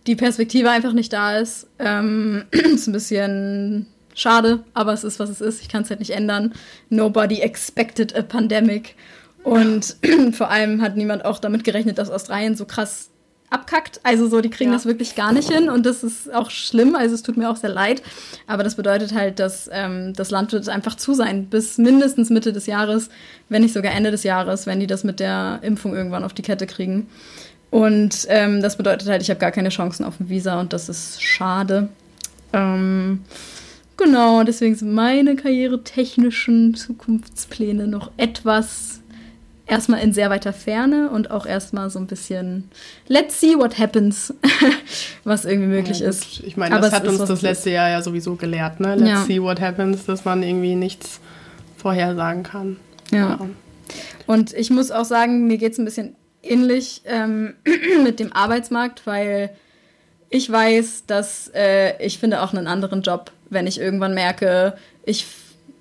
die 0.07 0.15
Perspektive 0.15 0.69
einfach 0.69 0.93
nicht 0.93 1.13
da 1.13 1.37
ist. 1.37 1.67
Ähm, 1.77 2.45
ist 2.51 2.87
ein 2.87 2.93
bisschen 2.93 3.87
schade, 4.15 4.63
aber 4.73 4.93
es 4.93 5.03
ist, 5.03 5.19
was 5.19 5.29
es 5.29 5.41
ist. 5.41 5.61
Ich 5.61 5.69
kann 5.69 5.83
es 5.83 5.89
halt 5.89 5.99
nicht 5.99 6.11
ändern. 6.11 6.53
Nobody 6.89 7.41
expected 7.41 8.15
a 8.15 8.21
pandemic. 8.21 8.95
Und 9.43 9.95
vor 10.33 10.49
allem 10.49 10.81
hat 10.81 10.97
niemand 10.97 11.25
auch 11.25 11.39
damit 11.39 11.63
gerechnet, 11.63 11.97
dass 11.97 12.09
Australien 12.09 12.55
so 12.55 12.65
krass 12.65 13.09
abkackt. 13.49 13.99
Also 14.03 14.27
so, 14.27 14.41
die 14.41 14.49
kriegen 14.49 14.71
ja. 14.71 14.75
das 14.75 14.85
wirklich 14.85 15.15
gar 15.15 15.31
nicht 15.31 15.51
hin 15.51 15.69
und 15.69 15.85
das 15.85 16.03
ist 16.03 16.33
auch 16.33 16.49
schlimm. 16.49 16.95
Also 16.95 17.15
es 17.15 17.23
tut 17.23 17.37
mir 17.37 17.49
auch 17.49 17.55
sehr 17.55 17.69
leid. 17.69 18.01
Aber 18.47 18.63
das 18.63 18.75
bedeutet 18.75 19.13
halt, 19.13 19.39
dass 19.39 19.69
ähm, 19.71 20.13
das 20.13 20.31
Land 20.31 20.51
wird 20.51 20.69
einfach 20.69 20.95
zu 20.95 21.13
sein 21.13 21.45
bis 21.45 21.77
mindestens 21.77 22.29
Mitte 22.29 22.53
des 22.53 22.65
Jahres, 22.65 23.09
wenn 23.49 23.61
nicht 23.61 23.73
sogar 23.73 23.93
Ende 23.93 24.11
des 24.11 24.23
Jahres, 24.23 24.67
wenn 24.67 24.79
die 24.79 24.87
das 24.87 25.03
mit 25.03 25.19
der 25.19 25.59
Impfung 25.61 25.95
irgendwann 25.95 26.23
auf 26.23 26.33
die 26.33 26.41
Kette 26.41 26.67
kriegen. 26.67 27.07
Und 27.71 28.25
ähm, 28.29 28.61
das 28.61 28.77
bedeutet 28.77 29.07
halt, 29.07 29.21
ich 29.21 29.29
habe 29.29 29.39
gar 29.39 29.51
keine 29.51 29.69
Chancen 29.69 30.03
auf 30.03 30.19
ein 30.19 30.29
Visa 30.29 30.59
und 30.59 30.73
das 30.73 30.89
ist 30.89 31.21
schade. 31.21 31.89
Ähm, 32.51 33.21
genau, 33.95 34.43
deswegen 34.43 34.75
sind 34.75 34.93
meine 34.93 35.35
karrieretechnischen 35.35 36.73
Zukunftspläne 36.73 37.87
noch 37.87 38.11
etwas 38.17 39.01
erstmal 39.69 40.01
in 40.01 40.13
sehr 40.13 40.29
weiter 40.29 40.51
Ferne 40.51 41.09
und 41.09 41.31
auch 41.31 41.45
erstmal 41.45 41.89
so 41.89 41.99
ein 41.99 42.07
bisschen 42.07 42.69
let's 43.07 43.39
see 43.39 43.55
what 43.55 43.77
happens, 43.77 44.33
was 45.23 45.45
irgendwie 45.45 45.67
möglich 45.67 45.99
ja, 45.99 46.09
ist. 46.09 46.41
Ich 46.41 46.57
meine, 46.57 46.79
das 46.79 46.91
hat 46.91 47.07
uns 47.07 47.19
das 47.19 47.41
letzte 47.41 47.69
Jahr 47.69 47.89
ja 47.89 48.01
sowieso 48.01 48.35
gelehrt, 48.35 48.79
ne? 48.79 48.95
Let's 48.95 49.09
ja. 49.09 49.23
see 49.23 49.41
what 49.41 49.61
happens, 49.61 50.05
dass 50.05 50.25
man 50.25 50.43
irgendwie 50.43 50.75
nichts 50.75 51.19
vorhersagen 51.77 52.43
kann. 52.43 52.77
Ja. 53.11 53.17
ja. 53.17 53.39
Und 54.27 54.53
ich 54.53 54.69
muss 54.69 54.91
auch 54.91 55.05
sagen, 55.05 55.47
mir 55.47 55.57
geht 55.57 55.73
es 55.73 55.79
ein 55.79 55.85
bisschen 55.85 56.15
ähnlich 56.43 57.01
ähm, 57.05 57.53
mit 58.03 58.19
dem 58.19 58.33
Arbeitsmarkt, 58.33 59.05
weil 59.05 59.51
ich 60.29 60.51
weiß, 60.51 61.05
dass 61.07 61.49
äh, 61.55 62.03
ich 62.03 62.19
finde 62.19 62.41
auch 62.41 62.53
einen 62.53 62.67
anderen 62.67 63.01
Job, 63.01 63.31
wenn 63.49 63.67
ich 63.67 63.79
irgendwann 63.79 64.13
merke, 64.13 64.75
ich 65.03 65.25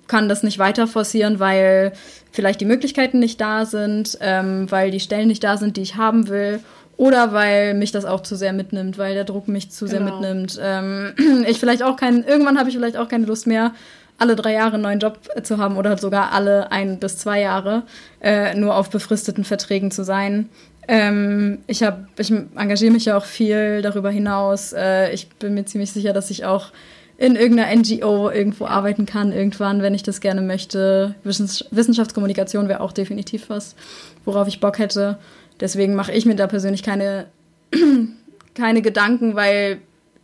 kann 0.09 0.27
das 0.27 0.43
nicht 0.43 0.59
weiter 0.59 0.87
forcieren, 0.87 1.39
weil 1.39 1.93
vielleicht 2.33 2.59
die 2.59 2.65
Möglichkeiten 2.65 3.19
nicht 3.19 3.39
da 3.39 3.65
sind, 3.65 4.17
ähm, 4.19 4.69
weil 4.69 4.91
die 4.91 4.99
Stellen 4.99 5.29
nicht 5.29 5.43
da 5.43 5.55
sind, 5.55 5.77
die 5.77 5.81
ich 5.81 5.95
haben 5.95 6.27
will 6.27 6.59
oder 6.97 7.31
weil 7.31 7.75
mich 7.75 7.93
das 7.93 8.03
auch 8.03 8.23
zu 8.23 8.35
sehr 8.35 8.51
mitnimmt, 8.51 8.97
weil 8.97 9.13
der 9.13 9.23
Druck 9.23 9.47
mich 9.47 9.71
zu 9.71 9.87
sehr 9.87 9.99
Genau. 9.99 10.19
mitnimmt. 10.19 10.59
Ähm, 10.61 11.13
ich 11.47 11.57
vielleicht 11.57 11.81
auch 11.81 11.95
keinen, 11.95 12.25
irgendwann 12.25 12.59
habe 12.59 12.67
ich 12.69 12.75
vielleicht 12.75 12.97
auch 12.97 13.07
keine 13.07 13.25
Lust 13.25 13.47
mehr, 13.47 13.71
alle 14.17 14.35
drei 14.35 14.51
Jahre 14.51 14.73
einen 14.73 14.83
neuen 14.83 14.99
Job 14.99 15.17
äh, 15.33 15.41
zu 15.41 15.59
haben 15.59 15.77
oder 15.77 15.97
sogar 15.97 16.33
alle 16.33 16.73
ein 16.73 16.99
bis 16.99 17.17
zwei 17.17 17.39
Jahre 17.39 17.83
äh, 18.21 18.53
nur 18.53 18.75
auf 18.75 18.89
befristeten 18.89 19.45
Verträgen 19.45 19.91
zu 19.91 20.03
sein. 20.03 20.49
Ähm, 20.89 21.59
ich 21.67 21.83
habe, 21.83 22.07
ich 22.17 22.31
engagiere 22.31 22.91
mich 22.91 23.05
ja 23.05 23.15
auch 23.15 23.23
viel 23.25 23.81
darüber 23.81 24.09
hinaus. 24.09 24.73
Äh, 24.73 25.13
ich 25.13 25.29
bin 25.29 25.53
mir 25.53 25.63
ziemlich 25.65 25.91
sicher, 25.93 26.11
dass 26.11 26.31
ich 26.31 26.43
auch 26.43 26.71
in 27.19 27.35
irgendeiner 27.35 27.75
NGO 27.75 28.29
irgendwo 28.29 28.65
arbeiten 28.65 29.05
kann, 29.05 29.33
irgendwann, 29.33 29.81
wenn 29.81 29.93
ich 29.93 30.03
das 30.03 30.21
gerne 30.21 30.41
möchte. 30.41 31.15
Wissens 31.25 31.65
Wissenschaftskommunikation 31.69 32.69
wäre 32.69 32.79
auch 32.79 32.93
definitiv 32.93 33.49
was, 33.49 33.75
worauf 34.23 34.47
ich 34.47 34.61
Bock 34.61 34.79
hätte. 34.79 35.19
Deswegen 35.59 35.95
mache 35.95 36.13
ich 36.13 36.25
mir 36.25 36.35
da 36.35 36.47
persönlich 36.47 36.81
keine, 36.81 37.25
keine 38.55 38.81
Gedanken, 38.81 39.35
weil 39.35 39.79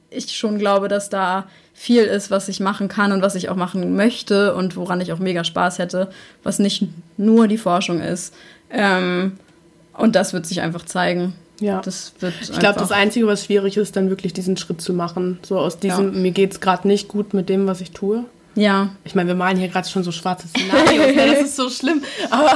ich 0.10 0.38
schon 0.38 0.58
glaube, 0.58 0.88
dass 0.88 1.10
da 1.10 1.50
viel 1.74 2.04
ist, 2.04 2.32
was 2.32 2.48
ich 2.48 2.62
machen 2.62 2.88
kann 2.88 3.12
und 3.12 3.22
was 3.22 3.36
ich 3.36 3.50
auch 3.50 3.58
machen 3.58 3.98
möchte 3.98 4.56
und 4.56 4.78
woran 4.78 5.02
ich 5.02 5.12
auch 5.12 5.20
mega 5.20 5.44
Spaß 5.44 5.80
hätte, 5.80 6.10
was 6.44 6.60
nicht 6.60 6.88
nur 7.18 7.50
die 7.50 7.58
Forschung 7.58 8.00
ist. 8.00 8.34
Ähm, 8.70 9.34
und 9.92 10.16
das 10.16 10.32
wird 10.32 10.46
sich 10.46 10.62
einfach 10.62 10.86
zeigen. 10.86 11.34
Ja. 11.60 11.82
Das 11.82 12.14
wird 12.20 12.34
Ich 12.42 12.60
glaube, 12.60 12.80
das 12.80 12.92
Einzige, 12.92 13.28
was 13.28 13.46
schwierig 13.46 13.78
ist, 13.78 13.96
dann 13.96 14.10
wirklich 14.10 14.34
diesen 14.34 14.58
Schritt 14.58 14.82
zu 14.82 14.94
machen. 14.94 15.40
So 15.44 15.58
aus 15.58 15.80
diesem, 15.80 16.22
mir 16.22 16.32
geht's 16.32 16.60
gerade 16.60 16.88
nicht 16.88 17.08
gut 17.08 17.34
mit 17.34 17.50
dem, 17.50 17.68
was 17.68 17.82
ich 17.82 17.92
tue. 17.92 18.26
Ja, 18.58 18.92
Ich 19.04 19.16
meine, 19.16 19.28
wir 19.28 19.36
malen 19.36 19.58
hier 19.58 19.68
gerade 19.68 19.88
schon 19.88 20.04
so 20.04 20.14
schwarze 20.14 20.48
Szenarios, 20.48 21.14
ne? 21.14 21.28
das 21.28 21.42
ist 21.48 21.56
so 21.58 21.70
schlimm. 21.70 22.02
Aber 22.30 22.54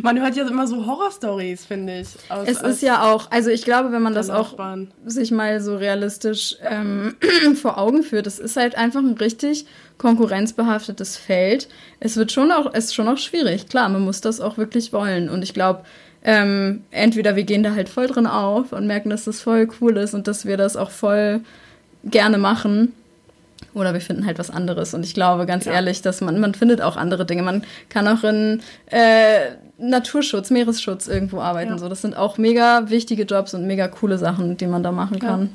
man 0.00 0.18
hört 0.18 0.34
ja 0.34 0.48
immer 0.48 0.66
so 0.66 0.86
Horrorstories, 0.86 1.66
finde 1.66 2.00
ich. 2.00 2.08
Aus, 2.30 2.48
es 2.48 2.62
ist 2.62 2.82
ja 2.82 3.12
auch, 3.12 3.30
also 3.30 3.50
ich 3.50 3.62
glaube, 3.62 3.92
wenn 3.92 4.00
man 4.00 4.14
das 4.14 4.30
auch 4.30 4.56
sich 5.04 5.30
mal 5.30 5.60
so 5.60 5.76
realistisch 5.76 6.56
ähm, 6.62 7.16
vor 7.60 7.76
Augen 7.76 8.02
führt, 8.02 8.26
es 8.26 8.38
ist 8.38 8.56
halt 8.56 8.76
einfach 8.76 9.00
ein 9.00 9.12
richtig 9.18 9.66
konkurrenzbehaftetes 9.98 11.18
Feld. 11.18 11.68
Es 12.00 12.16
wird 12.16 12.32
schon 12.32 12.50
auch, 12.50 12.72
es 12.72 12.86
ist 12.86 12.94
schon 12.94 13.08
auch 13.08 13.18
schwierig. 13.18 13.68
Klar, 13.68 13.90
man 13.90 14.02
muss 14.02 14.22
das 14.22 14.40
auch 14.40 14.56
wirklich 14.56 14.94
wollen. 14.94 15.28
Und 15.28 15.42
ich 15.42 15.52
glaube, 15.52 15.82
ähm, 16.24 16.84
entweder 16.90 17.36
wir 17.36 17.44
gehen 17.44 17.62
da 17.62 17.74
halt 17.74 17.88
voll 17.88 18.06
drin 18.06 18.26
auf 18.26 18.72
und 18.72 18.86
merken, 18.86 19.10
dass 19.10 19.24
das 19.24 19.40
voll 19.40 19.68
cool 19.80 19.96
ist 19.96 20.14
und 20.14 20.26
dass 20.28 20.46
wir 20.46 20.56
das 20.56 20.76
auch 20.76 20.90
voll 20.90 21.40
gerne 22.04 22.38
machen. 22.38 22.92
Oder 23.74 23.92
wir 23.94 24.00
finden 24.00 24.26
halt 24.26 24.38
was 24.38 24.50
anderes. 24.50 24.92
Und 24.92 25.04
ich 25.04 25.14
glaube 25.14 25.46
ganz 25.46 25.64
Ja. 25.64 25.72
ehrlich, 25.72 26.02
dass 26.02 26.20
man, 26.20 26.38
man 26.40 26.54
findet 26.54 26.82
auch 26.82 26.96
andere 26.96 27.24
Dinge. 27.24 27.42
Man 27.42 27.64
kann 27.88 28.06
auch 28.08 28.22
in 28.24 28.60
äh, 28.90 29.52
Naturschutz, 29.78 30.50
Meeresschutz 30.50 31.08
irgendwo 31.08 31.40
arbeiten. 31.40 31.70
Ja. 31.70 31.78
So, 31.78 31.88
das 31.88 32.02
sind 32.02 32.16
auch 32.16 32.38
mega 32.38 32.90
wichtige 32.90 33.22
Jobs 33.22 33.54
und 33.54 33.66
mega 33.66 33.88
coole 33.88 34.18
Sachen, 34.18 34.56
die 34.56 34.66
man 34.66 34.82
da 34.82 34.92
machen 34.92 35.18
kann. 35.20 35.50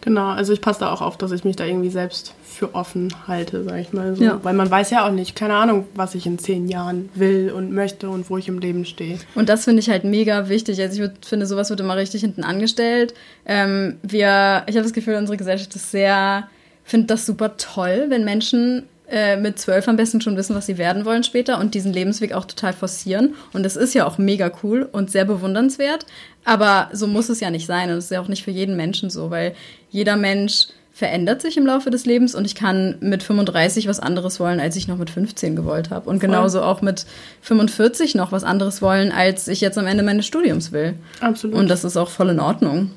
Genau, 0.00 0.28
also 0.28 0.52
ich 0.52 0.60
passe 0.60 0.80
da 0.80 0.92
auch 0.92 1.00
auf, 1.00 1.16
dass 1.16 1.32
ich 1.32 1.44
mich 1.44 1.56
da 1.56 1.64
irgendwie 1.64 1.90
selbst 1.90 2.34
für 2.44 2.74
offen 2.74 3.12
halte, 3.26 3.64
sag 3.64 3.78
ich 3.78 3.92
mal 3.92 4.14
so. 4.14 4.22
Ja. 4.22 4.40
Weil 4.42 4.54
man 4.54 4.70
weiß 4.70 4.90
ja 4.90 5.06
auch 5.06 5.12
nicht, 5.12 5.34
keine 5.34 5.54
Ahnung, 5.54 5.86
was 5.94 6.14
ich 6.14 6.26
in 6.26 6.38
zehn 6.38 6.68
Jahren 6.68 7.08
will 7.14 7.52
und 7.54 7.72
möchte 7.72 8.08
und 8.08 8.30
wo 8.30 8.36
ich 8.36 8.48
im 8.48 8.58
Leben 8.58 8.84
stehe. 8.84 9.18
Und 9.34 9.48
das 9.48 9.64
finde 9.64 9.80
ich 9.80 9.90
halt 9.90 10.04
mega 10.04 10.48
wichtig. 10.48 10.80
Also 10.80 10.94
ich 10.94 11.00
würd, 11.00 11.26
finde, 11.26 11.46
sowas 11.46 11.70
wird 11.70 11.80
immer 11.80 11.96
richtig 11.96 12.20
hinten 12.20 12.44
angestellt. 12.44 13.14
Ähm, 13.44 13.96
wir, 14.02 14.64
ich 14.66 14.76
habe 14.76 14.82
das 14.82 14.92
Gefühl, 14.92 15.16
unsere 15.16 15.36
Gesellschaft 15.36 15.74
ist 15.74 15.90
sehr, 15.90 16.48
findet 16.84 17.10
das 17.10 17.26
super 17.26 17.56
toll, 17.56 18.06
wenn 18.08 18.24
Menschen 18.24 18.84
äh, 19.10 19.36
mit 19.36 19.58
zwölf 19.58 19.88
am 19.88 19.96
besten 19.96 20.20
schon 20.20 20.36
wissen, 20.36 20.54
was 20.54 20.66
sie 20.66 20.78
werden 20.78 21.04
wollen 21.04 21.24
später 21.24 21.58
und 21.58 21.74
diesen 21.74 21.92
Lebensweg 21.92 22.32
auch 22.32 22.44
total 22.44 22.72
forcieren. 22.72 23.34
Und 23.52 23.62
das 23.62 23.76
ist 23.76 23.94
ja 23.94 24.06
auch 24.06 24.18
mega 24.18 24.50
cool 24.62 24.88
und 24.90 25.10
sehr 25.10 25.24
bewundernswert. 25.24 26.06
Aber 26.44 26.90
so 26.92 27.06
muss 27.06 27.28
es 27.28 27.40
ja 27.40 27.50
nicht 27.50 27.66
sein. 27.66 27.90
Und 27.90 27.96
es 27.96 28.04
ist 28.04 28.10
ja 28.10 28.20
auch 28.20 28.28
nicht 28.28 28.44
für 28.44 28.50
jeden 28.50 28.76
Menschen 28.76 29.10
so, 29.10 29.30
weil 29.30 29.54
jeder 29.90 30.16
Mensch 30.16 30.66
verändert 30.98 31.40
sich 31.42 31.56
im 31.56 31.64
Laufe 31.64 31.90
des 31.90 32.06
Lebens 32.06 32.34
und 32.34 32.44
ich 32.44 32.56
kann 32.56 32.96
mit 32.98 33.22
35 33.22 33.86
was 33.86 34.00
anderes 34.00 34.40
wollen, 34.40 34.58
als 34.58 34.74
ich 34.74 34.88
noch 34.88 34.98
mit 34.98 35.10
15 35.10 35.54
gewollt 35.54 35.90
habe. 35.90 36.10
Und 36.10 36.18
genauso 36.18 36.60
auch 36.60 36.82
mit 36.82 37.06
45 37.42 38.16
noch 38.16 38.32
was 38.32 38.42
anderes 38.42 38.82
wollen, 38.82 39.12
als 39.12 39.46
ich 39.46 39.60
jetzt 39.60 39.78
am 39.78 39.86
Ende 39.86 40.02
meines 40.02 40.26
Studiums 40.26 40.72
will. 40.72 40.94
Absolut. 41.20 41.54
Und 41.56 41.68
das 41.68 41.84
ist 41.84 41.96
auch 41.96 42.10
voll 42.10 42.30
in 42.30 42.40
Ordnung. 42.40 42.90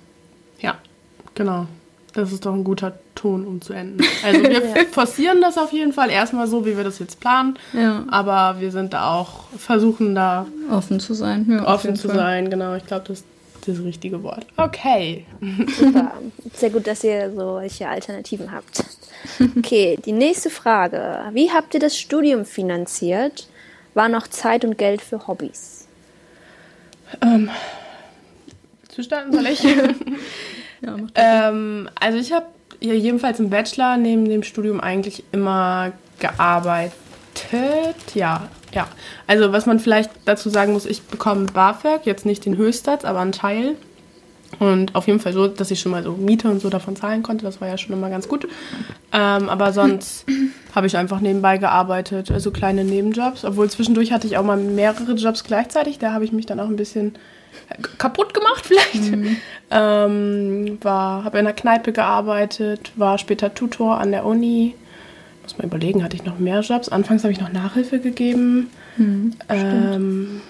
ja, 0.59 0.79
genau. 1.35 1.67
Das 2.13 2.31
ist 2.33 2.45
doch 2.45 2.53
ein 2.53 2.63
guter 2.63 2.93
Ton, 3.15 3.47
um 3.47 3.61
zu 3.61 3.73
enden. 3.73 4.03
Also 4.25 4.43
wir 4.43 4.61
forcieren 4.91 5.41
das 5.41 5.57
auf 5.57 5.71
jeden 5.71 5.93
Fall 5.93 6.09
erstmal 6.09 6.47
so, 6.47 6.65
wie 6.65 6.75
wir 6.75 6.83
das 6.83 6.99
jetzt 6.99 7.19
planen. 7.19 7.57
Ja. 7.73 8.03
Aber 8.09 8.59
wir 8.59 8.71
sind 8.71 8.93
da 8.93 9.13
auch, 9.13 9.45
versuchen 9.57 10.13
da 10.13 10.45
Offen 10.69 10.99
zu 10.99 11.13
sein. 11.13 11.45
Ja, 11.49 11.67
offen 11.67 11.95
zu 11.95 12.09
Fall. 12.09 12.17
sein. 12.17 12.49
Genau, 12.49 12.75
ich 12.75 12.85
glaube, 12.85 13.05
das 13.07 13.19
ist 13.19 13.25
das 13.65 13.79
richtige 13.83 14.23
Wort. 14.23 14.45
Okay. 14.57 15.25
Super. 15.77 16.11
Sehr 16.53 16.71
gut, 16.71 16.87
dass 16.87 17.03
ihr 17.03 17.31
solche 17.33 17.87
Alternativen 17.87 18.51
habt. 18.51 18.83
Okay, 19.57 19.99
die 20.03 20.11
nächste 20.11 20.49
Frage. 20.49 21.19
Wie 21.31 21.51
habt 21.51 21.73
ihr 21.73 21.79
das 21.79 21.97
Studium 21.97 22.43
finanziert? 22.45 23.47
War 23.93 24.09
noch 24.09 24.27
Zeit 24.27 24.65
und 24.65 24.77
Geld 24.77 25.01
für 25.01 25.27
Hobbys? 25.27 25.87
Zu 28.89 29.03
starten 29.03 29.31
soll 29.31 29.47
ich? 29.47 29.63
Ja, 30.81 30.95
Ähm, 31.15 31.89
also 31.99 32.17
ich 32.17 32.31
habe 32.33 32.45
ja 32.79 32.93
jedenfalls 32.93 33.39
im 33.39 33.49
Bachelor 33.49 33.97
neben 33.97 34.27
dem 34.27 34.43
Studium 34.43 34.79
eigentlich 34.79 35.23
immer 35.31 35.91
gearbeitet. 36.19 36.93
Ja, 38.13 38.49
ja. 38.73 38.87
Also 39.27 39.51
was 39.51 39.65
man 39.65 39.79
vielleicht 39.79 40.11
dazu 40.25 40.49
sagen 40.49 40.73
muss, 40.73 40.85
ich 40.85 41.01
bekomme 41.03 41.45
BAföG, 41.45 42.05
jetzt 42.05 42.25
nicht 42.25 42.45
den 42.45 42.57
Höchstsatz, 42.57 43.05
aber 43.05 43.19
einen 43.19 43.31
Teil. 43.31 43.75
Und 44.59 44.95
auf 44.95 45.07
jeden 45.07 45.19
Fall 45.19 45.31
so, 45.31 45.47
dass 45.47 45.71
ich 45.71 45.79
schon 45.79 45.91
mal 45.93 46.03
so 46.03 46.11
Miete 46.11 46.49
und 46.49 46.61
so 46.61 46.69
davon 46.69 46.95
zahlen 46.95 47.23
konnte. 47.23 47.45
Das 47.45 47.61
war 47.61 47.69
ja 47.69 47.77
schon 47.77 47.93
immer 47.93 48.09
ganz 48.09 48.27
gut. 48.27 48.47
Ähm, 49.13 49.49
aber 49.49 49.71
sonst 49.71 50.25
habe 50.75 50.87
ich 50.87 50.97
einfach 50.97 51.21
nebenbei 51.21 51.57
gearbeitet, 51.57 52.31
also 52.31 52.51
kleine 52.51 52.83
Nebenjobs. 52.83 53.45
Obwohl 53.45 53.69
zwischendurch 53.69 54.11
hatte 54.11 54.27
ich 54.27 54.37
auch 54.37 54.43
mal 54.43 54.57
mehrere 54.57 55.13
Jobs 55.13 55.43
gleichzeitig. 55.45 55.99
Da 55.99 56.11
habe 56.11 56.25
ich 56.25 56.33
mich 56.33 56.45
dann 56.47 56.59
auch 56.59 56.67
ein 56.67 56.75
bisschen 56.75 57.13
kaputt 57.97 58.33
gemacht 58.33 58.65
vielleicht. 58.65 59.13
Ähm, 59.73 60.77
war, 60.81 61.23
habe 61.23 61.39
in 61.39 61.45
der 61.45 61.53
Kneipe 61.53 61.93
gearbeitet, 61.93 62.91
war 62.95 63.17
später 63.17 63.53
Tutor 63.53 63.99
an 63.99 64.11
der 64.11 64.25
Uni. 64.25 64.75
Muss 65.43 65.57
mal 65.57 65.65
überlegen, 65.65 66.03
hatte 66.03 66.15
ich 66.15 66.25
noch 66.25 66.39
mehr 66.39 66.59
Jobs? 66.59 66.89
Anfangs 66.89 67.23
habe 67.23 67.31
ich 67.31 67.39
noch 67.39 67.51
Nachhilfe 67.51 67.99
gegeben. 67.99 68.69
ähm, 69.49 70.41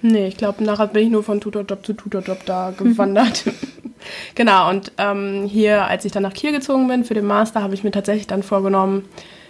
nee, 0.00 0.28
ich 0.28 0.36
glaube, 0.36 0.64
nachher 0.64 0.86
bin 0.86 1.06
ich 1.06 1.10
nur 1.10 1.22
von 1.22 1.40
Tutorjob 1.40 1.84
zu 1.84 1.92
Tutorjob 1.92 2.46
da 2.46 2.72
gewandert. 2.76 3.44
genau, 4.34 4.70
und 4.70 4.92
ähm, 4.98 5.46
hier, 5.46 5.86
als 5.86 6.04
ich 6.04 6.12
dann 6.12 6.22
nach 6.22 6.34
Kiel 6.34 6.52
gezogen 6.52 6.86
bin 6.88 7.04
für 7.04 7.14
den 7.14 7.26
Master, 7.26 7.62
habe 7.62 7.74
ich 7.74 7.84
mir 7.84 7.90
tatsächlich 7.90 8.26
dann 8.26 8.42
vorgenommen, 8.42 9.04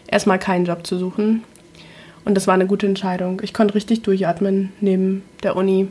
erstmal 0.07 0.39
keinen 0.39 0.65
Job 0.65 0.87
zu 0.87 0.99
suchen. 0.99 1.45
Und 2.25 2.35
das 2.35 2.47
war 2.47 2.55
eine 2.55 2.67
gute 2.67 2.87
Entscheidung. 2.87 3.41
Ich 3.43 3.53
konnte 3.53 3.75
richtig 3.75 4.03
durchatmen 4.03 4.73
neben 4.81 5.23
der 5.43 5.57
Uni. 5.57 5.89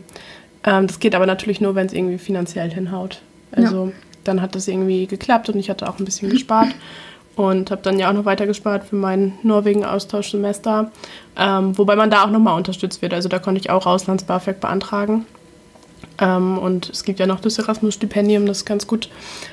Ähm, 0.64 0.88
das 0.88 1.00
geht 1.00 1.16
aber 1.16 1.26
natürlich 1.26 1.62
nur, 1.62 1.76
wenn 1.76 1.88
es 1.88 1.94
irgendwie 1.94 2.18
finanziell 2.18 2.72
hinhaut. 2.72 3.22
Also 3.52 3.92
dann 4.24 4.42
hat 4.42 4.56
das 4.56 4.68
irgendwie 4.68 5.08
geklappt 5.08 5.50
und 5.50 5.60
ich 5.60 5.70
hatte 5.70 5.90
auch 5.90 6.00
ein 6.00 6.06
bisschen 6.06 6.30
gespart 6.30 6.70
und 7.36 7.72
habe 7.72 7.82
dann 7.82 8.00
ja 8.00 8.10
auch 8.10 8.14
noch 8.14 8.26
weiter 8.26 8.46
gespart 8.46 8.86
für 8.86 8.96
mein 8.96 9.34
Norwegen-Austauschsemester, 9.44 10.92
ähm, 11.38 11.78
wobei 11.78 11.96
man 11.96 12.12
da 12.12 12.24
auch 12.24 12.30
nochmal 12.30 12.56
unterstützt 12.56 13.02
wird. 13.02 13.14
Also 13.14 13.30
da 13.30 13.40
konnte 13.40 13.60
ich 13.60 13.70
auch 13.70 13.86
Auslands-BAföG 13.86 14.60
beantragen. 14.60 15.26
Ähm, 16.20 16.58
und 16.58 16.90
es 16.90 17.04
gibt 17.04 17.20
ja 17.20 17.26
noch 17.26 17.40
das 17.40 17.58
Erasmus-Stipendium, 17.58 18.46
das 18.46 18.60
ist 18.60 18.66
ganz 18.66 18.86
gut. 18.86 19.10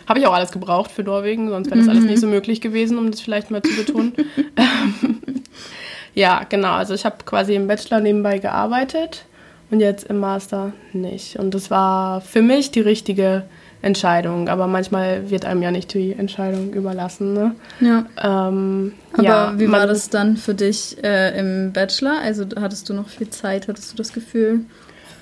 Habe 0.07 0.18
ich 0.18 0.27
auch 0.27 0.35
alles 0.35 0.53
gebraucht 0.53 0.90
für 0.90 1.03
Norwegen, 1.03 1.49
sonst 1.49 1.71
wäre 1.71 1.79
das 1.79 1.88
alles 1.88 2.05
nicht 2.05 2.21
so 2.21 2.27
möglich 2.27 2.61
gewesen, 2.61 2.99
um 2.99 3.11
das 3.11 3.21
vielleicht 3.21 3.51
mal 3.51 3.62
zu 3.62 3.75
betonen. 3.75 4.12
ja, 6.14 6.42
genau. 6.49 6.73
Also 6.73 6.94
ich 6.94 7.05
habe 7.05 7.16
quasi 7.25 7.55
im 7.55 7.68
Bachelor 7.68 8.01
nebenbei 8.01 8.38
gearbeitet 8.38 9.25
und 9.71 9.81
jetzt 9.81 10.05
im 10.05 10.19
Master 10.19 10.73
nicht. 10.93 11.39
Und 11.39 11.55
das 11.55 11.71
war 11.71 12.21
für 12.21 12.43
mich 12.43 12.71
die 12.71 12.81
richtige 12.81 13.45
Entscheidung. 13.83 14.49
Aber 14.49 14.67
manchmal 14.67 15.31
wird 15.31 15.45
einem 15.45 15.63
ja 15.63 15.71
nicht 15.71 15.95
die 15.95 16.13
Entscheidung 16.13 16.73
überlassen. 16.73 17.33
Ne? 17.33 17.55
Ja. 17.81 18.07
Ähm, 18.23 18.95
Aber 19.13 19.23
ja, 19.23 19.59
wie 19.59 19.71
war 19.71 19.87
das 19.87 20.11
dann 20.11 20.37
für 20.37 20.55
dich 20.55 21.03
äh, 21.05 21.39
im 21.39 21.73
Bachelor? 21.73 22.19
Also 22.21 22.45
hattest 22.61 22.89
du 22.89 22.95
noch 22.95 23.09
viel 23.09 23.31
Zeit? 23.31 23.69
Hattest 23.69 23.93
du 23.93 23.97
das 23.97 24.13
Gefühl, 24.13 24.63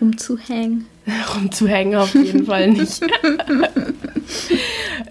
rumzuhängen? 0.01 0.87
rumzuhängen 1.35 1.97
auf 1.97 2.15
jeden 2.15 2.47
Fall 2.47 2.69
nicht. 2.69 3.03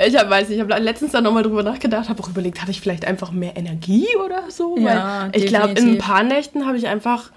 ich 0.05 0.17
hab, 0.17 0.29
weiß 0.29 0.49
nicht, 0.49 0.57
ich 0.57 0.63
habe 0.63 0.81
letztens 0.81 1.11
da 1.11 1.21
nochmal 1.21 1.43
drüber 1.43 1.63
nachgedacht, 1.63 2.09
habe 2.09 2.23
auch 2.23 2.29
überlegt, 2.29 2.61
hatte 2.61 2.71
ich 2.71 2.81
vielleicht 2.81 3.05
einfach 3.05 3.31
mehr 3.31 3.55
Energie 3.55 4.07
oder 4.25 4.43
so? 4.49 4.75
Ja, 4.77 5.29
Weil 5.31 5.41
ich 5.41 5.47
glaube, 5.47 5.79
in 5.79 5.91
ein 5.91 5.97
paar 5.99 6.23
Nächten 6.23 6.65
habe 6.65 6.77
ich 6.77 6.87
einfach 6.87 7.31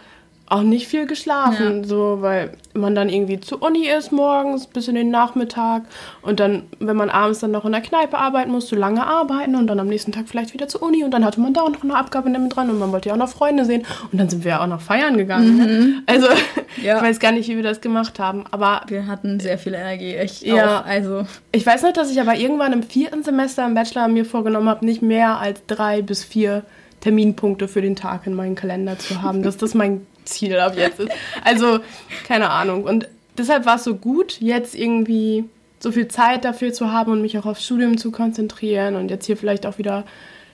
auch 0.50 0.62
nicht 0.62 0.88
viel 0.88 1.06
geschlafen, 1.06 1.84
so, 1.84 2.18
weil 2.20 2.52
man 2.74 2.94
dann 2.94 3.08
irgendwie 3.08 3.38
zur 3.40 3.60
Uni 3.62 3.86
ist 3.88 4.12
morgens 4.12 4.66
bis 4.66 4.88
in 4.88 4.94
den 4.94 5.10
Nachmittag 5.10 5.82
und 6.22 6.40
dann, 6.40 6.62
wenn 6.78 6.96
man 6.96 7.10
abends 7.10 7.40
dann 7.40 7.50
noch 7.50 7.64
in 7.64 7.72
der 7.72 7.80
Kneipe 7.80 8.16
arbeiten 8.16 8.50
muss, 8.50 8.68
so 8.68 8.76
lange 8.76 9.06
arbeiten 9.06 9.56
und 9.56 9.66
dann 9.66 9.78
am 9.80 9.88
nächsten 9.88 10.12
Tag 10.12 10.24
vielleicht 10.28 10.54
wieder 10.54 10.68
zur 10.68 10.82
Uni 10.82 11.04
und 11.04 11.10
dann 11.10 11.24
hatte 11.24 11.40
man 11.40 11.52
da 11.52 11.62
auch 11.62 11.70
noch 11.70 11.82
eine 11.84 11.94
Abgabe 11.96 12.30
mit 12.30 12.54
dran 12.54 12.70
und 12.70 12.78
man 12.78 12.92
wollte 12.92 13.08
ja 13.10 13.14
auch 13.14 13.18
noch 13.18 13.28
Freunde 13.28 13.64
sehen 13.64 13.84
und 14.10 14.18
dann 14.18 14.28
sind 14.30 14.44
wir 14.44 14.62
auch 14.62 14.66
noch 14.66 14.80
feiern 14.80 15.16
gegangen. 15.18 15.56
Ne? 15.56 16.02
Also 16.06 16.28
Ja. 16.82 16.96
ich 16.96 17.02
weiß 17.02 17.18
gar 17.20 17.32
nicht, 17.32 17.48
wie 17.48 17.56
wir 17.56 17.62
das 17.62 17.80
gemacht 17.80 18.18
haben, 18.18 18.44
aber 18.50 18.82
Wir 18.86 19.06
hatten 19.06 19.40
sehr 19.40 19.58
viel 19.58 19.74
Energie, 19.74 20.14
echt 20.14 20.42
Ja. 20.42 20.80
auch. 20.80 20.86
Also, 20.86 21.26
ich 21.52 21.66
weiß 21.66 21.82
noch, 21.82 21.92
dass 21.92 22.10
ich 22.10 22.20
aber 22.20 22.36
irgendwann 22.36 22.72
im 22.72 22.82
vierten 22.82 23.22
Semester 23.22 23.66
im 23.66 23.74
Bachelor 23.74 24.08
mir 24.08 24.24
vorgenommen 24.24 24.68
habe, 24.68 24.84
nicht 24.86 25.02
mehr 25.02 25.38
als 25.38 25.60
drei 25.66 26.02
bis 26.02 26.24
vier 26.24 26.62
Terminpunkte 27.00 27.68
für 27.68 27.82
den 27.82 27.96
Tag 27.96 28.26
in 28.26 28.34
meinem 28.34 28.54
Kalender 28.54 28.98
zu 28.98 29.22
haben, 29.22 29.42
dass 29.42 29.56
das 29.56 29.74
mein 29.74 30.06
Ziel 30.28 30.58
ab 30.58 30.74
jetzt 30.76 31.00
ist. 31.00 31.10
Also, 31.44 31.80
keine 32.26 32.50
Ahnung. 32.50 32.84
Und 32.84 33.08
deshalb 33.36 33.66
war 33.66 33.76
es 33.76 33.84
so 33.84 33.94
gut, 33.94 34.40
jetzt 34.40 34.74
irgendwie 34.74 35.44
so 35.80 35.92
viel 35.92 36.08
Zeit 36.08 36.44
dafür 36.44 36.72
zu 36.72 36.92
haben 36.92 37.12
und 37.12 37.22
mich 37.22 37.38
auch 37.38 37.46
aufs 37.46 37.64
Studium 37.64 37.98
zu 37.98 38.10
konzentrieren 38.10 38.96
und 38.96 39.10
jetzt 39.10 39.26
hier 39.26 39.36
vielleicht 39.36 39.64
auch 39.66 39.78
wieder, 39.78 40.04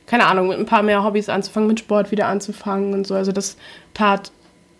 keine 0.06 0.26
Ahnung, 0.26 0.48
mit 0.48 0.58
ein 0.58 0.66
paar 0.66 0.82
mehr 0.82 1.02
Hobbys 1.02 1.28
anzufangen, 1.30 1.66
mit 1.68 1.80
Sport 1.80 2.10
wieder 2.10 2.26
anzufangen 2.26 2.92
und 2.92 3.06
so. 3.06 3.14
Also 3.14 3.32
das 3.32 3.56
tat 3.94 4.30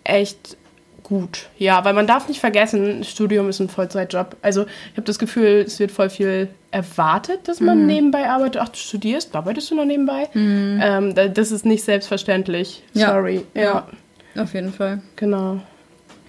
echt 0.05 0.57
gut. 1.03 1.49
Ja, 1.59 1.85
weil 1.85 1.93
man 1.95 2.07
darf 2.07 2.29
nicht 2.29 2.41
vergessen, 2.41 3.05
Studium 3.05 3.49
ist 3.49 3.61
ein 3.61 3.69
Vollzeitjob. 3.71 4.37
Also 4.43 4.63
ich 4.63 4.93
habe 4.97 5.03
das 5.07 5.19
Gefühl, 5.19 5.65
es 5.67 5.79
wird 5.79 5.91
voll 5.91 6.11
viel 6.11 6.49
erwartet, 6.71 7.47
dass 7.49 7.61
man 7.61 7.87
nebenbei 7.87 8.29
arbeitet. 8.29 8.61
Ach, 8.63 8.69
du 8.71 8.77
studierst, 8.79 9.35
arbeitest 9.35 9.71
du 9.71 9.77
noch 9.77 9.85
nebenbei? 9.85 10.29
Ähm, 10.35 11.15
da- 11.15 11.29
das 11.29 11.53
ist 11.53 11.65
nicht 11.65 11.85
selbstverständlich. 11.85 12.83
Ja. 12.95 13.09
Sorry. 13.13 13.45
Ja, 13.55 13.87
auf 14.37 14.55
jeden 14.55 14.73
Fall. 14.73 15.01
genau. 15.17 15.61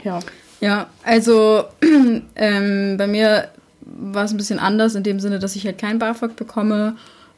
Ja. 0.03 0.19
Ja, 0.61 0.87
also 1.03 1.65
ähm, 2.35 2.95
bei 2.97 3.07
mir 3.07 3.49
war 3.81 4.25
es 4.25 4.31
ein 4.31 4.37
bisschen 4.37 4.59
anders 4.59 4.95
in 4.95 5.03
dem 5.03 5.19
Sinne, 5.19 5.39
dass 5.39 5.55
ich 5.55 5.65
halt 5.65 5.77
kein 5.77 5.99
BAföG 5.99 6.35
bekomme, 6.35 6.95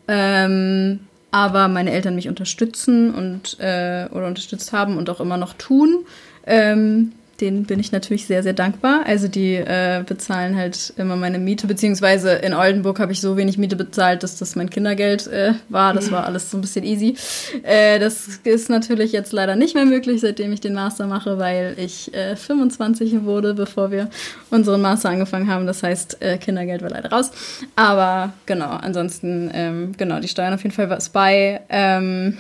ähm, 0.08 1.00
aber 1.32 1.68
meine 1.68 1.92
Eltern 1.92 2.16
mich 2.16 2.30
unterstützen 2.30 3.14
und 3.14 3.60
äh, 3.60 4.08
oder 4.12 4.28
unterstützt 4.28 4.72
haben 4.72 4.98
und 4.98 5.10
auch 5.10 5.20
immer 5.20 5.38
noch 5.38 5.54
tun. 5.54 6.06
Ähm, 6.46 7.12
denen 7.42 7.66
bin 7.66 7.80
ich 7.80 7.92
natürlich 7.92 8.26
sehr, 8.26 8.44
sehr 8.44 8.54
dankbar. 8.54 9.04
Also 9.06 9.28
die 9.28 9.56
äh, 9.56 10.04
bezahlen 10.06 10.56
halt 10.56 10.94
immer 10.98 11.16
meine 11.16 11.40
Miete, 11.40 11.68
beziehungsweise 11.68 12.32
in 12.32 12.54
Oldenburg 12.54 13.00
habe 13.00 13.12
ich 13.12 13.22
so 13.22 13.38
wenig 13.38 13.58
Miete 13.58 13.76
bezahlt, 13.76 14.24
dass 14.24 14.38
das 14.38 14.56
mein 14.56 14.70
Kindergeld 14.70 15.28
äh, 15.28 15.54
war. 15.70 15.94
Das 15.94 16.12
war 16.12 16.26
alles 16.26 16.50
so 16.50 16.58
ein 16.58 16.62
bisschen 16.62 16.84
easy. 16.84 17.16
Äh, 17.64 18.00
das 18.00 18.40
ist 18.44 18.70
natürlich 18.70 19.12
jetzt 19.12 19.34
leider 19.34 19.56
nicht 19.56 19.76
mehr 19.76 19.86
möglich, 19.86 20.22
seitdem 20.22 20.52
ich 20.52 20.62
den 20.62 20.74
Master 20.74 21.08
mache, 21.08 21.38
weil 21.38 21.76
ich 21.78 22.14
äh, 22.14 22.36
25 22.36 23.24
wurde, 23.24 23.54
bevor 23.54 23.92
wir 23.92 24.10
unseren 24.50 24.82
Master 24.82 25.10
angefangen 25.10 25.48
haben. 25.48 25.68
Das 25.68 25.84
heißt, 25.84 26.22
äh, 26.22 26.38
Kindergeld 26.38 26.82
war 26.82 26.90
leider 26.90 27.12
raus. 27.12 27.32
Aber 27.76 28.34
genau, 28.46 28.70
ansonsten, 28.70 29.52
ähm, 29.54 29.92
genau, 29.98 30.20
die 30.20 30.28
Steuern 30.28 30.54
auf 30.54 30.64
jeden 30.64 30.76
Fall 30.76 30.90
was 30.90 31.10
bei. 31.10 31.62
Ähm, 31.70 32.38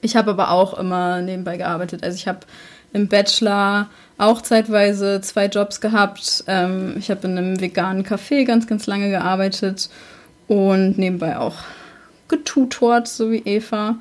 ich 0.00 0.16
habe 0.16 0.32
aber 0.32 0.50
auch 0.50 0.78
immer 0.78 1.20
nebenbei 1.20 1.56
gearbeitet. 1.56 2.02
Also 2.02 2.16
ich 2.16 2.26
habe 2.26 2.40
im 2.92 3.08
Bachelor 3.08 3.88
auch 4.18 4.42
zeitweise 4.42 5.20
zwei 5.20 5.46
Jobs 5.46 5.80
gehabt. 5.80 6.44
Ähm, 6.46 6.94
ich 6.98 7.10
habe 7.10 7.26
in 7.26 7.38
einem 7.38 7.60
veganen 7.60 8.04
Café 8.04 8.44
ganz, 8.44 8.66
ganz 8.66 8.86
lange 8.86 9.10
gearbeitet 9.10 9.90
und 10.48 10.98
nebenbei 10.98 11.38
auch 11.38 11.56
getutort, 12.28 13.08
so 13.08 13.30
wie 13.30 13.42
Eva. 13.44 13.96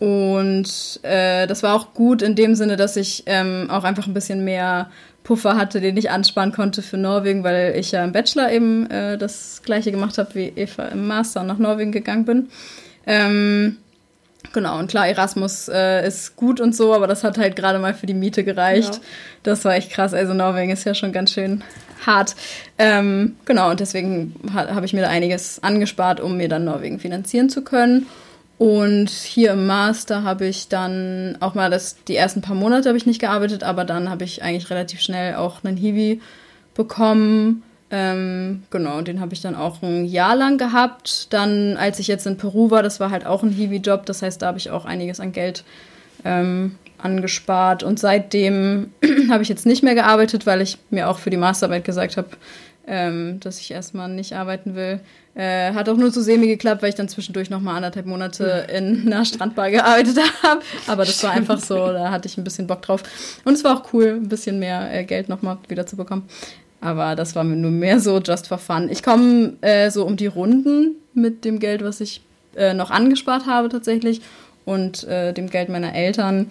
Und 0.00 1.00
äh, 1.02 1.46
das 1.46 1.62
war 1.62 1.74
auch 1.74 1.94
gut 1.94 2.20
in 2.20 2.34
dem 2.34 2.54
Sinne, 2.54 2.76
dass 2.76 2.96
ich 2.96 3.22
ähm, 3.26 3.68
auch 3.70 3.84
einfach 3.84 4.06
ein 4.06 4.14
bisschen 4.14 4.44
mehr 4.44 4.90
Puffer 5.22 5.56
hatte, 5.56 5.80
den 5.80 5.96
ich 5.96 6.10
ansparen 6.10 6.52
konnte 6.52 6.82
für 6.82 6.98
Norwegen, 6.98 7.44
weil 7.44 7.74
ich 7.76 7.92
ja 7.92 8.04
im 8.04 8.12
Bachelor 8.12 8.52
eben 8.52 8.90
äh, 8.90 9.16
das 9.16 9.62
gleiche 9.64 9.90
gemacht 9.90 10.18
habe 10.18 10.34
wie 10.34 10.52
Eva 10.54 10.84
im 10.88 11.06
Master 11.06 11.40
und 11.40 11.46
nach 11.46 11.58
Norwegen 11.58 11.92
gegangen 11.92 12.26
bin. 12.26 12.48
Ähm, 13.06 13.78
Genau, 14.52 14.78
und 14.78 14.88
klar, 14.88 15.08
Erasmus 15.08 15.68
äh, 15.68 16.06
ist 16.06 16.36
gut 16.36 16.60
und 16.60 16.76
so, 16.76 16.94
aber 16.94 17.06
das 17.06 17.24
hat 17.24 17.38
halt 17.38 17.56
gerade 17.56 17.78
mal 17.78 17.94
für 17.94 18.06
die 18.06 18.14
Miete 18.14 18.44
gereicht. 18.44 18.94
Ja. 18.94 19.00
Das 19.42 19.64
war 19.64 19.74
echt 19.74 19.90
krass. 19.90 20.14
Also 20.14 20.34
Norwegen 20.34 20.70
ist 20.70 20.84
ja 20.84 20.94
schon 20.94 21.12
ganz 21.12 21.32
schön 21.32 21.64
hart. 22.06 22.36
Ähm, 22.78 23.36
genau, 23.44 23.70
und 23.70 23.80
deswegen 23.80 24.34
ha 24.54 24.74
habe 24.74 24.86
ich 24.86 24.92
mir 24.92 25.02
da 25.02 25.08
einiges 25.08 25.62
angespart, 25.62 26.20
um 26.20 26.36
mir 26.36 26.48
dann 26.48 26.64
Norwegen 26.64 27.00
finanzieren 27.00 27.48
zu 27.48 27.62
können. 27.62 28.06
Und 28.56 29.10
hier 29.10 29.52
im 29.52 29.66
Master 29.66 30.22
habe 30.22 30.46
ich 30.46 30.68
dann 30.68 31.36
auch 31.40 31.54
mal 31.54 31.70
das, 31.70 31.96
die 32.04 32.14
ersten 32.14 32.40
paar 32.40 32.54
Monate 32.54 32.88
habe 32.88 32.98
ich 32.98 33.06
nicht 33.06 33.20
gearbeitet, 33.20 33.64
aber 33.64 33.84
dann 33.84 34.08
habe 34.08 34.24
ich 34.24 34.42
eigentlich 34.42 34.70
relativ 34.70 35.00
schnell 35.00 35.34
auch 35.34 35.64
einen 35.64 35.76
Hiwi 35.76 36.20
bekommen. 36.74 37.62
Ähm, 37.96 38.64
genau, 38.70 39.02
den 39.02 39.20
habe 39.20 39.34
ich 39.34 39.40
dann 39.40 39.54
auch 39.54 39.80
ein 39.80 40.04
Jahr 40.04 40.34
lang 40.34 40.58
gehabt. 40.58 41.32
Dann, 41.32 41.76
als 41.76 42.00
ich 42.00 42.08
jetzt 42.08 42.26
in 42.26 42.36
Peru 42.36 42.72
war, 42.72 42.82
das 42.82 42.98
war 42.98 43.10
halt 43.10 43.24
auch 43.24 43.44
ein 43.44 43.50
Hiwi-Job. 43.50 44.04
Das 44.06 44.20
heißt, 44.20 44.42
da 44.42 44.48
habe 44.48 44.58
ich 44.58 44.70
auch 44.70 44.84
einiges 44.84 45.20
an 45.20 45.30
Geld 45.30 45.62
ähm, 46.24 46.74
angespart. 46.98 47.84
Und 47.84 48.00
seitdem 48.00 48.90
habe 49.30 49.44
ich 49.44 49.48
jetzt 49.48 49.64
nicht 49.64 49.84
mehr 49.84 49.94
gearbeitet, 49.94 50.44
weil 50.44 50.60
ich 50.60 50.78
mir 50.90 51.08
auch 51.08 51.20
für 51.20 51.30
die 51.30 51.36
Masterarbeit 51.36 51.84
gesagt 51.84 52.16
habe, 52.16 52.30
ähm, 52.88 53.38
dass 53.38 53.60
ich 53.60 53.70
erstmal 53.70 54.08
nicht 54.08 54.32
arbeiten 54.32 54.74
will. 54.74 54.98
Äh, 55.36 55.72
hat 55.72 55.88
auch 55.88 55.96
nur 55.96 56.10
so 56.10 56.20
semi 56.20 56.48
geklappt, 56.48 56.82
weil 56.82 56.88
ich 56.88 56.94
dann 56.96 57.08
zwischendurch 57.08 57.48
noch 57.48 57.60
mal 57.60 57.76
anderthalb 57.76 58.06
Monate 58.06 58.66
in 58.74 59.06
einer 59.06 59.24
Strandbar 59.24 59.70
gearbeitet 59.70 60.18
habe. 60.42 60.62
Aber 60.88 61.04
das 61.04 61.22
war 61.22 61.30
einfach 61.30 61.60
so, 61.60 61.76
da 61.76 62.10
hatte 62.10 62.26
ich 62.26 62.38
ein 62.38 62.44
bisschen 62.44 62.66
Bock 62.66 62.82
drauf. 62.82 63.04
Und 63.44 63.54
es 63.54 63.62
war 63.62 63.76
auch 63.76 63.92
cool, 63.92 64.18
ein 64.20 64.28
bisschen 64.28 64.58
mehr 64.58 64.92
äh, 64.92 65.04
Geld 65.04 65.28
noch 65.28 65.42
mal 65.42 65.58
wieder 65.68 65.86
zu 65.86 65.96
bekommen. 65.96 66.28
Aber 66.84 67.16
das 67.16 67.34
war 67.34 67.44
mir 67.44 67.56
nur 67.56 67.70
mehr 67.70 67.98
so 67.98 68.20
just 68.20 68.46
for 68.46 68.58
fun. 68.58 68.90
Ich 68.90 69.02
komme 69.02 69.54
äh, 69.62 69.90
so 69.90 70.04
um 70.04 70.18
die 70.18 70.26
Runden 70.26 70.96
mit 71.14 71.46
dem 71.46 71.58
Geld, 71.58 71.82
was 71.82 72.02
ich 72.02 72.20
äh, 72.56 72.74
noch 72.74 72.90
angespart 72.90 73.46
habe 73.46 73.70
tatsächlich 73.70 74.20
und 74.66 75.02
äh, 75.04 75.32
dem 75.32 75.48
Geld 75.48 75.70
meiner 75.70 75.94
Eltern. 75.94 76.50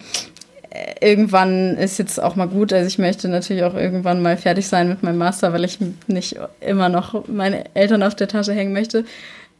Äh, 0.70 1.08
Irgendwann 1.08 1.76
ist 1.76 2.00
jetzt 2.00 2.20
auch 2.20 2.34
mal 2.34 2.48
gut. 2.48 2.72
Also 2.72 2.88
ich 2.88 2.98
möchte 2.98 3.28
natürlich 3.28 3.62
auch 3.62 3.74
irgendwann 3.74 4.22
mal 4.22 4.36
fertig 4.36 4.66
sein 4.66 4.88
mit 4.88 5.04
meinem 5.04 5.18
Master, 5.18 5.52
weil 5.52 5.62
ich 5.62 5.78
nicht 6.08 6.36
immer 6.58 6.88
noch 6.88 7.28
meine 7.28 7.72
Eltern 7.74 8.02
auf 8.02 8.16
der 8.16 8.26
Tasche 8.26 8.54
hängen 8.54 8.72
möchte. 8.72 9.04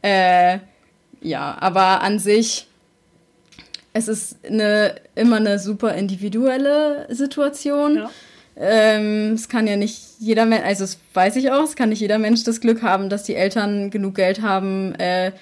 Äh, 0.01 0.57
ja, 1.21 1.55
aber 1.57 2.01
an 2.01 2.19
sich, 2.19 2.67
es 3.93 4.09
ist 4.09 4.39
eine, 4.45 4.95
immer 5.15 5.37
eine 5.37 5.57
super 5.57 5.93
individuelle 5.93 7.07
Situation. 7.15 7.95
Ja. 7.95 8.09
Ähm, 8.57 9.33
es 9.33 9.49
kann 9.49 9.67
ja 9.67 9.75
nicht 9.75 10.01
jeder 10.19 10.45
Mensch, 10.45 10.63
also 10.63 10.83
das 10.85 10.97
weiß 11.13 11.35
ich 11.35 11.51
auch, 11.51 11.63
es 11.63 11.75
kann 11.75 11.89
nicht 11.89 11.99
jeder 11.99 12.19
Mensch 12.19 12.43
das 12.43 12.61
Glück 12.61 12.81
haben, 12.81 13.09
dass 13.09 13.23
die 13.23 13.35
Eltern 13.35 13.89
genug 13.89 14.15
Geld 14.15 14.41
haben. 14.41 14.95
Äh, 14.95 15.33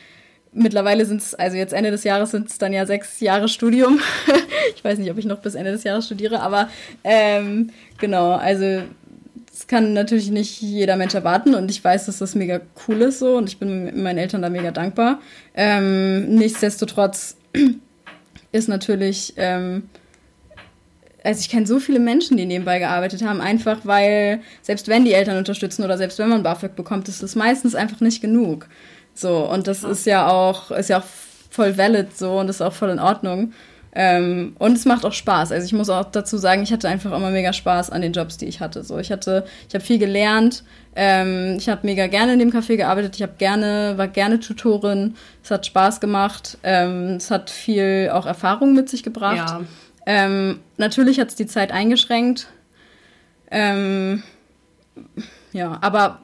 mittlerweile 0.52 1.06
sind 1.06 1.22
es, 1.22 1.36
also 1.36 1.58
jetzt 1.58 1.74
Ende 1.74 1.92
des 1.92 2.04
Jahres 2.04 2.32
sind 2.32 2.50
es 2.50 2.58
dann 2.58 2.74
ja 2.74 2.86
sechs 2.86 3.20
Jahre 3.20 3.48
Studium. 3.48 4.00
ich 4.76 4.84
weiß 4.84 4.98
nicht, 4.98 5.12
ob 5.12 5.18
ich 5.18 5.26
noch 5.26 5.40
bis 5.40 5.56
Ende 5.56 5.72
des 5.72 5.84
Jahres 5.84 6.08
studiere, 6.08 6.40
aber 6.40 6.70
ähm, 7.04 7.70
genau, 8.00 8.32
also 8.32 8.82
das 9.52 9.68
kann 9.68 9.94
natürlich 9.94 10.32
nicht 10.32 10.62
jeder 10.62 10.96
Mensch 10.96 11.14
erwarten 11.14 11.54
und 11.54 11.70
ich 11.70 11.84
weiß, 11.84 12.08
dass 12.08 12.18
das 12.18 12.34
mega 12.34 12.62
cool 12.88 13.02
ist 13.04 13.20
so 13.20 13.38
und 13.38 13.48
ich 13.48 13.60
bin 13.60 14.02
meinen 14.02 14.18
Eltern 14.18 14.42
da 14.42 14.50
mega 14.50 14.72
dankbar. 14.72 15.22
Ähm, 15.54 16.34
nichtsdestotrotz 16.34 17.38
ist 18.52 18.68
natürlich, 18.68 19.34
ähm, 19.38 19.84
also 21.24 21.40
ich 21.40 21.50
kenne 21.50 21.66
so 21.66 21.80
viele 21.80 22.00
Menschen, 22.00 22.38
die 22.38 22.46
nebenbei 22.46 22.80
gearbeitet 22.80 23.24
haben, 23.24 23.42
einfach 23.42 23.80
weil, 23.84 24.42
selbst 24.62 24.88
wenn 24.88 25.06
die 25.06 25.14
Eltern 25.14 25.38
unterstützen 25.38 25.84
oder 25.84 25.98
selbst 25.98 26.20
wenn 26.20 26.30
man 26.30 26.44
BAföG 26.44 26.76
bekommt, 26.76 27.08
ist 27.08 27.24
das 27.24 27.36
meistens 27.36 27.76
einfach 27.76 28.02
nicht 28.02 28.22
genug. 28.22 28.68
So, 29.14 29.50
und 29.50 29.68
das 29.68 29.84
ist 29.84 30.06
ja 30.06 30.30
auch, 30.30 30.72
ist 30.72 30.90
ja 30.90 31.00
auch 31.00 31.06
voll 31.50 31.78
valid 31.78 32.18
so 32.18 32.40
und 32.40 32.50
ist 32.50 32.62
auch 32.62 32.74
voll 32.74 32.90
in 32.90 33.00
Ordnung. 33.00 33.54
Ähm, 33.96 34.56
und 34.58 34.76
es 34.76 34.86
macht 34.86 35.06
auch 35.06 35.14
Spaß. 35.14 35.52
Also 35.52 35.66
ich 35.66 35.74
muss 35.74 35.90
auch 35.90 36.06
dazu 36.06 36.38
sagen, 36.38 36.64
ich 36.64 36.74
hatte 36.74 36.90
einfach 36.90 37.16
immer 37.16 37.30
mega 37.30 37.54
Spaß 37.54 37.92
an 37.92 38.02
den 38.02 38.12
Jobs, 38.12 38.38
die 38.38 38.48
ich 38.48 38.60
hatte. 38.60 38.84
So, 38.84 38.98
ich 38.98 39.12
hatte, 39.12 39.46
ich 39.70 39.76
habe 39.76 39.86
viel 39.86 40.00
gelernt. 40.00 40.64
Ähm, 40.96 41.58
ich 41.60 41.70
habe 41.70 41.82
mega 41.84 42.08
gerne 42.08 42.34
in 42.34 42.40
dem 42.40 42.50
Café 42.50 42.76
gearbeitet. 42.76 43.16
Ich 43.16 43.22
habe 43.22 43.34
gerne, 43.38 43.94
war 43.98 44.08
gerne 44.08 44.40
Tutorin. 44.40 45.16
Es 45.44 45.52
hat 45.52 45.68
Spaß 45.68 46.00
gemacht. 46.00 46.58
Ähm, 46.64 47.18
es 47.18 47.30
hat 47.30 47.52
viel 47.52 48.10
auch 48.12 48.26
Erfahrung 48.26 48.74
mit 48.74 48.90
sich 48.90 49.04
gebracht. 49.04 49.38
Ja. 49.38 49.62
Ähm, 50.06 50.60
natürlich 50.78 51.20
hat 51.20 51.30
es 51.30 51.36
die 51.36 51.48
Zeit 51.48 51.72
eingeschränkt. 51.72 52.48
Ähm, 53.50 54.24
ja, 55.52 55.78
aber 55.82 56.20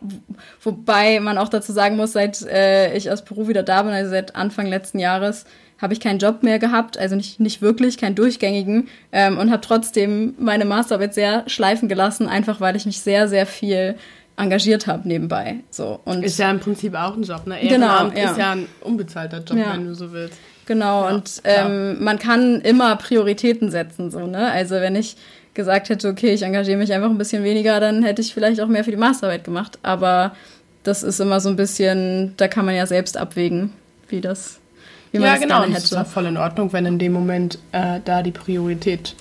wobei 0.62 1.20
man 1.20 1.38
auch 1.38 1.50
dazu 1.50 1.72
sagen 1.72 1.96
muss, 1.96 2.14
seit 2.14 2.42
äh, 2.44 2.96
ich 2.96 3.12
aus 3.12 3.24
Peru 3.24 3.48
wieder 3.48 3.64
da 3.64 3.84
bin, 3.84 3.92
also 3.92 4.10
seit 4.10 4.36
Anfang 4.36 4.66
letzten 4.66 5.00
Jahres, 5.00 5.46
habe 5.82 5.94
ich 5.94 6.00
keinen 6.00 6.20
Job 6.20 6.44
mehr 6.44 6.60
gehabt, 6.60 6.98
also 6.98 7.16
nicht, 7.16 7.40
nicht 7.40 7.62
wirklich, 7.62 7.98
keinen 7.98 8.16
durchgängigen 8.16 8.90
ähm, 9.12 9.38
und 9.38 9.50
habe 9.50 9.62
trotzdem 9.62 10.36
meine 10.38 10.66
Masterarbeit 10.66 11.14
sehr 11.14 11.48
schleifen 11.48 11.88
gelassen, 11.88 12.28
einfach 12.28 12.60
weil 12.60 12.76
ich 12.76 12.86
mich 12.86 13.00
sehr, 13.00 13.28
sehr 13.30 13.46
viel 13.46 13.96
engagiert 14.36 14.88
habe 14.88 15.08
nebenbei. 15.08 15.58
So, 15.70 16.00
und 16.06 16.24
Ist 16.24 16.40
ja 16.40 16.50
im 16.50 16.60
Prinzip 16.60 16.96
auch 16.96 17.16
ein 17.16 17.24
Job, 17.24 17.46
ne? 17.46 17.58
Genau, 17.62 17.88
Ehrenamt 17.88 18.18
ja. 18.18 18.32
ist 18.32 18.38
ja 18.38 18.52
ein 18.52 18.68
unbezahlter 18.82 19.40
Job, 19.44 19.58
Ja. 19.58 19.74
wenn 19.74 19.86
du 19.86 19.96
so 19.96 20.12
willst. 20.12 20.38
Genau, 20.70 21.02
Ja, 21.10 21.16
und 21.16 21.42
ähm, 21.46 21.98
man 22.04 22.20
kann 22.20 22.62
immer 22.62 22.96
Prioritäten 22.96 23.72
setzen, 23.72 24.12
so, 24.12 24.28
ne? 24.28 24.52
Also 24.52 24.76
wenn 24.76 24.96
ich 24.96 25.16
gesagt 25.56 25.90
hätte, 25.90 26.08
okay, 26.10 26.32
ich 26.32 26.44
engagiere 26.44 26.78
mich 26.78 26.94
einfach 26.94 27.10
ein 27.10 27.18
bisschen 27.18 27.44
weniger, 27.44 27.80
dann 27.80 28.04
hätte 28.04 28.22
ich 28.22 28.36
vielleicht 28.36 28.62
auch 28.62 28.68
mehr 28.68 28.84
für 28.84 28.92
die 28.92 28.98
Masterarbeit 28.98 29.44
gemacht. 29.44 29.80
Aber 29.82 30.36
das 30.84 31.02
ist 31.02 31.20
immer 31.20 31.40
so 31.40 31.50
ein 31.50 31.56
bisschen, 31.56 32.36
da 32.38 32.48
kann 32.48 32.66
man 32.66 32.76
ja 32.76 32.86
selbst 32.86 33.18
abwägen, 33.18 33.74
wie 34.10 34.22
das, 34.22 34.60
wie 35.12 35.18
man 35.18 35.26
ja, 35.26 35.34
das 35.34 35.42
genau. 35.42 35.58
Und 35.64 35.70
hätte. 35.70 35.78
es 35.80 35.84
ist 35.86 35.98
auch 35.98 36.06
voll 36.06 36.28
in 36.28 36.38
Ordnung, 36.38 36.72
wenn 36.72 36.86
in 36.86 37.00
dem 37.00 37.14
Moment 37.14 37.58
äh, 37.72 38.00
da 38.06 38.22
die 38.22 38.30
Priorität 38.32 39.16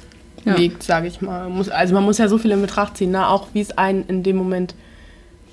Ja. 0.45 0.55
liegt, 0.55 0.83
sage 0.83 1.07
ich 1.09 1.23
mal. 1.23 1.49
Muss, 1.49 1.71
also 1.71 1.95
man 1.95 2.05
muss 2.05 2.19
ja 2.19 2.29
so 2.29 2.37
viel 2.37 2.51
in 2.51 2.61
Betracht 2.61 2.99
ziehen, 2.99 3.13
ne? 3.13 3.27
auch 3.27 3.49
wie 3.55 3.63
es 3.63 3.77
einen 3.79 4.05
in 4.07 4.23
dem 4.23 4.37
Moment 4.37 4.75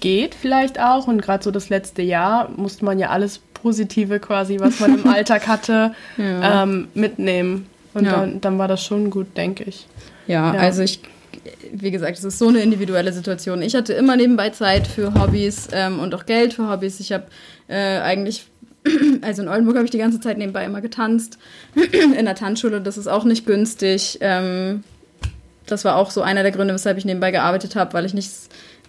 geht 0.02 0.36
vielleicht 0.36 0.78
auch. 0.78 1.08
Und 1.08 1.22
gerade 1.22 1.42
so 1.42 1.52
das 1.52 1.70
letzte 1.70 2.02
Jahr 2.02 2.50
musste 2.58 2.84
man 2.84 3.00
ja 3.00 3.12
alles 3.12 3.40
Positive 3.66 4.20
quasi, 4.20 4.60
was 4.60 4.80
man 4.80 5.00
im 5.00 5.08
Alltag 5.16 5.48
hatte, 5.48 5.96
Ja. 6.18 6.62
ähm, 6.64 6.88
mitnehmen. 6.94 7.66
Und 7.96 8.06
Ja. 8.06 8.12
dann, 8.12 8.40
dann 8.42 8.60
war 8.60 8.68
das 8.68 8.84
schon 8.84 9.10
gut, 9.10 9.36
denke 9.36 9.64
ich. 9.64 9.88
Ja, 10.28 10.54
Ja. 10.54 10.60
also 10.60 10.84
ich, 10.84 11.00
wie 11.74 11.90
gesagt, 11.90 12.16
es 12.20 12.24
ist 12.24 12.38
so 12.38 12.48
eine 12.50 12.60
individuelle 12.60 13.12
Situation. 13.12 13.64
Ich 13.64 13.74
hatte 13.76 13.94
immer 13.94 14.16
nebenbei 14.18 14.52
Zeit 14.52 14.86
für 14.86 15.16
Hobbys 15.16 15.68
ähm, 15.72 16.00
und 16.00 16.14
auch 16.14 16.28
Geld 16.28 16.54
für 16.54 16.70
Hobbys. 16.70 17.00
Ich 17.00 17.12
habe 17.12 17.24
äh, 17.68 18.00
eigentlich, 18.02 18.46
also 19.22 19.42
in 19.42 19.48
Oldenburg 19.48 19.78
habe 19.78 19.86
ich 19.86 19.92
die 19.92 19.98
ganze 19.98 20.20
Zeit 20.20 20.38
nebenbei 20.38 20.64
immer 20.64 20.82
getanzt. 20.82 21.40
in 21.76 22.26
der 22.26 22.36
Tanzschule, 22.36 22.82
das 22.82 22.98
ist 23.00 23.08
auch 23.08 23.24
nicht 23.24 23.48
günstig. 23.48 24.20
Ähm, 24.22 24.84
das 25.66 25.84
war 25.86 25.96
auch 25.96 26.12
so 26.12 26.22
einer 26.22 26.44
der 26.44 26.52
Gründe, 26.52 26.76
weshalb 26.76 27.00
ich 27.00 27.06
nebenbei 27.06 27.32
gearbeitet 27.32 27.76
habe, 27.76 27.94
weil 27.94 28.06
ich 28.06 28.14
nicht, 28.14 28.30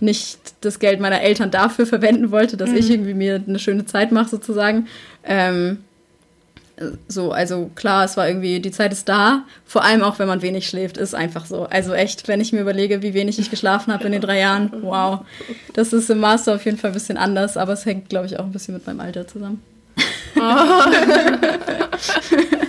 nicht 0.00 0.38
das 0.60 0.78
Geld 0.78 1.00
meiner 1.00 1.22
Eltern 1.22 1.50
dafür 1.50 1.86
verwenden 1.96 2.30
wollte, 2.30 2.56
dass 2.56 2.72
ich 2.72 2.90
irgendwie 2.90 3.14
mir 3.14 3.42
eine 3.46 3.58
schöne 3.58 3.86
Zeit 3.86 4.12
mache, 4.12 4.28
sozusagen. 4.28 4.86
Ähm, 5.24 5.78
so, 7.08 7.32
also 7.32 7.70
klar, 7.74 8.04
es 8.04 8.18
war 8.18 8.28
irgendwie, 8.28 8.60
die 8.60 8.70
Zeit 8.70 8.92
ist 8.92 9.08
da, 9.08 9.44
vor 9.64 9.82
allem 9.82 10.02
auch, 10.02 10.18
wenn 10.18 10.28
man 10.28 10.42
wenig 10.42 10.68
schläft, 10.68 10.98
ist 10.98 11.14
einfach 11.14 11.46
so. 11.46 11.64
Also 11.64 11.94
echt, 11.94 12.28
wenn 12.28 12.40
ich 12.40 12.52
mir 12.52 12.60
überlege, 12.60 13.02
wie 13.02 13.14
wenig 13.14 13.38
ich 13.38 13.50
geschlafen 13.50 13.92
habe 13.92 14.04
in 14.04 14.12
den 14.12 14.20
drei 14.20 14.40
Jahren, 14.40 14.70
wow. 14.82 15.20
Das 15.72 15.94
ist 15.94 16.10
im 16.10 16.20
Master 16.20 16.54
auf 16.54 16.64
jeden 16.66 16.76
Fall 16.76 16.90
ein 16.90 16.94
bisschen 16.94 17.16
anders, 17.16 17.56
aber 17.56 17.72
es 17.72 17.86
hängt, 17.86 18.10
glaube 18.10 18.26
ich, 18.26 18.38
auch 18.38 18.44
ein 18.44 18.52
bisschen 18.52 18.74
mit 18.74 18.86
meinem 18.86 19.00
Alter 19.00 19.26
zusammen. 19.26 19.62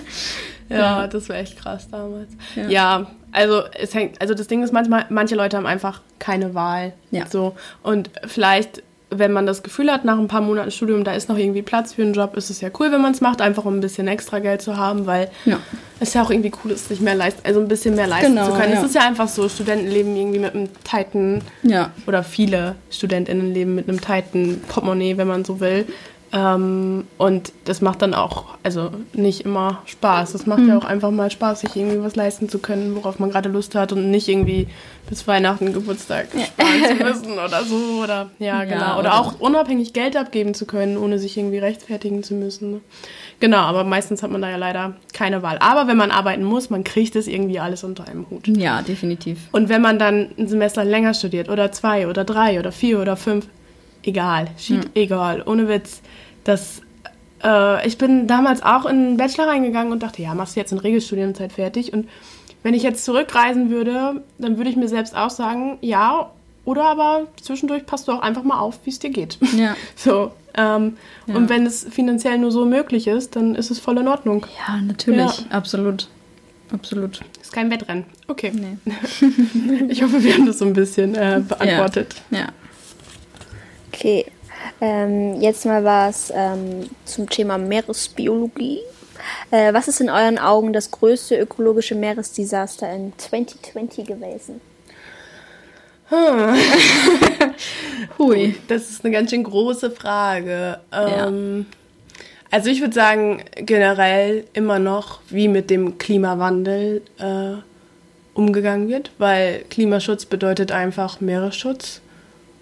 Ja, 0.68 1.06
das 1.08 1.28
war 1.28 1.36
echt 1.36 1.58
krass 1.58 1.88
damals. 1.90 2.30
Ja. 2.56 2.68
Ja. 2.68 3.06
also 3.32 3.62
es 3.78 3.94
hängt, 3.94 4.20
also 4.20 4.34
das 4.34 4.46
Ding 4.48 4.62
ist 4.62 4.72
manchmal, 4.72 5.06
manche 5.08 5.34
Leute 5.34 5.56
haben 5.56 5.66
einfach 5.66 6.00
keine 6.18 6.54
Wahl. 6.54 6.92
Ja. 7.10 7.26
So. 7.26 7.54
Und 7.82 8.10
vielleicht, 8.26 8.82
wenn 9.10 9.32
man 9.32 9.46
das 9.46 9.62
Gefühl 9.62 9.90
hat, 9.90 10.04
nach 10.04 10.18
ein 10.18 10.28
paar 10.28 10.42
Monaten 10.42 10.70
Studium, 10.70 11.02
da 11.04 11.12
ist 11.12 11.30
noch 11.30 11.38
irgendwie 11.38 11.62
Platz 11.62 11.94
für 11.94 12.02
einen 12.02 12.12
Job, 12.12 12.36
ist 12.36 12.50
es 12.50 12.60
ja 12.60 12.68
cool, 12.78 12.92
wenn 12.92 13.00
man 13.00 13.12
es 13.12 13.22
macht, 13.22 13.40
einfach 13.40 13.64
um 13.64 13.74
ein 13.76 13.80
bisschen 13.80 14.06
extra 14.08 14.38
Geld 14.38 14.60
zu 14.60 14.76
haben, 14.76 15.06
weil 15.06 15.30
Ja. 15.46 15.58
es 16.00 16.12
ja 16.12 16.22
auch 16.22 16.30
irgendwie 16.30 16.52
cool 16.62 16.72
ist, 16.72 16.88
sich 16.88 17.00
mehr 17.00 17.14
leisten, 17.14 17.40
also 17.44 17.60
ein 17.60 17.68
bisschen 17.68 17.94
mehr 17.94 18.06
leisten 18.06 18.34
Genau, 18.34 18.46
zu 18.50 18.52
können. 18.52 18.74
Es 18.74 18.82
ist 18.82 18.94
ja 18.94 19.06
einfach 19.06 19.28
so, 19.28 19.48
Studenten 19.48 19.86
leben 19.88 20.14
irgendwie 20.14 20.40
mit 20.40 20.54
einem 20.54 20.68
tighten 20.84 21.40
Ja. 21.62 21.90
oder 22.06 22.22
viele 22.22 22.74
StudentInnen 22.90 23.54
leben 23.54 23.74
mit 23.74 23.88
einem 23.88 24.00
tighten 24.00 24.60
Portemonnaie, 24.68 25.16
wenn 25.16 25.28
man 25.28 25.44
so 25.46 25.58
will. 25.60 25.86
Ähm, 26.30 27.04
und 27.16 27.52
das 27.64 27.80
macht 27.80 28.02
dann 28.02 28.12
auch, 28.12 28.44
also 28.62 28.90
nicht 29.14 29.42
immer 29.46 29.82
Spaß. 29.86 30.32
Das 30.32 30.44
macht 30.46 30.60
ja 30.66 30.76
auch 30.76 30.84
einfach 30.84 31.10
mal 31.10 31.30
Spaß, 31.30 31.60
sich 31.60 31.74
irgendwie 31.74 32.02
was 32.02 32.16
leisten 32.16 32.48
zu 32.50 32.58
können, 32.58 32.94
worauf 32.96 33.18
man 33.18 33.30
gerade 33.30 33.48
Lust 33.48 33.74
hat 33.74 33.92
und 33.92 34.10
nicht 34.10 34.28
irgendwie 34.28 34.66
bis 35.08 35.26
Weihnachten, 35.26 35.72
Geburtstag 35.72 36.26
sparen 36.32 36.98
zu 36.98 37.04
müssen 37.04 37.32
oder 37.32 37.64
so. 37.64 38.02
Oder 38.02 38.30
ja, 38.38 38.62
Ja, 38.62 38.64
genau. 38.64 38.90
Oder 38.92 38.98
oder- 38.98 39.14
auch 39.20 39.40
unabhängig 39.40 39.94
Geld 39.94 40.16
abgeben 40.18 40.52
zu 40.52 40.66
können, 40.66 40.98
ohne 40.98 41.18
sich 41.18 41.38
irgendwie 41.38 41.58
rechtfertigen 41.58 42.22
zu 42.22 42.34
müssen. 42.34 42.72
Ne? 42.72 42.80
Genau, 43.40 43.58
aber 43.58 43.84
meistens 43.84 44.22
hat 44.22 44.30
man 44.30 44.42
da 44.42 44.50
ja 44.50 44.56
leider 44.56 44.96
keine 45.14 45.42
Wahl. 45.42 45.56
Aber 45.60 45.86
wenn 45.88 45.96
man 45.96 46.10
arbeiten 46.10 46.44
muss, 46.44 46.68
man 46.68 46.84
kriegt 46.84 47.16
es 47.16 47.26
irgendwie 47.26 47.58
alles 47.58 47.84
unter 47.84 48.06
einem 48.06 48.26
Hut. 48.28 48.48
Ja, 48.48 48.82
definitiv. 48.82 49.38
Und 49.52 49.70
wenn 49.70 49.80
man 49.80 49.98
dann 49.98 50.28
ein 50.36 50.46
Semester 50.48 50.84
länger 50.84 51.14
studiert 51.14 51.48
oder 51.48 51.72
zwei 51.72 52.06
oder 52.06 52.24
drei 52.24 52.58
oder 52.58 52.70
vier 52.72 53.00
oder 53.00 53.16
fünf, 53.16 53.46
egal, 54.02 54.48
schied 54.58 54.90
egal, 54.94 55.42
ohne 55.46 55.68
Witz. 55.68 56.00
Das, 56.44 56.82
äh, 57.44 57.86
ich 57.86 57.98
bin 57.98 58.26
damals 58.26 58.62
auch 58.62 58.86
in 58.86 59.10
den 59.10 59.16
Bachelor 59.16 59.48
reingegangen 59.48 59.92
und 59.92 60.02
dachte, 60.02 60.22
ja, 60.22 60.34
machst 60.34 60.56
du 60.56 60.60
jetzt 60.60 60.72
in 60.72 60.78
Regelstudienzeit 60.78 61.52
fertig. 61.52 61.92
Und 61.92 62.08
wenn 62.62 62.74
ich 62.74 62.82
jetzt 62.82 63.04
zurückreisen 63.04 63.70
würde, 63.70 64.22
dann 64.38 64.56
würde 64.56 64.70
ich 64.70 64.76
mir 64.76 64.88
selbst 64.88 65.14
auch 65.16 65.30
sagen, 65.30 65.78
ja, 65.80 66.30
oder 66.64 66.84
aber 66.84 67.26
zwischendurch 67.40 67.86
passt 67.86 68.08
du 68.08 68.12
auch 68.12 68.20
einfach 68.20 68.42
mal 68.42 68.58
auf, 68.58 68.78
wie 68.84 68.90
es 68.90 68.98
dir 68.98 69.10
geht. 69.10 69.38
Ja. 69.56 69.74
So. 69.96 70.32
Ähm, 70.54 70.96
Ja. 71.26 71.36
Und 71.36 71.48
wenn 71.50 71.66
es 71.66 71.86
finanziell 71.88 72.36
nur 72.38 72.50
so 72.50 72.64
möglich 72.66 73.06
ist, 73.06 73.36
dann 73.36 73.54
ist 73.54 73.70
es 73.70 73.78
voll 73.78 73.98
in 73.98 74.08
Ordnung. 74.08 74.44
Ja, 74.66 74.76
natürlich. 74.80 75.20
Ja. 75.20 75.56
Absolut. 75.56 76.08
Absolut. 76.72 77.20
Ist 77.40 77.52
kein 77.52 77.70
Wettrennen. 77.70 78.04
Okay. 78.26 78.52
Nee. 78.54 78.76
Ich 79.88 80.02
hoffe, 80.02 80.22
wir 80.22 80.34
haben 80.34 80.46
das 80.46 80.58
so 80.58 80.64
ein 80.66 80.72
bisschen 80.72 81.14
äh, 81.14 81.40
beantwortet. 81.48 82.16
Ja. 82.30 82.48
Okay, 83.92 84.26
ähm, 84.80 85.40
jetzt 85.40 85.66
mal 85.66 85.84
was 85.84 86.32
ähm, 86.34 86.88
zum 87.04 87.28
Thema 87.28 87.58
Meeresbiologie. 87.58 88.80
Äh, 89.50 89.72
was 89.72 89.88
ist 89.88 90.00
in 90.00 90.10
euren 90.10 90.38
Augen 90.38 90.72
das 90.72 90.90
größte 90.90 91.38
ökologische 91.38 91.94
Meeresdesaster 91.94 92.90
in 92.92 93.12
2020 93.16 94.06
gewesen? 94.06 94.60
Hui. 98.18 98.54
Das 98.68 98.88
ist 98.88 99.04
eine 99.04 99.12
ganz 99.12 99.30
schön 99.30 99.44
große 99.44 99.90
Frage. 99.90 100.80
Ähm, 100.92 101.66
Also 102.50 102.70
ich 102.70 102.80
würde 102.80 102.94
sagen, 102.94 103.42
generell 103.56 104.44
immer 104.54 104.78
noch, 104.78 105.20
wie 105.28 105.48
mit 105.48 105.68
dem 105.68 105.98
Klimawandel 105.98 107.02
äh, 107.18 107.56
umgegangen 108.32 108.88
wird, 108.88 109.10
weil 109.18 109.64
Klimaschutz 109.68 110.24
bedeutet 110.24 110.72
einfach 110.72 111.20
Meeresschutz 111.20 112.00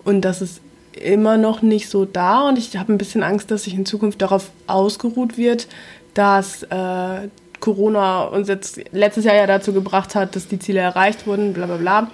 und 0.05 0.22
das 0.22 0.43
ist 0.43 0.61
immer 0.97 1.36
noch 1.36 1.62
nicht 1.62 1.88
so 1.88 2.05
da 2.05 2.49
und 2.49 2.59
ich 2.59 2.76
habe 2.76 2.92
ein 2.92 2.99
bisschen 2.99 3.22
Angst, 3.22 3.51
dass 3.51 3.64
sich 3.64 3.74
in 3.74 3.86
Zukunft 3.86 4.22
darauf 4.22 4.51
ausgeruht 4.66 5.36
wird, 5.36 5.68
dass 6.14 6.62
äh, 6.64 7.28
Corona 7.61 8.24
uns 8.24 8.49
jetzt 8.49 8.80
letztes 8.92 9.24
Jahr 9.24 9.34
ja 9.34 9.47
dazu 9.47 9.72
gebracht 9.72 10.14
hat, 10.14 10.36
dass 10.36 10.49
die 10.49 10.59
Ziele 10.59 10.80
erreicht 10.80 11.26
wurden, 11.26 11.53
bla 11.53 11.66
bla 11.66 11.76
bla. 11.76 12.11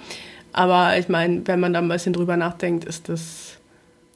Aber 0.51 0.97
ich 0.97 1.09
meine, 1.09 1.41
wenn 1.47 1.59
man 1.59 1.73
da 1.73 1.79
ein 1.79 1.87
bisschen 1.89 2.13
drüber 2.13 2.37
nachdenkt, 2.37 2.85
ist 2.85 3.09
das 3.09 3.57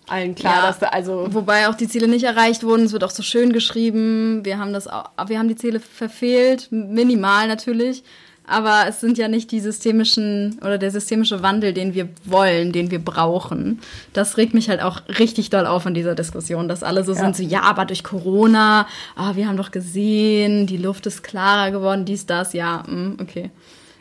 allen 0.08 0.36
klar, 0.36 0.56
Ja. 0.58 0.68
dass 0.68 0.80
da 0.80 0.88
also 0.88 1.28
Wobei 1.32 1.68
auch 1.68 1.76
die 1.76 1.88
Ziele 1.88 2.08
nicht 2.08 2.24
erreicht 2.24 2.64
wurden. 2.64 2.86
Es 2.86 2.94
wird 2.94 3.04
auch 3.04 3.10
so 3.12 3.24
schön 3.24 3.52
geschrieben. 3.52 4.46
Wir 4.46 4.58
haben 4.58 4.72
das, 4.72 4.88
auch, 4.88 5.10
wir 5.28 5.40
haben 5.40 5.50
die 5.50 5.56
Ziele 5.56 5.80
verfehlt, 5.80 6.68
minimal 6.72 7.48
natürlich. 7.48 8.04
Aber 8.48 8.86
es 8.88 9.02
sind 9.02 9.18
ja 9.18 9.28
nicht 9.28 9.52
die 9.52 9.60
systemischen 9.60 10.58
oder 10.62 10.78
der 10.78 10.90
systemische 10.90 11.44
Wandel, 11.44 11.74
den 11.74 11.94
wir 11.94 12.08
wollen, 12.24 12.72
den 12.72 12.92
wir 12.92 13.00
brauchen. 13.00 13.80
Das 14.14 14.38
regt 14.38 14.54
mich 14.54 14.70
halt 14.70 14.82
auch 14.82 15.02
richtig 15.20 15.50
doll 15.50 15.66
auf 15.68 15.86
in 15.86 15.94
dieser 15.94 16.16
Diskussion, 16.16 16.70
dass 16.70 16.82
alle 16.82 17.04
so 17.04 17.12
Ja. 17.14 17.20
sind, 17.20 17.36
so 17.36 17.44
ja, 17.44 17.62
aber 17.64 17.84
durch 17.86 18.04
Corona, 18.06 18.88
ah, 19.18 19.36
wir 19.36 19.48
haben 19.48 19.58
doch 19.58 19.72
gesehen, 19.72 20.66
die 20.66 20.78
Luft 20.78 21.06
ist 21.08 21.24
klarer 21.24 21.72
geworden, 21.72 22.06
dies, 22.06 22.26
das, 22.26 22.54
ja, 22.54 22.84
mm, 22.88 23.18
okay. 23.22 23.52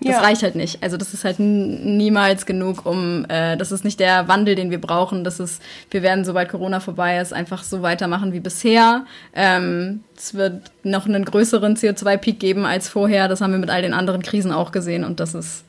Das 0.01 0.17
Ja. 0.17 0.21
reicht 0.21 0.43
halt 0.43 0.57
nicht. 0.57 0.83
Also 0.83 0.97
das 0.99 1.15
ist 1.15 1.25
halt 1.25 1.39
niemals 1.39 2.45
genug, 2.45 2.85
um 2.85 3.25
äh, 3.29 3.57
das 3.57 3.73
ist 3.73 3.83
nicht 3.85 3.99
der 3.99 4.29
Wandel, 4.29 4.55
den 4.55 4.71
wir 4.71 4.81
brauchen. 4.81 5.25
Das 5.25 5.41
ist, 5.41 5.63
wir 5.91 6.03
werden, 6.03 6.25
sobald 6.25 6.51
Corona 6.51 6.81
vorbei 6.81 7.19
ist, 7.19 7.33
einfach 7.33 7.63
so 7.63 7.81
weitermachen 7.81 8.33
wie 8.35 8.41
bisher. 8.41 9.07
Ähm, 9.35 10.01
es 10.15 10.35
wird 10.35 10.71
noch 10.83 11.07
einen 11.07 11.25
größeren 11.25 11.77
CO2-Peak 11.77 12.39
geben 12.39 12.67
als 12.67 12.89
vorher. 12.89 13.27
Das 13.29 13.41
haben 13.41 13.53
wir 13.53 13.59
mit 13.59 13.71
all 13.71 13.81
den 13.83 13.95
anderen 13.95 14.23
Krisen 14.23 14.53
auch 14.53 14.71
gesehen 14.71 15.03
und 15.05 15.19
das 15.21 15.35
ist 15.35 15.65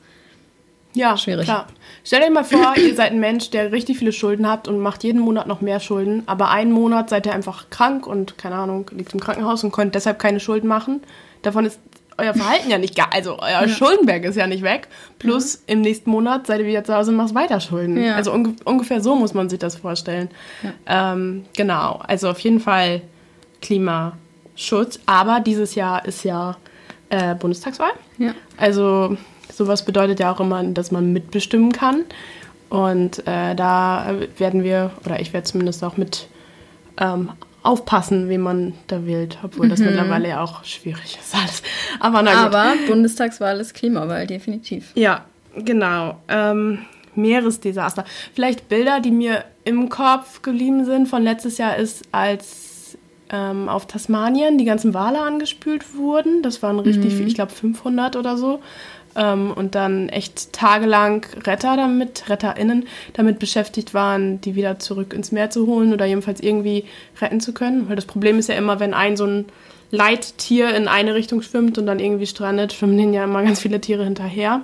ja, 0.94 1.16
schwierig. 1.16 1.44
Klar. 1.44 1.66
Stellt 2.04 2.24
euch 2.24 2.30
mal 2.30 2.44
vor, 2.44 2.74
ihr 2.76 2.94
seid 2.94 3.12
ein 3.12 3.20
Mensch, 3.20 3.50
der 3.50 3.72
richtig 3.72 3.98
viele 3.98 4.12
Schulden 4.12 4.48
habt 4.48 4.68
und 4.68 4.78
macht 4.78 5.04
jeden 5.04 5.20
Monat 5.20 5.46
noch 5.46 5.60
mehr 5.60 5.80
Schulden, 5.80 6.22
aber 6.26 6.50
einen 6.50 6.72
Monat 6.72 7.08
seid 7.08 7.26
ihr 7.26 7.34
einfach 7.34 7.70
krank 7.70 8.06
und 8.06 8.36
keine 8.38 8.56
Ahnung, 8.56 8.90
liegt 8.92 9.12
im 9.14 9.20
Krankenhaus 9.20 9.62
und 9.64 9.70
könnt 9.72 9.94
deshalb 9.94 10.18
keine 10.18 10.40
Schulden 10.40 10.66
machen. 10.66 11.00
Davon 11.42 11.66
ist 11.66 11.78
euer 12.18 12.34
Verhalten 12.34 12.68
ja 12.68 12.78
nicht 12.78 12.96
gar, 12.96 13.12
also 13.14 13.38
euer 13.38 13.68
Schuldenberg 13.68 14.24
ist 14.24 14.36
ja 14.36 14.46
nicht 14.46 14.62
weg. 14.62 14.88
Plus 15.18 15.62
im 15.66 15.80
nächsten 15.80 16.10
Monat 16.10 16.46
seid 16.46 16.60
ihr 16.60 16.66
wieder 16.66 16.84
zu 16.84 16.94
Hause 16.94 17.12
und 17.12 17.16
macht 17.16 17.34
weiter 17.34 17.60
Schulden. 17.60 18.02
Ja. 18.02 18.16
Also 18.16 18.32
unge 18.32 18.54
ungefähr 18.64 19.00
so 19.00 19.14
muss 19.14 19.34
man 19.34 19.48
sich 19.48 19.60
das 19.60 19.76
vorstellen. 19.76 20.28
Ähm, 20.86 21.44
genau, 21.56 22.00
also 22.06 22.28
auf 22.30 22.40
jeden 22.40 22.60
Fall 22.60 23.02
Klimaschutz. 23.62 24.98
Aber 25.06 25.40
dieses 25.40 25.76
Jahr 25.76 26.04
ist 26.04 26.24
ja 26.24 26.56
äh, 27.10 27.34
Bundestagswahl. 27.36 27.92
Ja. 28.18 28.34
Also 28.56 29.16
sowas 29.52 29.84
bedeutet 29.84 30.20
ja 30.20 30.32
auch 30.32 30.40
immer, 30.40 30.62
dass 30.64 30.90
man 30.90 31.12
mitbestimmen 31.12 31.72
kann. 31.72 32.04
Und 32.68 33.26
äh, 33.26 33.54
da 33.54 34.14
werden 34.36 34.62
wir, 34.62 34.90
oder 35.06 35.20
ich 35.20 35.32
werde 35.32 35.44
zumindest 35.46 35.82
auch 35.84 35.96
mit 35.96 36.28
ähm, 37.00 37.30
aufpassen, 37.68 38.28
wen 38.28 38.40
man 38.40 38.72
da 38.86 39.04
wählt, 39.04 39.38
obwohl 39.42 39.68
das 39.68 39.80
mittlerweile 39.80 40.28
ja 40.28 40.42
auch 40.42 40.64
schwierig 40.64 41.18
ist. 41.20 41.34
Alles. 41.34 41.62
Aber 42.00 42.22
na 42.22 42.30
gut. 42.46 42.54
Aber 42.54 42.74
Bundestagswahl 42.86 43.60
ist 43.60 43.74
Klimawahl, 43.74 44.26
definitiv. 44.26 44.92
Ja, 44.94 45.26
genau. 45.54 46.16
Ähm, 46.28 46.78
Meeresdesaster. 47.14 48.04
Vielleicht 48.34 48.68
Bilder, 48.68 49.00
die 49.00 49.10
mir 49.10 49.44
im 49.64 49.90
Kopf 49.90 50.40
geblieben 50.40 50.86
sind 50.86 51.08
von 51.08 51.22
letztes 51.22 51.58
Jahr 51.58 51.76
ist, 51.76 52.04
als 52.10 52.96
ähm, 53.30 53.68
auf 53.68 53.86
Tasmanien 53.86 54.56
die 54.56 54.64
ganzen 54.64 54.94
Wale 54.94 55.20
angespült 55.20 55.94
wurden. 55.94 56.42
Das 56.42 56.62
waren 56.62 56.78
richtig, 56.78 57.14
viel, 57.14 57.26
ich 57.26 57.34
glaube 57.34 57.52
500 57.52 58.16
oder 58.16 58.38
so. 58.38 58.60
Ähm, 59.18 59.50
und 59.50 59.74
dann 59.74 60.08
echt 60.08 60.52
tagelang 60.52 61.26
Retter 61.44 61.76
damit, 61.76 62.30
RetterInnen 62.30 62.86
damit 63.12 63.38
beschäftigt 63.38 63.92
waren, 63.92 64.40
die 64.40 64.54
wieder 64.54 64.78
zurück 64.78 65.12
ins 65.12 65.32
Meer 65.32 65.50
zu 65.50 65.66
holen 65.66 65.92
oder 65.92 66.06
jedenfalls 66.06 66.40
irgendwie 66.40 66.84
retten 67.20 67.40
zu 67.40 67.52
können. 67.52 67.88
Weil 67.88 67.96
das 67.96 68.06
Problem 68.06 68.38
ist 68.38 68.48
ja 68.48 68.54
immer, 68.54 68.80
wenn 68.80 68.94
ein 68.94 69.16
so 69.16 69.26
ein 69.26 69.46
Leittier 69.90 70.74
in 70.74 70.86
eine 70.86 71.14
Richtung 71.14 71.42
schwimmt 71.42 71.78
und 71.78 71.86
dann 71.86 71.98
irgendwie 71.98 72.26
strandet, 72.26 72.72
schwimmen 72.72 72.96
denen 72.96 73.14
ja 73.14 73.24
immer 73.24 73.42
ganz 73.42 73.60
viele 73.60 73.80
Tiere 73.80 74.04
hinterher. 74.04 74.62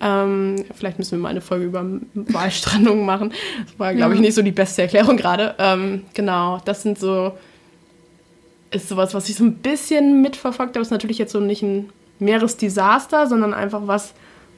Ähm, 0.00 0.64
vielleicht 0.74 0.98
müssen 0.98 1.12
wir 1.12 1.18
mal 1.18 1.28
eine 1.28 1.42
Folge 1.42 1.66
über 1.66 1.84
Walstrandungen 2.14 3.04
machen. 3.04 3.34
Das 3.66 3.78
war, 3.78 3.94
glaube 3.94 4.14
ich, 4.14 4.20
nicht 4.20 4.34
so 4.34 4.40
die 4.40 4.50
beste 4.50 4.82
Erklärung 4.82 5.18
gerade. 5.18 5.54
Ähm, 5.58 6.04
genau, 6.14 6.58
das 6.64 6.82
sind 6.82 6.98
so, 6.98 7.32
ist 8.70 8.88
sowas, 8.88 9.12
was 9.12 9.28
ich 9.28 9.36
so 9.36 9.44
ein 9.44 9.56
bisschen 9.56 10.22
mitverfolgt 10.22 10.74
habe. 10.74 10.82
Ist 10.82 10.90
natürlich 10.90 11.18
jetzt 11.18 11.32
so 11.32 11.40
nicht 11.40 11.62
ein 11.62 11.90
Meeresdesaster, 12.20 13.26
sondern 13.26 13.54
einfach 13.54 13.82
was, 13.84 14.14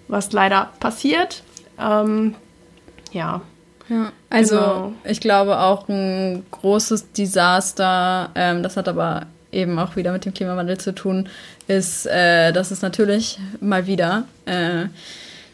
was 0.09 0.33
leider 0.33 0.71
passiert. 0.81 1.43
Ähm, 1.81 2.35
ja. 3.13 3.41
Ja, 3.89 4.13
also 4.31 4.57
genau. 4.57 4.93
ich 5.05 5.21
glaube 5.21 5.59
auch 5.59 5.89
ein 5.89 6.45
großes 6.51 7.13
Desaster, 7.13 8.31
ähm, 8.35 8.63
das 8.63 8.77
hat 8.77 8.89
aber 8.89 9.27
eben 9.51 9.79
auch 9.79 9.97
wieder 9.97 10.13
mit 10.13 10.25
dem 10.25 10.33
Klimawandel 10.33 10.79
zu 10.79 10.95
tun, 10.95 11.29
ist, 11.67 12.07
äh, 12.07 12.53
dass 12.53 12.71
es 12.71 12.81
natürlich 12.81 13.39
mal 13.61 13.87
wieder 13.87 14.25
äh, 14.47 14.87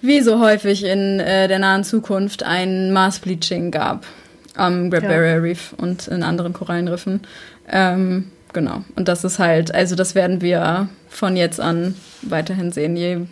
wie 0.02 0.20
so 0.20 0.38
häufig 0.40 0.84
in 0.84 1.20
äh, 1.20 1.48
der 1.48 1.59
nahen 1.59 1.84
Zukunft 1.84 2.42
ein 2.44 2.92
Mars-Bleaching 2.92 3.70
gab 3.70 4.06
am 4.54 4.90
Great. 4.90 5.02
Barrier 5.02 5.42
Reef 5.42 5.74
und 5.76 6.09
in 6.09 6.22
anderen 6.22 6.52
Korallenriffen. 6.52 7.22
Ähm, 7.68 8.30
genau. 8.53 8.84
Und 8.96 9.09
das 9.09 9.24
ist 9.24 9.38
halt, 9.38 9.74
also 9.74 9.94
das 9.94 10.14
werden 10.14 10.40
wir 10.40 10.88
von 11.09 11.36
jetzt 11.36 11.61
an 11.61 11.94
weiterhin 12.22 12.72
sehen. 12.72 12.96
Je 12.96 13.26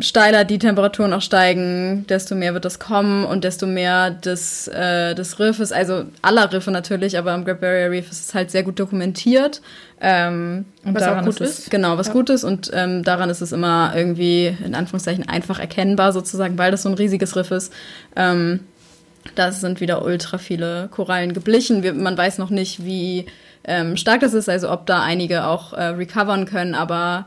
steiler 0.00 0.44
die 0.44 0.58
Temperaturen 0.58 1.12
auch 1.12 1.22
steigen, 1.22 2.06
desto 2.08 2.34
mehr 2.34 2.54
wird 2.54 2.64
das 2.64 2.78
kommen 2.78 3.24
und 3.24 3.44
desto 3.44 3.66
mehr 3.66 4.10
des, 4.10 4.68
äh, 4.68 5.14
des 5.14 5.38
Riffes, 5.38 5.72
also 5.72 6.04
aller 6.22 6.52
Riffe 6.52 6.70
natürlich, 6.70 7.18
aber 7.18 7.32
am 7.32 7.44
Great 7.44 7.60
Barrier 7.60 7.90
Reef 7.90 8.10
ist 8.10 8.28
es 8.28 8.34
halt 8.34 8.50
sehr 8.50 8.62
gut 8.62 8.78
dokumentiert. 8.78 9.60
Ähm, 10.00 10.64
und 10.84 10.94
was 10.94 11.02
daran 11.02 11.20
auch 11.20 11.26
gut 11.26 11.40
ist, 11.40 11.58
ist. 11.58 11.70
Genau, 11.70 11.98
was 11.98 12.08
ja. 12.08 12.12
gut 12.14 12.30
ist 12.30 12.44
und 12.44 12.70
ähm, 12.72 13.04
daran 13.04 13.28
ist 13.30 13.42
es 13.42 13.52
immer 13.52 13.92
irgendwie 13.94 14.56
in 14.64 14.74
Anführungszeichen 14.74 15.28
einfach 15.28 15.58
erkennbar 15.58 16.12
sozusagen, 16.12 16.56
weil 16.56 16.70
das 16.70 16.82
so 16.82 16.88
ein 16.88 16.94
riesiges 16.94 17.36
Riff 17.36 17.50
ist. 17.50 17.72
Ähm, 18.16 18.60
da 19.34 19.52
sind 19.52 19.80
wieder 19.80 20.02
ultra 20.02 20.38
viele 20.38 20.88
Korallen 20.90 21.34
geblichen. 21.34 21.82
Wir, 21.82 21.92
man 21.92 22.16
weiß 22.16 22.38
noch 22.38 22.50
nicht, 22.50 22.84
wie 22.84 23.26
ähm, 23.70 23.96
stark 23.96 24.20
das 24.20 24.34
ist, 24.34 24.48
also 24.48 24.70
ob 24.70 24.86
da 24.86 25.02
einige 25.02 25.46
auch 25.46 25.72
äh, 25.72 25.84
recovern 25.84 26.44
können, 26.44 26.74
aber 26.74 27.26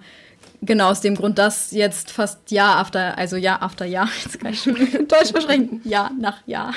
Genau, 0.65 0.91
aus 0.91 1.01
dem 1.01 1.15
Grund, 1.15 1.39
dass 1.39 1.71
jetzt 1.71 2.09
fast 2.09 2.49
Jahr 2.49 2.77
after, 2.77 3.17
also 3.17 3.35
Jahr 3.35 3.61
after 3.61 3.85
Jahr, 3.85 4.07
jetzt 4.23 4.39
kann 4.39 4.53
ich 4.53 4.61
schon 4.61 4.75
Deutsch 5.07 5.31
verschränken, 5.31 5.81
Jahr 5.83 6.11
nach 6.17 6.37
Jahr, 6.47 6.73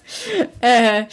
äh, 0.60 1.04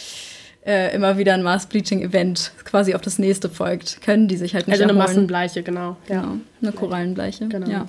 äh, 0.66 0.94
immer 0.94 1.16
wieder 1.16 1.32
ein 1.34 1.42
Mars-Bleaching-Event 1.42 2.52
quasi 2.64 2.94
auf 2.94 3.00
das 3.00 3.18
nächste 3.18 3.48
folgt, 3.48 4.02
können 4.02 4.28
die 4.28 4.36
sich 4.36 4.54
halt 4.54 4.66
nicht 4.66 4.74
Also 4.74 4.84
eine 4.84 4.92
Massenbleiche, 4.92 5.62
genau. 5.62 5.96
Ja. 6.08 6.20
Genau, 6.20 6.36
eine 6.60 6.72
Korallenbleiche, 6.72 7.48
genau. 7.48 7.70
Ja. 7.70 7.86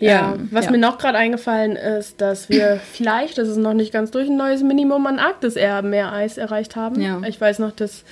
Ja, 0.00 0.34
ähm, 0.34 0.48
was 0.50 0.66
ja. 0.66 0.70
mir 0.72 0.78
noch 0.78 0.98
gerade 0.98 1.16
eingefallen 1.16 1.76
ist, 1.76 2.20
dass 2.20 2.48
wir 2.48 2.80
vielleicht, 2.92 3.38
das 3.38 3.48
ist 3.48 3.56
noch 3.56 3.74
nicht 3.74 3.92
ganz 3.92 4.10
durch, 4.10 4.28
ein 4.28 4.36
neues 4.36 4.62
Minimum 4.62 5.06
an 5.06 5.18
Arktis 5.18 5.56
eher 5.56 5.82
mehr 5.82 6.12
Eis 6.12 6.36
erreicht 6.36 6.76
haben. 6.76 7.00
Ja. 7.00 7.22
Ich 7.26 7.40
weiß 7.40 7.58
noch, 7.58 7.72
dass 7.72 8.04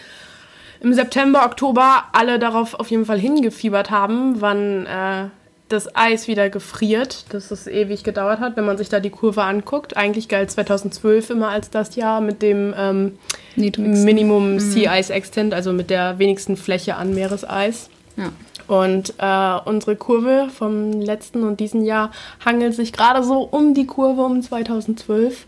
im 0.82 0.92
September, 0.94 1.44
Oktober 1.44 2.04
alle 2.12 2.38
darauf 2.38 2.74
auf 2.74 2.90
jeden 2.90 3.06
Fall 3.06 3.18
hingefiebert 3.18 3.90
haben, 3.90 4.40
wann 4.40 4.86
äh, 4.86 5.28
das 5.68 5.94
Eis 5.94 6.28
wieder 6.28 6.50
gefriert, 6.50 7.24
dass 7.30 7.50
es 7.50 7.66
ewig 7.66 8.04
gedauert 8.04 8.40
hat, 8.40 8.56
wenn 8.56 8.66
man 8.66 8.76
sich 8.76 8.88
da 8.88 9.00
die 9.00 9.10
Kurve 9.10 9.44
anguckt. 9.44 9.96
Eigentlich 9.96 10.28
galt 10.28 10.50
2012 10.50 11.30
immer 11.30 11.48
als 11.48 11.70
das 11.70 11.94
Jahr 11.96 12.20
mit 12.20 12.42
dem 12.42 12.74
ähm, 12.76 13.18
Minimum 13.56 14.54
mhm. 14.54 14.60
Sea 14.60 14.98
Ice 14.98 15.12
Extent, 15.12 15.54
also 15.54 15.72
mit 15.72 15.88
der 15.88 16.18
wenigsten 16.18 16.56
Fläche 16.56 16.96
an 16.96 17.14
Meereseis. 17.14 17.88
Ja. 18.16 18.32
Und 18.66 19.14
äh, 19.18 19.68
unsere 19.68 19.96
Kurve 19.96 20.48
vom 20.52 21.00
letzten 21.00 21.44
und 21.44 21.60
diesen 21.60 21.84
Jahr 21.84 22.10
hangelt 22.44 22.74
sich 22.74 22.92
gerade 22.92 23.22
so 23.22 23.42
um 23.42 23.74
die 23.74 23.86
Kurve 23.86 24.22
um 24.22 24.42
2012. 24.42 25.46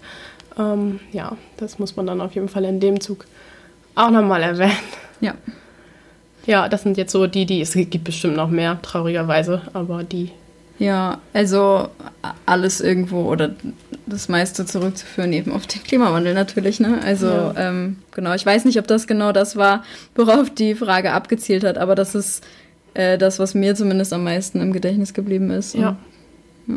Ähm, 0.58 1.00
ja, 1.12 1.36
das 1.56 1.78
muss 1.78 1.96
man 1.96 2.06
dann 2.06 2.20
auf 2.20 2.34
jeden 2.34 2.48
Fall 2.48 2.64
in 2.64 2.80
dem 2.80 3.00
Zug 3.00 3.26
auch 3.94 4.10
nochmal 4.10 4.42
erwähnen. 4.42 4.76
Ja. 5.20 5.34
Ja, 6.46 6.68
das 6.68 6.82
sind 6.82 6.96
jetzt 6.96 7.12
so 7.12 7.26
die, 7.26 7.46
die, 7.46 7.60
es 7.60 7.72
gibt 7.72 8.04
bestimmt 8.04 8.36
noch 8.36 8.50
mehr, 8.50 8.78
traurigerweise, 8.82 9.62
aber 9.72 10.04
die. 10.04 10.30
Ja, 10.78 11.20
also 11.32 11.88
alles 12.46 12.80
irgendwo 12.80 13.30
oder 13.30 13.54
das 14.06 14.28
meiste 14.28 14.66
zurückzuführen 14.66 15.32
eben 15.32 15.52
auf 15.52 15.66
den 15.66 15.82
Klimawandel 15.82 16.34
natürlich, 16.34 16.80
ne? 16.80 17.00
Also, 17.02 17.28
ja. 17.28 17.54
ähm, 17.56 17.98
genau, 18.10 18.34
ich 18.34 18.44
weiß 18.44 18.64
nicht, 18.64 18.78
ob 18.78 18.86
das 18.86 19.06
genau 19.06 19.32
das 19.32 19.56
war, 19.56 19.84
worauf 20.14 20.50
die 20.50 20.74
Frage 20.74 21.12
abgezielt 21.12 21.64
hat, 21.64 21.78
aber 21.78 21.94
das 21.94 22.14
ist 22.14 22.44
äh, 22.94 23.16
das, 23.16 23.38
was 23.38 23.54
mir 23.54 23.74
zumindest 23.74 24.12
am 24.12 24.24
meisten 24.24 24.60
im 24.60 24.72
Gedächtnis 24.72 25.14
geblieben 25.14 25.50
ist. 25.50 25.74
Ja. 25.74 25.96
ja. 26.66 26.74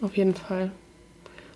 Auf 0.00 0.16
jeden 0.16 0.34
Fall. 0.34 0.70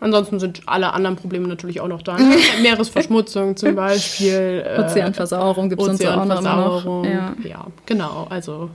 Ansonsten 0.01 0.39
sind 0.39 0.63
alle 0.67 0.93
anderen 0.93 1.17
Probleme 1.17 1.49
natürlich 1.49 1.81
auch 1.81 1.89
noch 1.89 2.03
da. 2.03 2.17
Meeresverschmutzung 2.63 3.57
zum 3.57 3.75
Beispiel. 3.75 4.65
Äh, 4.65 4.81
Ozeanversauerung 4.81 5.69
gibt 5.69 5.83
es 5.83 5.89
uns 5.89 6.05
auch 6.07 6.25
noch. 6.25 7.05
Ja. 7.05 7.35
ja, 7.43 7.67
genau. 7.87 8.27
Also 8.31 8.71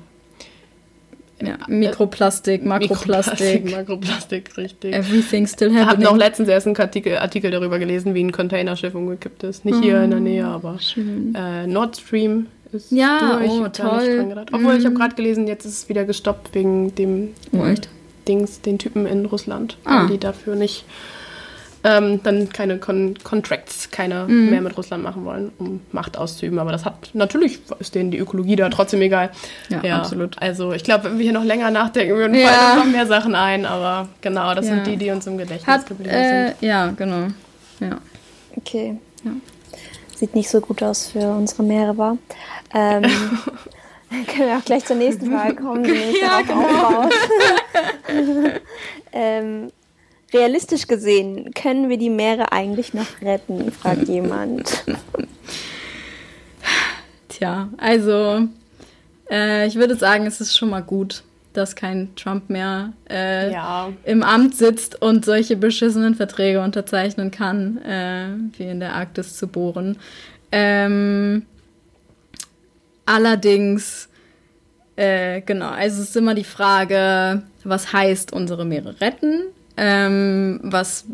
ja, 1.42 1.58
Mikroplastik, 1.68 2.64
Makroplastik. 2.64 3.66
Mikroplastik, 3.66 3.72
Makroplastik, 3.78 4.58
richtig. 4.58 4.94
Everything 4.94 5.48
still 5.48 5.70
happening. 5.70 5.84
Ich 5.84 5.90
habe 5.90 6.04
noch 6.04 6.18
letztens 6.18 6.50
erst 6.50 6.68
einen 6.68 6.78
Artikel, 6.78 7.18
Artikel, 7.18 7.52
darüber 7.52 7.80
gelesen, 7.80 8.14
wie 8.14 8.24
ein 8.24 8.32
Containerschiff 8.32 8.96
umgekippt 8.96 9.44
ist. 9.44 9.66
Nicht 9.66 9.82
hier 9.82 10.04
in 10.04 10.12
der 10.12 10.20
Nähe, 10.20 10.46
aber 10.46 10.78
äh, 10.96 11.68
Nord 11.68 11.98
Stream 11.98 12.48
ist 12.72 12.92
ja, 12.92 13.38
durch. 13.38 13.52
Oh, 13.52 13.68
toll. 13.68 14.46
Obwohl, 14.52 14.76
mm. 14.76 14.80
ich 14.80 14.86
habe 14.86 14.96
gerade 14.96 15.16
gelesen, 15.16 15.48
jetzt 15.48 15.66
ist 15.66 15.74
es 15.74 15.90
wieder 15.90 16.06
gestoppt 16.06 16.54
wegen 16.56 16.96
dem 16.96 17.30
oh, 17.52 17.66
echt? 17.66 17.90
Dings, 18.28 18.62
den 18.62 18.80
Typen 18.80 19.06
in 19.06 19.26
Russland, 19.26 19.78
ah. 19.86 20.08
die 20.08 20.18
dafür 20.18 20.56
nicht 20.56 20.86
ähm, 21.84 22.22
dann 22.24 22.50
keine 22.50 22.78
Con 22.78 23.16
Contracts, 23.24 23.92
keine 23.92 24.26
mhm. 24.28 24.50
mehr 24.50 24.62
mit 24.62 24.78
Russland 24.78 25.04
machen 25.04 25.26
wollen, 25.26 25.52
um 25.60 25.82
Macht 25.92 26.18
auszuüben. 26.18 26.60
Aber 26.60 26.72
das 26.72 26.86
hat 26.86 27.10
natürlich 27.14 27.60
ist 27.80 27.94
denen 27.96 28.12
die 28.12 28.18
Ökologie 28.18 28.56
da 28.56 28.70
trotzdem 28.70 29.02
egal. 29.02 29.32
Ja, 29.70 29.82
ja 29.84 29.98
absolut. 29.98 30.42
Also 30.42 30.72
ich 30.72 30.84
glaube, 30.84 31.06
wenn 31.06 31.18
wir 31.18 31.24
hier 31.24 31.34
noch 31.34 31.44
länger 31.44 31.72
nachdenken 31.72 32.16
würden, 32.16 32.36
ja. 32.36 32.48
fallen 32.48 32.80
noch 32.80 32.92
mehr 32.92 33.06
Sachen 33.06 33.36
ein. 33.36 33.66
Aber 33.66 34.08
genau, 34.22 34.56
das 34.56 34.68
ja. 34.68 34.76
sind 34.76 34.88
die, 34.88 34.98
die 34.98 35.12
uns 35.12 35.28
im 35.28 35.38
Gedächtnis 35.38 35.68
hat, 35.68 35.86
geblieben 35.86 36.10
äh, 36.10 36.48
sind. 36.48 36.62
Ja, 36.62 36.92
genau. 36.92 37.28
Ja. 37.80 37.98
Okay. 38.56 38.98
Ja. 39.26 39.32
Sieht 40.16 40.36
nicht 40.36 40.50
so 40.50 40.62
gut 40.62 40.82
aus 40.82 41.08
für 41.08 41.32
unsere 41.32 41.64
Meere, 41.64 41.98
war. 41.98 42.18
Ähm, 42.74 43.04
können 44.28 44.50
wir 44.50 44.58
auch 44.58 44.66
gleich 44.66 44.86
zur 44.86 44.96
nächsten 44.96 45.32
Frage 45.32 45.56
kommen, 45.56 45.84
die 45.84 45.92
nächste 45.92 46.20
ja, 46.20 46.42
genau. 46.42 47.10
ähm, 49.12 49.72
realistisch 50.34 50.88
gesehen, 50.88 51.54
können 51.54 51.90
wir 51.90 51.98
die 51.98 52.10
Meere 52.10 52.52
eigentlich 52.52 52.94
noch 52.94 53.22
retten, 53.22 53.72
fragt 53.72 54.08
jemand. 54.08 54.84
Tja, 57.30 57.70
also 57.78 58.48
äh, 59.30 59.68
ich 59.68 59.76
würde 59.76 59.96
sagen, 59.96 60.26
es 60.26 60.42
ist 60.42 60.58
schon 60.58 60.70
mal 60.70 60.82
gut, 60.82 61.24
dass 61.54 61.76
kein 61.76 62.16
Trump 62.16 62.50
mehr 62.50 62.94
äh, 63.10 63.52
ja. 63.52 63.92
im 64.06 64.24
Amt 64.24 64.56
sitzt 64.56 65.00
und 65.02 65.24
solche 65.24 65.56
beschissenen 65.56 66.16
Verträge 66.16 66.62
unterzeichnen 66.62 67.30
kann, 67.30 67.78
äh, 67.84 68.28
wie 68.58 68.64
in 68.64 68.80
der 68.80 68.94
Arktis 68.96 69.38
zu 69.38 69.48
bohren. 69.48 69.98
Ähm, 70.52 71.46
allerdings, 73.06 74.10
äh, 74.96 75.42
genau, 75.42 75.70
also 75.70 76.02
es 76.02 76.10
ist 76.10 76.18
immer 76.18 76.36
die 76.36 76.44
Frage, 76.44 77.44
was 77.64 77.94
heißt 77.94 78.34
unsere 78.34 78.66
Meere 78.66 79.00
retten? 79.02 79.44
Ähm, 79.76 80.60
was, 80.62 81.06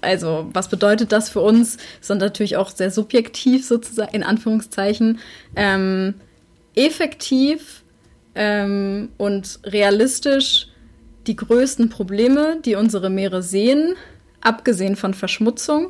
also, 0.00 0.48
was 0.52 0.68
bedeutet 0.68 1.12
das 1.12 1.28
für 1.28 1.40
uns? 1.40 1.76
Ist 2.00 2.08
natürlich 2.08 2.56
auch 2.56 2.70
sehr 2.70 2.90
subjektiv 2.90 3.66
sozusagen, 3.66 4.14
in 4.14 4.22
Anführungszeichen. 4.22 5.18
Ähm, 5.54 6.14
effektiv 6.74 7.82
ähm, 8.34 9.10
und 9.18 9.58
realistisch 9.64 10.68
die 11.26 11.36
größten 11.36 11.88
Probleme, 11.88 12.58
die 12.64 12.76
unsere 12.76 13.10
Meere 13.10 13.42
sehen, 13.42 13.96
abgesehen 14.40 14.96
von 14.96 15.12
Verschmutzung 15.12 15.88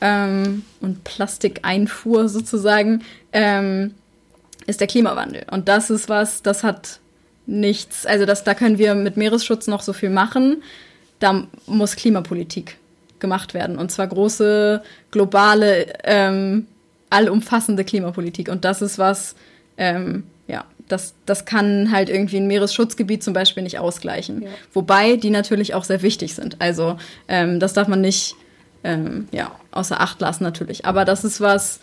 ähm, 0.00 0.64
und 0.80 1.04
Plastikeinfuhr 1.04 2.28
sozusagen, 2.28 3.02
ähm, 3.32 3.94
ist 4.70 4.80
der 4.80 4.88
Klimawandel. 4.88 5.44
Und 5.50 5.68
das 5.68 5.90
ist 5.90 6.08
was, 6.08 6.42
das 6.42 6.64
hat 6.64 7.00
nichts, 7.46 8.06
also 8.06 8.24
das, 8.24 8.44
da 8.44 8.54
können 8.54 8.78
wir 8.78 8.94
mit 8.94 9.16
Meeresschutz 9.16 9.66
noch 9.66 9.82
so 9.82 9.92
viel 9.92 10.10
machen 10.10 10.62
da 11.20 11.46
muss 11.66 11.94
Klimapolitik 11.94 12.78
gemacht 13.20 13.54
werden. 13.54 13.78
Und 13.78 13.92
zwar 13.92 14.08
große, 14.08 14.82
globale, 15.10 15.86
ähm, 16.04 16.66
allumfassende 17.10 17.84
Klimapolitik. 17.84 18.48
Und 18.48 18.64
das 18.64 18.82
ist 18.82 18.98
was, 18.98 19.36
ähm, 19.76 20.24
ja, 20.48 20.64
Das, 20.88 21.14
das 21.26 21.44
kann 21.44 21.92
halt 21.92 22.08
irgendwie 22.08 22.38
ein 22.38 22.48
Meeresschutzgebiet 22.48 23.22
zum 23.22 23.32
Beispiel 23.32 23.62
nicht 23.62 23.78
ausgleichen. 23.78 24.46
Wobei 24.72 25.16
die 25.16 25.30
natürlich 25.30 25.74
auch 25.74 25.84
sehr 25.84 26.02
wichtig 26.02 26.34
sind. 26.34 26.56
Also 26.60 26.96
ähm, 27.28 27.60
das 27.60 27.74
darf 27.74 27.86
man 27.86 28.00
nicht 28.00 28.34
ähm, 28.82 29.28
ja, 29.30 29.52
außer 29.70 30.00
Acht 30.00 30.20
lassen 30.20 30.42
natürlich. 30.42 30.86
Aber 30.86 31.04
das 31.04 31.22
ist 31.22 31.40
was, 31.40 31.80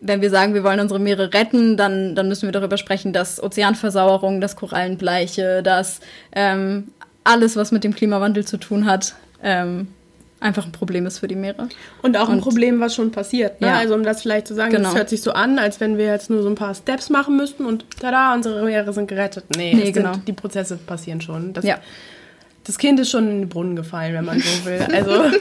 wenn 0.00 0.20
wir 0.20 0.30
sagen, 0.30 0.54
wir 0.54 0.62
wollen 0.64 0.80
unsere 0.80 1.00
Meere 1.00 1.32
retten, 1.34 1.76
dann, 1.76 2.14
dann 2.14 2.28
müssen 2.28 2.46
wir 2.46 2.52
darüber 2.52 2.76
sprechen, 2.76 3.12
dass 3.12 3.42
Ozeanversauerung, 3.42 4.40
dass 4.40 4.54
Korallenbleiche, 4.56 5.62
dass 5.62 6.00
ähm, 6.32 6.88
alles, 7.24 7.56
was 7.56 7.72
mit 7.72 7.84
dem 7.84 7.94
Klimawandel 7.94 8.44
zu 8.46 8.56
tun 8.58 8.86
hat, 8.86 9.14
ähm, 9.42 9.88
einfach 10.40 10.64
ein 10.66 10.72
Problem 10.72 11.04
ist 11.04 11.18
für 11.18 11.26
die 11.26 11.34
Meere. 11.34 11.68
Und 12.00 12.16
auch 12.16 12.28
ein 12.28 12.36
Und- 12.36 12.42
Problem, 12.42 12.78
was 12.78 12.94
schon 12.94 13.10
passiert. 13.10 13.60
Ne? 13.60 13.66
Ja. 13.66 13.74
Also 13.78 13.94
um 13.94 14.04
das 14.04 14.22
vielleicht 14.22 14.46
zu 14.46 14.54
sagen, 14.54 14.70
Genau. 14.70 14.84
das 14.90 14.96
hört 14.96 15.08
sich 15.08 15.20
so 15.20 15.32
an, 15.32 15.58
als 15.58 15.80
wenn 15.80 15.98
wir 15.98 16.04
jetzt 16.06 16.30
nur 16.30 16.42
so 16.42 16.48
ein 16.48 16.54
paar 16.54 16.74
Steps 16.76 17.10
machen 17.10 17.36
müssten 17.36 17.66
und 17.66 17.84
tada, 18.00 18.34
unsere 18.34 18.64
Meere 18.64 18.92
sind 18.92 19.08
gerettet. 19.08 19.44
Nee, 19.56 19.74
Nee, 19.74 19.90
genau. 19.90 20.12
sind, 20.14 20.28
die 20.28 20.32
Prozesse 20.32 20.76
passieren 20.76 21.20
schon. 21.20 21.52
Das, 21.54 21.64
Ja. 21.64 21.78
Das 22.68 22.78
Kind 22.78 23.00
ist 23.00 23.10
schon 23.10 23.28
in 23.28 23.40
den 23.40 23.48
Brunnen 23.48 23.74
gefallen, 23.74 24.14
wenn 24.14 24.24
man 24.24 24.38
so 24.38 24.64
will. 24.66 24.86
Also 24.94 25.36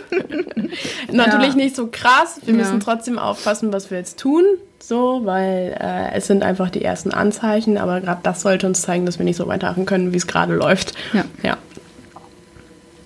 natürlich 1.11 1.49
Ja. 1.49 1.55
nicht 1.55 1.75
so 1.75 1.87
krass. 1.91 2.39
Wir 2.43 2.53
Ja. 2.55 2.59
müssen 2.61 2.79
trotzdem 2.79 3.19
aufpassen, 3.19 3.71
was 3.71 3.91
wir 3.91 3.97
jetzt 3.99 4.17
tun. 4.19 4.43
So, 4.79 5.21
weil 5.25 5.75
äh, 5.79 6.13
es 6.15 6.27
sind 6.27 6.43
einfach 6.43 6.69
die 6.69 6.83
ersten 6.83 7.11
Anzeichen, 7.11 7.77
aber 7.77 7.99
gerade 7.99 8.21
das 8.23 8.41
sollte 8.41 8.65
uns 8.67 8.81
zeigen, 8.81 9.05
dass 9.05 9.17
wir 9.19 9.25
nicht 9.25 9.35
so 9.35 9.45
weitermachen 9.47 9.85
können, 9.85 10.13
wie 10.13 10.17
es 10.17 10.27
gerade 10.27 10.55
läuft. 10.55 10.93
Ja. 11.13 11.25
Ja. 11.43 11.57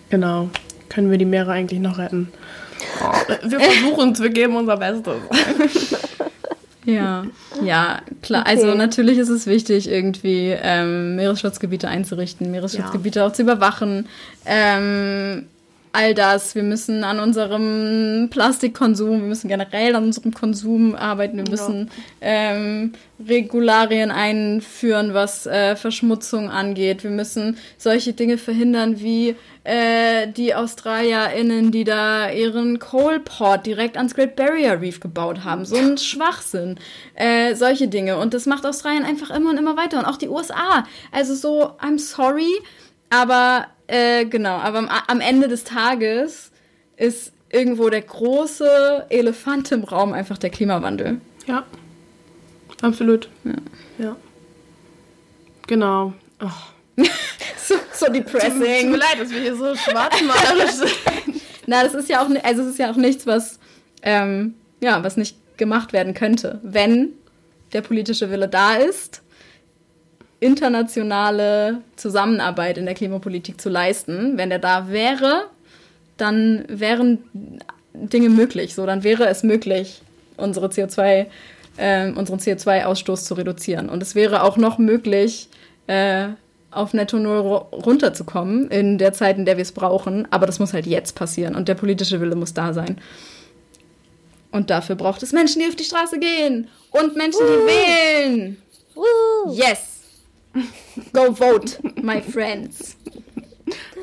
Genau. 0.10 0.50
Können 0.90 1.10
wir 1.10 1.18
die 1.18 1.26
Meere 1.26 1.52
eigentlich 1.52 1.80
noch 1.80 1.98
retten? 1.98 2.32
Oh, 3.02 3.34
wir 3.48 3.60
versuchen 3.60 4.12
es, 4.12 4.22
wir 4.22 4.30
geben 4.30 4.56
unser 4.56 4.78
Bestes. 4.78 5.16
Ja, 6.96 7.26
ja, 7.64 8.02
klar. 8.22 8.42
Okay. 8.42 8.52
Also 8.52 8.76
natürlich 8.76 9.18
ist 9.18 9.30
es 9.30 9.48
wichtig, 9.48 9.90
irgendwie 9.90 10.56
ähm, 10.62 11.16
Meeresschutzgebiete 11.16 11.88
einzurichten, 11.88 12.52
Meeresschutzgebiete 12.52 13.24
auch 13.26 13.34
zu 13.34 13.42
überwachen. 13.44 14.08
Ähm, 14.46 15.46
all 15.94 16.14
das. 16.14 16.56
Wir 16.56 16.64
müssen 16.64 17.04
an 17.04 17.20
unserem 17.20 18.30
Plastikkonsum, 18.30 19.22
wir 19.22 19.28
müssen 19.28 19.48
generell 19.48 19.96
an 19.96 20.06
unserem 20.06 20.34
Konsum 20.34 20.96
arbeiten. 20.96 21.38
Wir 21.38 21.50
müssen 21.50 21.90
ähm, 22.22 22.94
Regularien 23.28 24.12
einführen, 24.12 25.14
was 25.14 25.46
äh, 25.46 25.76
Verschmutzung 25.76 26.50
angeht. 26.50 27.04
Wir 27.04 27.12
müssen 27.12 27.58
solche 27.78 28.14
Dinge 28.14 28.38
verhindern 28.38 29.00
wie 29.00 29.36
äh, 29.64 30.28
die 30.28 30.56
AustralierInnen, 30.56 31.72
die 31.72 31.84
da 31.84 32.32
ihren 32.32 32.80
Coalport 32.80 33.66
direkt 33.66 33.98
ans 33.98 34.16
Great 34.16 34.36
Barrier 34.36 34.82
Reef 34.82 35.00
gebaut 35.00 35.44
haben. 35.44 35.66
So 35.66 35.76
ein 35.76 35.98
Schwachsinn. 35.98 36.80
Äh, 37.16 37.56
solche 37.56 37.88
Dinge. 37.88 38.18
Und 38.18 38.34
das 38.34 38.46
macht 38.46 38.66
Australien 38.66 39.04
einfach 39.04 39.30
immer 39.30 39.52
und 39.52 39.58
immer 39.58 39.78
weiter. 39.78 40.00
Und 40.00 40.06
auch 40.06 40.18
die 40.18 40.30
USA. 40.30 40.86
Also 41.12 41.36
so, 41.36 41.72
I'm 41.80 42.00
sorry, 42.00 42.52
aber 43.12 43.68
äh, 43.88 44.26
genau, 44.26 44.56
aber 44.58 44.80
am, 44.80 44.90
am 44.90 45.22
Ende 45.22 45.48
des 45.48 45.64
Tages 45.64 46.52
ist 46.98 47.34
irgendwo 47.50 47.90
der 47.90 48.02
große 48.02 49.06
Elefant 49.10 49.72
im 49.72 49.84
Raum 49.84 50.14
einfach 50.14 50.38
der 50.38 50.50
Klimawandel. 50.50 51.20
Ja. 51.46 51.66
Absolut. 52.82 53.30
Ja. 54.00 54.16
Genau. 55.68 56.14
Oh. 56.42 57.04
So, 57.64 57.76
so 57.94 58.06
Tut 58.08 58.16
mir 58.16 58.22
depressing. 58.24 58.92
leid, 58.92 59.20
dass 59.20 59.30
wir 59.30 59.40
hier 59.40 59.56
so 59.56 59.74
schwarzmalerisch 59.76 60.72
sind. 60.72 60.92
Na, 61.68 61.84
das 61.84 61.94
ist 61.94 62.10
ja 62.10 62.22
auch, 62.22 62.30
also 62.44 62.64
es 62.64 62.70
ist 62.70 62.80
ja 62.80 62.92
auch 62.92 62.98
nichts, 62.98 63.26
was, 63.26 63.60
ähm, 64.02 64.56
ja, 64.82 65.02
was 65.04 65.16
nicht 65.16 65.38
gemacht 65.58 65.94
werden 65.94 66.14
könnte, 66.14 66.60
wenn 66.64 67.14
der 67.72 67.82
politische 67.82 68.30
Wille 68.30 68.50
da 68.50 68.76
ist, 68.76 69.22
internationale 70.42 71.82
Zusammenarbeit 71.96 72.78
in 72.78 72.86
der 72.86 72.96
Klimapolitik 72.96 73.62
zu 73.62 73.70
leisten. 73.70 74.38
Wenn 74.38 74.50
der 74.50 74.60
da 74.60 74.90
wäre, 74.90 75.46
dann 76.18 76.66
wären 76.68 77.20
Dinge 77.94 78.30
möglich. 78.30 78.76
So, 78.76 78.86
dann 78.86 79.04
wäre 79.04 79.28
es 79.28 79.44
möglich, 79.44 80.02
unsere 80.38 80.68
CO2, 80.68 81.28
ähm, 81.78 82.18
unseren 82.18 82.40
CO2-Ausstoß 82.40 83.24
zu 83.26 83.36
reduzieren. 83.36 83.88
Und 83.88 84.02
es 84.04 84.16
wäre 84.16 84.44
auch 84.44 84.58
noch 84.58 84.78
möglich, 84.78 85.48
äh, 85.88 86.28
auf 86.72 86.94
Netto 86.94 87.18
Null 87.20 87.40
ru- 87.42 87.76
runterzukommen 87.84 88.70
in 88.72 88.98
der 88.98 89.14
Zeit, 89.14 89.38
in 89.38 89.46
der 89.46 89.58
wir 89.58 89.62
es 89.62 89.72
brauchen. 89.74 90.28
Aber 90.32 90.46
das 90.48 90.58
muss 90.60 90.74
halt 90.74 90.88
jetzt 90.88 91.16
passieren 91.16 91.56
und 91.56 91.68
der 91.68 91.76
politische 91.76 92.20
Wille 92.20 92.36
muss 92.36 92.54
da 92.54 92.74
sein. 92.74 93.00
Und 94.52 94.70
dafür 94.70 94.96
braucht 94.96 95.22
es 95.22 95.34
Menschen, 95.34 95.62
die 95.62 95.68
auf 95.68 95.76
die 95.76 95.84
Straße 95.84 96.18
gehen 96.20 96.68
und 96.92 97.16
Menschen, 97.16 97.42
die 97.46 97.68
wählen. 97.68 98.58
Woo! 98.96 99.52
Yes. 99.54 99.91
Go 101.14 101.32
vote, 101.34 101.78
my 102.02 102.22
friends. 102.22 102.98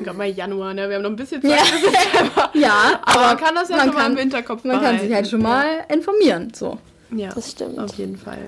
Gerade 0.01 0.17
mal 0.17 0.29
Januar, 0.29 0.73
ne? 0.73 0.89
Wir 0.89 0.95
haben 0.95 1.03
noch 1.03 1.09
ein 1.11 1.15
bisschen 1.15 1.41
Zeit. 1.41 1.51
Ja, 1.51 2.49
ja 2.59 2.99
Aber 3.03 3.21
man 3.21 3.37
kann 3.37 3.55
das 3.55 3.69
ja 3.69 3.77
schon 3.79 3.87
mal 3.93 4.01
kann- 4.01 4.11
im 4.13 4.17
Hinterkopf 4.17 4.63
Man 4.63 4.81
kann 4.81 4.99
sich 4.99 5.13
halt 5.13 5.27
schon 5.27 5.41
mal 5.41 5.85
informieren. 5.93 6.51
So. 6.55 6.77
Ja, 7.15 7.29
Das 7.33 7.51
stimmt. 7.51 7.77
Auf 7.77 7.93
jeden 7.95 8.17
Fall. 8.17 8.39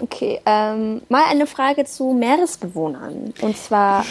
Okay, 0.00 0.40
ähm, 0.44 1.00
mal 1.08 1.24
eine 1.30 1.46
Frage 1.46 1.86
zu 1.86 2.12
Meeresbewohnern. 2.12 3.32
Und 3.40 3.56
zwar, 3.56 4.04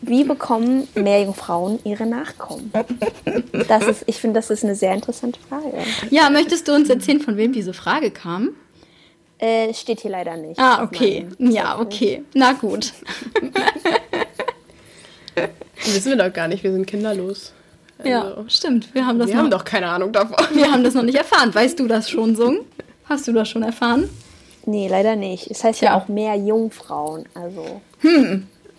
wie 0.00 0.24
bekommen 0.24 0.88
Meerjungfrauen 0.94 1.80
ihre 1.84 2.06
Nachkommen? 2.06 2.72
Das 3.68 3.86
ist, 3.86 4.04
ich 4.06 4.16
finde, 4.16 4.38
das 4.40 4.48
ist 4.48 4.64
eine 4.64 4.74
sehr 4.74 4.94
interessante 4.94 5.38
Frage. 5.46 5.72
Ja, 6.08 6.30
möchtest 6.30 6.68
du 6.68 6.74
uns 6.74 6.88
erzählen, 6.88 7.20
von 7.20 7.36
wem 7.36 7.52
diese 7.52 7.74
Frage 7.74 8.10
kam? 8.10 8.50
Äh, 9.38 9.74
steht 9.74 10.00
hier 10.00 10.10
leider 10.12 10.36
nicht. 10.36 10.58
Ah, 10.58 10.82
okay. 10.82 11.26
Ja, 11.38 11.78
okay. 11.78 12.24
Na 12.34 12.52
gut. 12.52 12.92
Wissen 15.84 16.10
wir 16.16 16.16
doch 16.16 16.32
gar 16.32 16.48
nicht, 16.48 16.62
wir 16.64 16.72
sind 16.72 16.86
kinderlos. 16.86 17.52
Ja, 18.04 18.22
Also, 18.22 18.44
stimmt. 18.48 18.94
Wir 18.94 19.06
haben 19.06 19.18
das 19.18 19.28
wir 19.28 19.34
noch, 19.36 19.42
haben 19.42 19.50
doch 19.50 19.64
keine 19.64 19.88
Ahnung 19.88 20.12
davon. 20.12 20.36
wir 20.54 20.70
haben 20.70 20.84
das 20.84 20.94
noch 20.94 21.02
nicht 21.02 21.16
erfahren. 21.16 21.54
Weißt 21.54 21.78
du 21.78 21.86
das 21.86 22.08
schon, 22.10 22.36
Sung? 22.36 22.60
Hast 23.08 23.28
du 23.28 23.32
das 23.32 23.48
schon 23.48 23.62
erfahren? 23.62 24.08
Nee, 24.64 24.88
leider 24.88 25.16
nicht. 25.16 25.50
Es 25.50 25.62
heißt 25.64 25.80
ja, 25.80 25.90
Tja. 25.90 25.96
auch 25.98 26.08
Meerjungfrauen. 26.08 27.26
Also, 27.34 27.80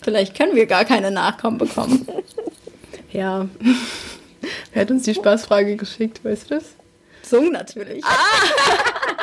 Vielleicht 0.02 0.36
können 0.38 0.56
wir 0.56 0.66
gar 0.66 0.86
keine 0.86 1.12
Nachkommen 1.12 1.58
bekommen. 1.58 2.08
Ja. 3.14 3.48
Wer 4.74 4.82
hat 4.82 4.92
uns 4.92 5.04
die 5.04 5.14
Spaßfrage 5.14 5.78
geschickt, 5.78 6.24
weißt 6.26 6.52
du 6.52 6.56
das? 6.56 6.66
Sung 7.24 7.52
natürlich. 7.54 8.04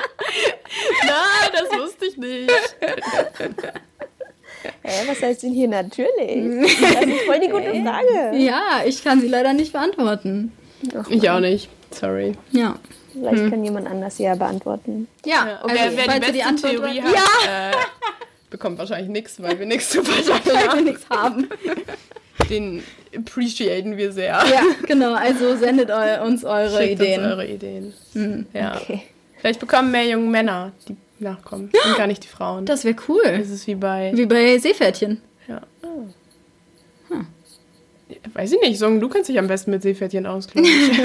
Nein, 1.05 1.51
das 1.53 1.79
wusste 1.79 2.07
ich 2.07 2.17
nicht. 2.17 2.51
hä, 4.83 5.03
was 5.07 5.23
heißt 5.23 5.43
denn 5.43 5.53
hier 5.53 5.69
natürlich? 5.69 6.09
Das 6.95 7.05
ist 7.07 7.23
voll 7.27 7.41
die 7.41 7.49
gute 7.49 7.71
Frage. 7.83 8.37
Ja, 8.37 8.83
ich 8.85 9.03
kann 9.05 9.21
sie 9.21 9.29
leider 9.29 9.53
nicht 9.53 9.73
beantworten. 9.73 10.53
Ach, 10.97 11.09
Ich 11.09 11.29
auch 11.31 11.41
nicht. 11.41 11.69
Sorry. 11.91 12.33
Ja. 12.51 12.77
vielleicht 13.13 13.51
kann 13.51 13.65
jemand 13.65 13.87
anders 13.89 14.19
ja 14.19 14.35
beantworten. 14.35 15.07
Ja, 15.25 15.47
Ja, 15.47 15.57
also, 15.63 15.75
wer, 15.75 15.97
wer 15.97 16.05
falls 16.05 16.27
die 16.27 16.33
beste 16.33 16.47
Antwort 16.47 16.73
Theorie 16.73 16.97
ja. 16.97 17.05
hat, 17.05 17.75
äh, 17.75 17.77
bekommt 18.51 18.79
wahrscheinlich 18.79 19.09
nichts, 19.11 19.41
weil 19.43 19.59
wir 19.59 19.67
nichts 19.67 19.91
zu 19.91 20.03
verteilen 20.03 20.69
haben. 20.69 20.85
nichts 20.85 21.09
haben. 21.09 21.49
Den 22.51 22.83
appreciaten 23.17 23.97
wir 23.97 24.13
sehr. 24.13 24.43
Ja, 24.53 24.63
genau. 24.87 25.15
Also 25.15 25.57
sendet 25.57 25.91
eu 25.91 26.25
uns 26.25 26.45
eure 26.45 26.77
Schickt 26.79 27.01
Ideen. 27.01 27.21
Uns 27.23 27.33
eure 27.33 27.47
Ideen. 27.47 27.95
Ja. 28.53 28.77
Okay. 28.77 29.03
Vielleicht 29.45 29.61
bekommen 29.61 29.91
mehr 29.91 30.07
junge 30.07 30.31
Männer, 30.31 30.73
die 30.89 30.97
nachkommen. 31.19 31.65
Und 31.87 31.97
gar 31.99 32.07
nicht 32.07 32.25
die 32.25 32.29
Frauen. 32.29 32.65
Das 32.65 32.83
wäre 32.83 32.97
cool. 33.09 33.21
Das 33.25 33.51
ist 33.51 33.67
wie 33.67 33.75
bei. 33.75 34.11
Wie 34.15 34.25
bei 34.25 34.57
Seepferdchen. 34.57 35.21
Ja. 35.47 35.61
Weiß 38.33 38.53
ich 38.53 38.61
nicht, 38.63 38.79
Song, 38.79 39.01
du 39.01 39.09
kennst 39.11 39.29
dich 39.29 39.39
am 39.39 39.47
besten 39.47 39.71
mit 39.71 39.83
Seepferdchen 39.83 40.25
aus, 40.27 40.49
glaube 40.49 40.67
ich. 40.67 41.01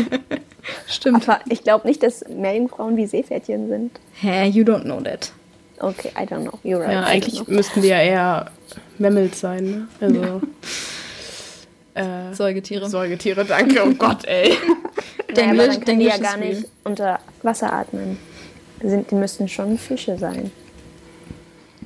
Stimmt. 0.87 1.27
Aber 1.27 1.41
ich 1.49 1.63
glaube 1.65 1.85
nicht, 1.85 2.01
dass 2.01 2.23
Meerjungfrauen 2.29 2.95
wie 2.95 3.07
Seepferdchen 3.07 3.67
sind. 3.67 3.99
Hä, 4.21 4.47
you 4.47 4.63
don't 4.63 4.83
know 4.83 5.01
that. 5.01 5.33
Okay, 5.79 6.11
I 6.17 6.23
don't 6.25 6.43
know. 6.43 6.57
You're 6.63 6.79
right. 6.79 6.93
Ja, 6.93 7.03
eigentlich 7.03 7.45
müssten 7.47 7.81
die 7.81 7.89
ja 7.89 8.01
eher 8.01 8.51
Mammals 8.99 9.37
sein, 9.41 9.65
ne? 9.65 9.87
Also. 9.99 10.41
Äh, 11.93 12.33
Säugetiere. 12.33 12.89
Säugetiere, 12.89 13.43
danke. 13.43 13.83
Oh 13.85 13.93
Gott, 13.95 14.23
ey. 14.25 14.55
Naja, 15.35 15.51
Denglisch- 15.51 15.67
dann 15.75 15.85
können 15.85 15.99
die 15.99 16.05
ja 16.05 16.17
gar 16.17 16.37
nicht 16.37 16.65
unter 16.85 17.19
Wasser 17.43 17.73
atmen. 17.73 18.17
Sind, 18.81 19.11
die 19.11 19.15
müssten 19.15 19.47
schon 19.47 19.77
Fische 19.77 20.17
sein. 20.17 20.51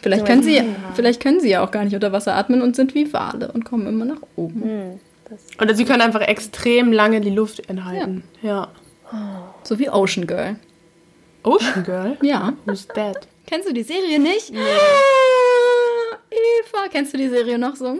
Vielleicht 0.02 0.22
So 0.22 0.28
können, 0.28 0.44
sie, 0.44 0.62
vielleicht 0.96 1.22
können 1.22 1.39
sie 1.39 1.50
ja 1.50 1.64
auch 1.64 1.72
gar 1.72 1.84
nicht 1.86 1.94
unter 1.96 2.12
Wasser 2.12 2.36
atmen 2.36 2.62
und 2.62 2.76
sind 2.76 2.94
wie 2.94 3.12
Wale 3.14 3.52
und 3.52 3.64
kommen 3.64 3.88
immer 3.88 4.06
nach 4.06 4.22
oben. 4.36 4.62
Hm, 4.64 5.00
das, 5.30 5.39
Oder 5.62 5.76
sie 5.76 5.86
können 5.86 6.02
einfach 6.02 6.22
extrem 6.22 6.91
lange 6.91 7.22
die 7.22 7.30
Luft 7.30 7.70
enthalten. 7.70 8.24
Ja. 8.41 8.68
So 9.64 9.80
wie 9.80 9.89
Ocean 9.89 10.28
Girl. 10.28 10.58
Ocean 11.44 11.84
Girl? 11.84 12.18
Ja. 12.22 12.54
Who's 12.66 12.88
that? 12.96 13.28
Kennst 13.46 13.70
du 13.70 13.74
die 13.74 13.84
Serie 13.84 14.20
nicht? 14.20 14.52
Ah, 14.56 16.18
Eva, 16.32 16.88
kennst 16.91 17.14
du 17.14 17.18
die 17.18 17.30
Serie 17.30 17.58
noch 17.58 17.76
so? 17.76 18.00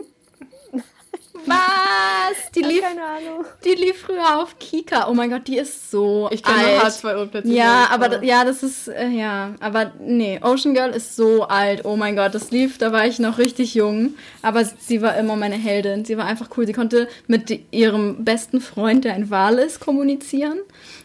Was? 1.46 2.50
Die 2.54 2.62
lief, 2.62 2.82
Keine 2.82 3.02
Ahnung. 3.02 3.44
die 3.64 3.74
lief 3.74 4.02
früher 4.02 4.38
auf 4.40 4.58
Kika. 4.58 5.08
Oh 5.08 5.14
mein 5.14 5.30
Gott, 5.30 5.46
die 5.46 5.58
ist 5.58 5.90
so 5.90 6.28
Ich 6.32 6.42
kenne 6.42 6.58
nur 6.58 6.82
H2O 6.84 7.26
plötzlich. 7.26 7.54
Ja, 7.54 7.88
aber 7.90 8.08
da- 8.08 8.22
ja, 8.22 8.44
das 8.44 8.62
ist 8.62 8.88
äh, 8.88 9.08
ja, 9.08 9.54
aber 9.60 9.92
nee, 10.00 10.40
Ocean 10.42 10.74
Girl 10.74 10.90
ist 10.90 11.16
so 11.16 11.44
alt. 11.44 11.84
Oh 11.84 11.96
mein 11.96 12.16
Gott, 12.16 12.34
das 12.34 12.50
lief, 12.50 12.78
da 12.78 12.92
war 12.92 13.06
ich 13.06 13.18
noch 13.18 13.38
richtig 13.38 13.74
jung, 13.74 14.14
aber 14.42 14.64
sie 14.64 15.02
war 15.02 15.16
immer 15.16 15.36
meine 15.36 15.56
Heldin. 15.56 16.04
Sie 16.04 16.16
war 16.16 16.26
einfach 16.26 16.48
cool. 16.56 16.66
Sie 16.66 16.72
konnte 16.72 17.08
mit 17.26 17.58
ihrem 17.72 18.24
besten 18.24 18.60
Freund, 18.60 19.04
der 19.04 19.14
ein 19.14 19.30
Wal 19.30 19.58
ist, 19.58 19.80
kommunizieren 19.80 20.58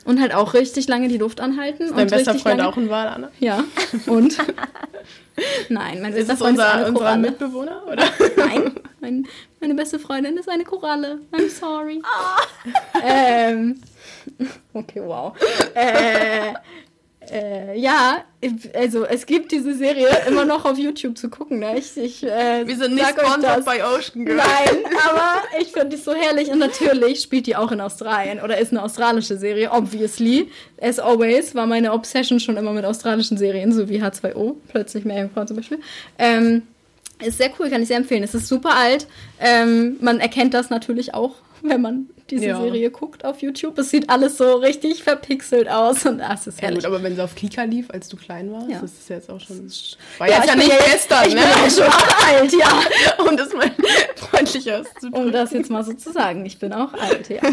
und 0.06 0.20
halt 0.22 0.34
auch 0.34 0.54
richtig 0.54 0.88
lange 0.88 1.08
die 1.08 1.18
Luft 1.18 1.41
anhalten 1.41 1.89
Dein 1.89 2.00
und 2.02 2.10
bester 2.10 2.36
Freund 2.36 2.58
lange, 2.58 2.70
auch 2.70 2.78
ein 2.78 2.89
Wal, 2.89 3.08
Anna? 3.08 3.32
Ja. 3.39 3.64
Und 4.08 4.38
Nein, 5.70 6.02
mein 6.02 6.14
Ist 6.14 6.28
bester 6.28 6.34
es 6.34 6.39
Freund 6.39 6.58
ist 6.58 6.64
unser, 6.64 6.74
eine 6.74 6.86
unser 6.88 7.00
Koralle. 7.00 7.22
Mitbewohner? 7.22 7.82
Oder? 7.88 8.04
Nein, 8.38 8.76
mein, 9.00 9.28
meine 9.60 9.76
beste 9.76 10.00
Freundin 10.00 10.38
ist 10.38 10.50
eine 10.50 10.64
Koralle. 10.64 11.20
I'm 11.32 11.50
sorry. 11.50 12.02
Ähm, 13.04 13.82
okay, 14.74 15.02
wow. 15.06 15.34
Äh, 15.74 16.54
äh, 17.32 17.78
ja, 17.78 18.24
also 18.74 19.06
es 19.06 19.26
gibt 19.26 19.52
diese 19.52 19.74
Serie 19.74 20.08
immer 20.28 20.46
noch 20.46 20.66
auf 20.66 20.78
YouTube 20.78 21.18
zu 21.18 21.30
gucken. 21.30 21.60
Ne? 21.60 21.78
Ich, 21.78 21.98
ich, 21.98 22.24
äh, 22.24 22.66
Wir 22.66 22.78
sind 22.78 22.96
nicht 22.96 23.10
sponsored 23.10 23.66
bei 23.66 23.84
Ocean 23.84 24.26
Girl. 24.26 24.38
Nein, 24.38 24.84
aber 25.10 25.42
ich 25.60 25.72
finde 25.72 25.90
die 25.90 25.98
so 25.98 26.14
herrlich 26.14 26.50
und 26.50 26.60
natürlich 26.60 27.22
spielt 27.22 27.48
die 27.48 27.56
auch 27.56 27.72
in 27.72 27.82
Australien 27.82 28.40
oder 28.40 28.58
ist 28.58 28.72
eine 28.72 28.84
australische 28.84 29.38
Serie, 29.38 29.72
obviously. 29.72 30.50
As 30.82 31.00
always 31.00 31.54
war 31.56 31.66
meine 31.66 31.94
Obsession 31.94 32.40
schon 32.40 32.58
immer 32.58 32.72
mit 32.72 32.86
australischen 32.86 33.38
Serien, 33.38 33.72
so 33.72 33.90
wie 33.90 34.02
H2O, 34.02 34.56
plötzlich 34.70 35.06
Meerjungfrau 35.06 35.46
zum 35.46 35.58
Beispiel. 35.58 35.80
Ähm, 36.18 36.64
ist 37.24 37.38
sehr 37.38 37.52
cool, 37.60 37.70
kann 37.70 37.82
ich 37.82 37.90
sehr 37.90 37.98
empfehlen. 37.98 38.24
Es 38.24 38.34
ist 38.34 38.48
super 38.48 38.76
alt. 38.76 39.08
Ähm, 39.40 39.98
man 40.00 40.20
erkennt 40.20 40.54
das 40.54 40.70
natürlich 40.70 41.14
auch, 41.14 41.36
wenn 41.62 41.82
man 41.82 42.10
diese 42.32 42.46
Ja. 42.48 42.62
Serie 42.62 42.90
guckt 42.92 43.26
auf 43.26 43.42
YouTube. 43.42 43.78
Es 43.78 43.90
sieht 43.90 44.10
alles 44.10 44.38
so 44.38 44.56
richtig 44.56 45.04
verpixelt 45.04 45.68
aus 45.70 46.06
und 46.06 46.22
ah, 46.22 46.34
es 46.34 46.48
ist 46.48 46.62
Ja 46.62 46.72
gut, 46.72 46.86
aber 46.86 47.02
wenn 47.04 47.16
sie 47.16 47.24
auf 47.24 47.36
Kika 47.36 47.64
lief, 47.64 47.90
als 47.92 48.08
du 48.10 48.18
klein 48.18 48.52
warst, 48.52 48.70
Ja. 48.70 48.80
das 48.80 48.92
ist 48.94 49.10
jetzt 49.10 49.30
auch 49.30 49.40
schon... 49.40 49.70
War 50.18 50.28
jetzt 50.28 50.40
ich 50.40 50.46
ja 50.46 50.56
nicht 50.56 50.68
jetzt- 50.70 50.92
gestern, 50.92 51.28
ich 51.28 51.36
ne? 51.36 51.42
bin 51.42 51.50
auch 51.52 51.70
schon 51.70 52.36
alt, 52.36 52.54
ja. 52.54 53.24
um 53.30 53.38
das 53.38 53.54
mal 53.54 53.72
freundlich 54.16 54.72
auszudrücken. 54.72 55.26
Um 55.26 55.32
das 55.32 55.52
jetzt 55.52 55.70
mal 55.70 55.84
so 55.84 55.94
zu 55.94 56.12
sagen. 56.12 56.46
Ich 56.46 56.58
bin 56.60 56.74
auch 56.74 56.94
alt, 56.94 57.30
ja. 57.30 57.42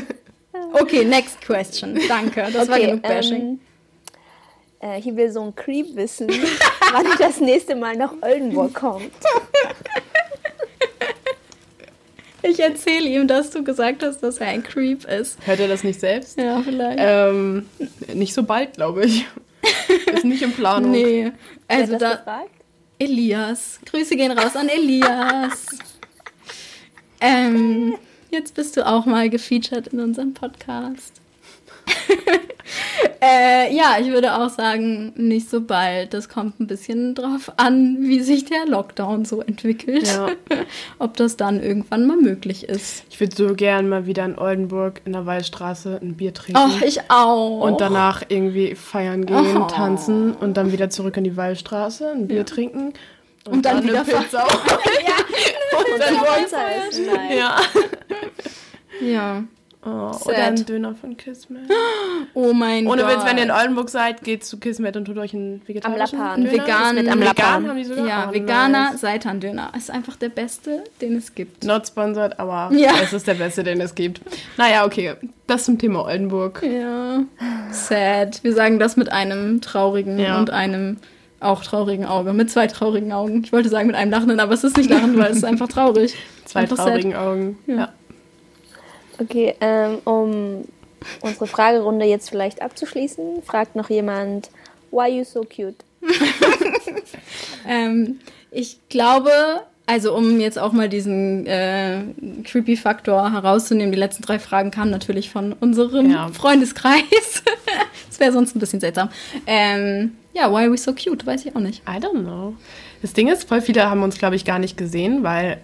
Okay, 0.73 1.05
next 1.05 1.41
question. 1.43 1.99
Danke. 2.09 2.47
Das 2.53 2.69
war 2.69 2.79
genug 2.81 3.03
Bashing. 3.03 3.61
ähm, 4.81 4.91
äh, 4.97 5.01
hier 5.01 5.15
will 5.17 5.31
so 5.31 5.43
ein 5.43 5.55
Creep 5.55 5.95
wissen, 5.97 6.29
wann 6.93 7.07
das 7.19 7.41
nächste 7.41 7.77
Mal 7.77 7.95
nach 7.97 8.13
Oldenburg 8.23 8.73
kommt. 8.75 9.11
Ich 12.49 12.61
erzähle 12.61 13.09
ihm, 13.09 13.27
dass 13.27 13.51
du 13.51 13.65
gesagt 13.65 14.03
hast, 14.03 14.21
dass 14.23 14.39
er 14.39 14.49
ein 14.49 14.63
Creep 14.63 15.05
ist. 15.05 15.39
Hört 15.47 15.61
er 15.61 15.69
das 15.69 15.83
nicht 15.85 15.99
selbst? 16.01 16.39
Ja, 16.39 16.61
vielleicht. 16.63 16.99
Ähm, 17.01 17.67
nicht 18.15 18.35
so 18.35 18.43
bald, 18.43 18.75
glaube 18.75 19.05
ich. 19.07 19.27
Ist 20.15 20.25
nicht 20.25 20.43
in 20.43 20.53
Planung. 20.53 20.91
nee. 20.93 21.33
Wer 21.69 21.77
Also 21.79 21.95
hat 21.95 22.03
das 22.03 22.11
da. 22.11 22.17
gefragt? 22.19 22.51
Elias. 22.99 23.81
Grüße 23.87 24.17
gehen 24.17 24.31
raus 24.33 24.55
an 24.55 24.69
Elias. 24.69 25.67
ähm, 27.21 27.97
jetzt 28.31 28.55
bist 28.55 28.77
du 28.77 28.87
auch 28.87 29.07
mal 29.07 29.29
gefeatured 29.29 29.89
in 29.89 30.01
unserem 30.01 30.35
Podcast. 30.35 31.15
äh, 33.23 33.75
ja, 33.75 33.97
ich 34.01 34.09
würde 34.11 34.35
auch 34.37 34.49
sagen, 34.49 35.13
nicht 35.17 35.49
so 35.49 35.61
bald. 35.61 36.15
Das 36.15 36.29
kommt 36.29 36.61
ein 36.61 36.67
bisschen 36.67 37.15
drauf 37.15 37.53
an, 37.57 37.97
wie 38.01 38.21
sich 38.21 38.45
der 38.45 38.67
Lockdown 38.67 39.25
so 39.25 39.41
entwickelt. 39.41 40.07
Ja. 40.07 40.29
Ob 40.99 41.17
das 41.17 41.37
dann 41.37 41.63
irgendwann 41.63 42.07
mal 42.07 42.17
möglich 42.17 42.69
ist. 42.69 43.05
Ich 43.11 43.21
würde 43.21 43.35
so 43.37 43.55
gern 43.55 43.89
mal 43.89 44.07
wieder 44.07 44.25
in 44.25 44.39
Oldenburg 44.39 45.01
in 45.05 45.13
der 45.13 45.27
Waldstraße 45.27 45.99
ein 46.03 46.17
Bier 46.17 46.35
trinken. 46.35 46.61
Ach, 46.63 46.83
ich 46.83 47.01
auch. 47.11 47.61
und 47.61 47.81
danach 47.81 48.23
irgendwie 48.29 48.75
feiern 48.75 49.27
gehen, 49.27 49.57
Oh. 49.57 49.67
tanzen 49.67 50.33
und 50.35 50.57
dann 50.57 50.73
wieder 50.73 50.91
zurück 50.91 51.17
in 51.17 51.25
die 51.25 51.37
Waldstraße, 51.37 52.11
ein 52.11 52.29
Bier 52.29 52.45
trinken. 52.45 52.93
Und 53.49 53.65
dann 53.65 53.85
wieder 53.85 54.01
eine 54.01 54.05
Pizza. 54.05 54.43
und 54.45 56.01
dann 56.01 56.15
Pizza 56.17 56.59
essen. 56.89 57.05
Ja. 57.39 57.57
Ja. 59.01 59.45
Oh, 59.87 60.13
Sad. 60.13 60.27
oder 60.27 60.45
ein 60.45 60.67
Döner 60.67 60.95
von 60.95 61.17
Kismet. 61.17 61.63
Oh 62.35 62.53
mein 62.53 62.87
Ohne 62.87 63.03
Gott. 63.03 63.13
Witz, 63.17 63.25
wenn 63.25 63.39
ihr 63.39 63.45
in 63.45 63.51
Oldenburg 63.51 63.89
seid, 63.89 64.23
geht 64.23 64.45
zu 64.45 64.59
Kismet 64.59 64.95
und 64.97 65.07
tut 65.07 65.17
euch 65.17 65.33
einen 65.33 65.63
vegetarischen 65.67 66.19
Lappan. 66.19 66.45
Döner. 66.45 66.53
Vegan- 66.53 66.95
mit 66.97 67.09
am 67.09 67.21
Vegan 67.21 67.21
Lappan. 67.37 67.69
haben 67.69 67.77
die 67.79 67.85
sogar. 67.85 68.07
Ja, 68.07 68.27
Oh, 68.29 68.35
veganer 68.35 68.91
nice. 68.91 69.01
Seitan-Döner 69.01 69.73
ist 69.77 69.91
einfach 69.91 70.17
der 70.17 70.29
beste, 70.29 70.85
den 71.01 71.17
es 71.17 71.35
gibt. 71.35 71.65
Not 71.65 71.87
sponsored, 71.87 72.39
aber 72.39 72.75
Ja. 72.77 72.93
es 73.03 73.13
ist 73.15 73.27
der 73.27 73.35
beste, 73.35 73.63
den 73.65 73.81
es 73.81 73.95
gibt. 73.95 74.21
Naja, 74.59 74.85
okay. 74.85 75.15
Das 75.47 75.65
zum 75.65 75.79
Thema 75.79 76.05
Oldenburg. 76.05 76.63
Ja. 76.63 77.21
Sad. 77.71 78.43
Wir 78.45 78.53
sagen 78.53 78.79
das 78.79 78.97
mit 78.97 79.11
einem 79.13 79.61
traurigen 79.61 80.19
Ja. 80.19 80.39
und 80.39 80.51
einem 80.51 80.99
auch 81.41 81.63
traurigen 81.63 82.05
Auge. 82.07 82.33
Mit 82.33 82.51
zwei 82.51 82.67
traurigen 82.67 83.13
Augen. 83.13 83.43
Ich 83.45 83.53
wollte 83.53 83.69
sagen 83.69 83.87
mit 83.87 83.97
einem 83.97 84.11
lachenden, 84.11 84.41
aber 84.41 84.53
es 84.55 84.65
ist 84.65 84.77
nicht 84.77 84.91
lachend, 84.91 85.17
weil 85.19 85.31
es 85.31 85.39
ist 85.39 85.45
einfach 85.45 85.69
traurig. 85.69 86.15
Zwei 86.47 86.61
Einfach 86.61 86.77
sad. 86.77 86.87
traurigen 86.87 87.17
Augen. 87.17 87.59
Ja. 87.67 87.75
Ja. 87.77 87.89
Okay, 89.21 89.55
ähm, 89.61 89.99
um 90.05 90.65
unsere 91.21 91.47
Fragerunde 91.47 92.05
jetzt 92.07 92.31
vielleicht 92.31 92.63
abzuschließen, 92.63 93.43
fragt 93.43 93.77
noch 93.77 93.91
jemand, 93.91 94.51
why 94.91 95.09
you 95.19 95.25
so 95.25 95.43
cute? 95.43 95.77
Ähm, 97.69 98.21
ich 98.51 98.79
glaube, 98.89 99.31
also 99.87 100.15
um 100.15 100.41
jetzt 100.41 100.59
auch 100.59 100.73
mal 100.73 100.89
diesen 100.89 101.47
äh, 101.47 102.03
Creepy-Faktor 102.45 103.33
herauszunehmen, 103.33 103.93
die 103.93 103.99
letzten 103.99 104.23
drei 104.23 104.39
Fragen 104.39 104.71
kamen 104.71 104.91
natürlich 104.91 105.31
von 105.31 105.53
unserem 105.53 106.11
Ja. 106.11 106.29
Freundeskreis. 106.29 107.03
das 108.09 108.21
wäre 108.21 108.33
sonst 108.33 108.55
ein 108.57 108.61
bisschen 108.61 108.81
seltsam. 108.81 109.11
Ähm, 109.47 110.13
ja, 110.33 110.51
why 110.51 110.63
are 110.65 110.73
we 110.73 110.79
so 110.79 110.93
cute? 110.93 111.27
Weiß 111.27 111.45
ich 111.45 111.55
auch 111.57 111.61
nicht. 111.61 111.83
I 111.89 111.99
don't 111.99 112.21
know. 112.23 112.55
Das 113.03 113.13
Ding 113.13 113.29
ist, 113.29 113.49
voll 113.49 113.61
viele 113.61 113.89
haben 113.89 114.03
uns, 114.03 114.19
glaube 114.19 114.37
ich, 114.37 114.45
gar 114.45 114.59
nicht 114.59 114.77
gesehen, 114.77 115.23
weil 115.23 115.59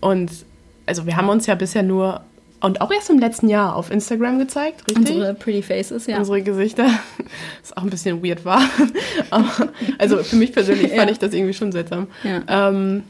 uns, 0.00 0.44
also 0.86 1.06
wir 1.06 1.16
haben 1.16 1.28
uns 1.28 1.46
ja 1.46 1.54
bisher 1.54 1.82
nur 1.82 2.22
und 2.60 2.80
auch 2.80 2.90
erst 2.90 3.10
im 3.10 3.18
letzten 3.18 3.48
Jahr 3.48 3.76
auf 3.76 3.90
Instagram 3.90 4.38
gezeigt, 4.38 4.82
richtig? 4.88 5.14
Unsere 5.16 5.34
Pretty 5.34 5.62
Faces, 5.62 6.06
ja. 6.06 6.18
Unsere 6.18 6.42
Gesichter, 6.42 6.86
was 7.62 7.76
auch 7.76 7.82
ein 7.82 7.90
bisschen 7.90 8.24
weird 8.24 8.44
war. 8.44 8.62
Aber, 9.30 9.50
also 9.98 10.18
für 10.22 10.36
mich 10.36 10.52
persönlich 10.52 10.88
fand 10.94 11.06
Ja. 11.08 11.10
ich 11.12 11.18
das 11.18 11.32
irgendwie 11.34 11.54
schon 11.54 11.72
seltsam. 11.72 12.06
Ja. 12.24 12.68
Ähm, 12.68 13.02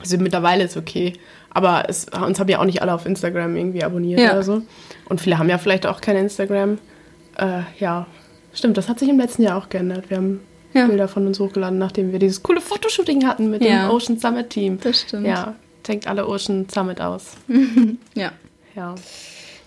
also 0.00 0.18
mittlerweile 0.18 0.64
ist 0.64 0.76
okay. 0.76 1.14
Aber 1.50 1.84
es, 1.88 2.06
uns 2.08 2.40
haben 2.40 2.48
ja 2.48 2.58
auch 2.58 2.64
nicht 2.64 2.82
alle 2.82 2.92
auf 2.94 3.06
Instagram 3.06 3.56
irgendwie 3.56 3.84
abonniert 3.84 4.20
Ja. 4.20 4.32
oder 4.32 4.42
so. 4.42 4.62
Und 5.08 5.20
viele 5.20 5.38
haben 5.38 5.48
ja 5.48 5.58
vielleicht 5.58 5.86
auch 5.86 6.00
kein 6.00 6.16
Instagram. 6.16 6.78
Äh, 7.38 7.60
ja, 7.78 8.06
stimmt, 8.52 8.76
das 8.76 8.88
hat 8.88 8.98
sich 8.98 9.08
im 9.08 9.18
letzten 9.18 9.42
Jahr 9.42 9.58
auch 9.58 9.68
geändert. 9.68 10.10
Wir 10.10 10.16
haben 10.18 10.40
Ja. 10.72 10.86
Bilder 10.86 11.06
von 11.08 11.26
uns 11.26 11.38
hochgeladen, 11.38 11.78
nachdem 11.78 12.10
wir 12.12 12.18
dieses 12.18 12.42
coole 12.42 12.60
Fotoshooting 12.60 13.24
hatten 13.26 13.50
mit 13.50 13.62
Ja. 13.64 13.86
dem 13.86 13.90
Ocean 13.90 14.18
Summit 14.18 14.50
Team. 14.50 14.78
Das 14.82 15.02
stimmt. 15.02 15.26
Ja, 15.26 15.54
denkt 15.86 16.06
alle 16.06 16.26
Ocean 16.26 16.66
Summit 16.68 17.00
aus. 17.00 17.32
Ja. 18.14 18.32
Ja. 18.74 18.94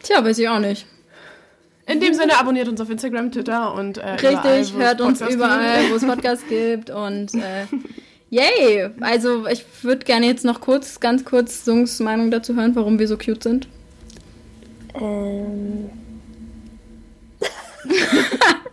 Tja, 0.03 0.23
weiß 0.23 0.37
ich 0.37 0.49
auch 0.49 0.59
nicht. 0.59 0.85
In 1.85 2.01
dem 2.01 2.13
Sinne 2.13 2.37
abonniert 2.37 2.67
uns 2.67 2.81
auf 2.81 2.89
Instagram, 2.89 3.31
Twitter 3.31 3.73
und 3.73 3.97
äh, 3.97 4.17
überall, 4.17 4.35
Richtig, 4.35 4.51
es 4.61 4.73
hört 4.73 4.99
uns 4.99 5.21
überall, 5.21 5.89
wo 5.89 5.95
es 5.95 6.05
Podcasts 6.07 6.45
gibt 6.49 6.89
und 6.89 7.33
äh, 7.33 7.65
yay! 8.29 8.89
Also 8.99 9.47
ich 9.47 9.63
würde 9.83 10.05
gerne 10.05 10.25
jetzt 10.27 10.43
noch 10.43 10.59
kurz, 10.59 10.99
ganz 10.99 11.23
kurz 11.23 11.63
Sungs 11.63 11.99
Meinung 11.99 12.29
dazu 12.29 12.55
hören, 12.55 12.75
warum 12.75 12.99
wir 12.99 13.07
so 13.07 13.17
cute 13.17 13.41
sind. 13.41 13.69
Ähm, 14.95 15.89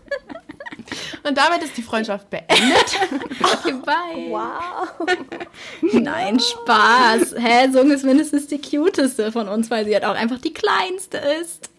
Und 1.22 1.38
damit 1.38 1.62
ist 1.62 1.76
die 1.76 1.82
Freundschaft 1.82 2.28
beendet. 2.30 2.98
Okay, 3.44 3.74
bye. 3.84 4.30
wow. 4.30 4.88
Nein, 5.80 6.38
Spaß. 6.38 7.34
Hä, 7.38 7.70
Sung 7.70 7.90
ist 7.90 8.04
mindestens 8.04 8.46
die 8.46 8.60
cuteste 8.60 9.32
von 9.32 9.48
uns, 9.48 9.70
weil 9.70 9.84
sie 9.84 9.94
halt 9.94 10.04
auch 10.04 10.14
einfach 10.14 10.38
die 10.38 10.52
kleinste 10.52 11.18
ist. 11.40 11.70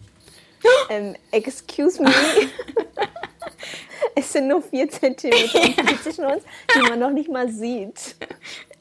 Ähm, 0.90 1.16
excuse 1.32 2.02
me. 2.02 2.12
es 4.16 4.32
sind 4.32 4.48
nur 4.48 4.62
vier 4.62 4.90
Zentimeter 4.90 6.02
zwischen 6.02 6.26
uns, 6.26 6.44
die 6.76 6.90
man 6.90 7.00
noch 7.00 7.12
nicht 7.12 7.30
mal 7.30 7.50
sieht. 7.50 8.16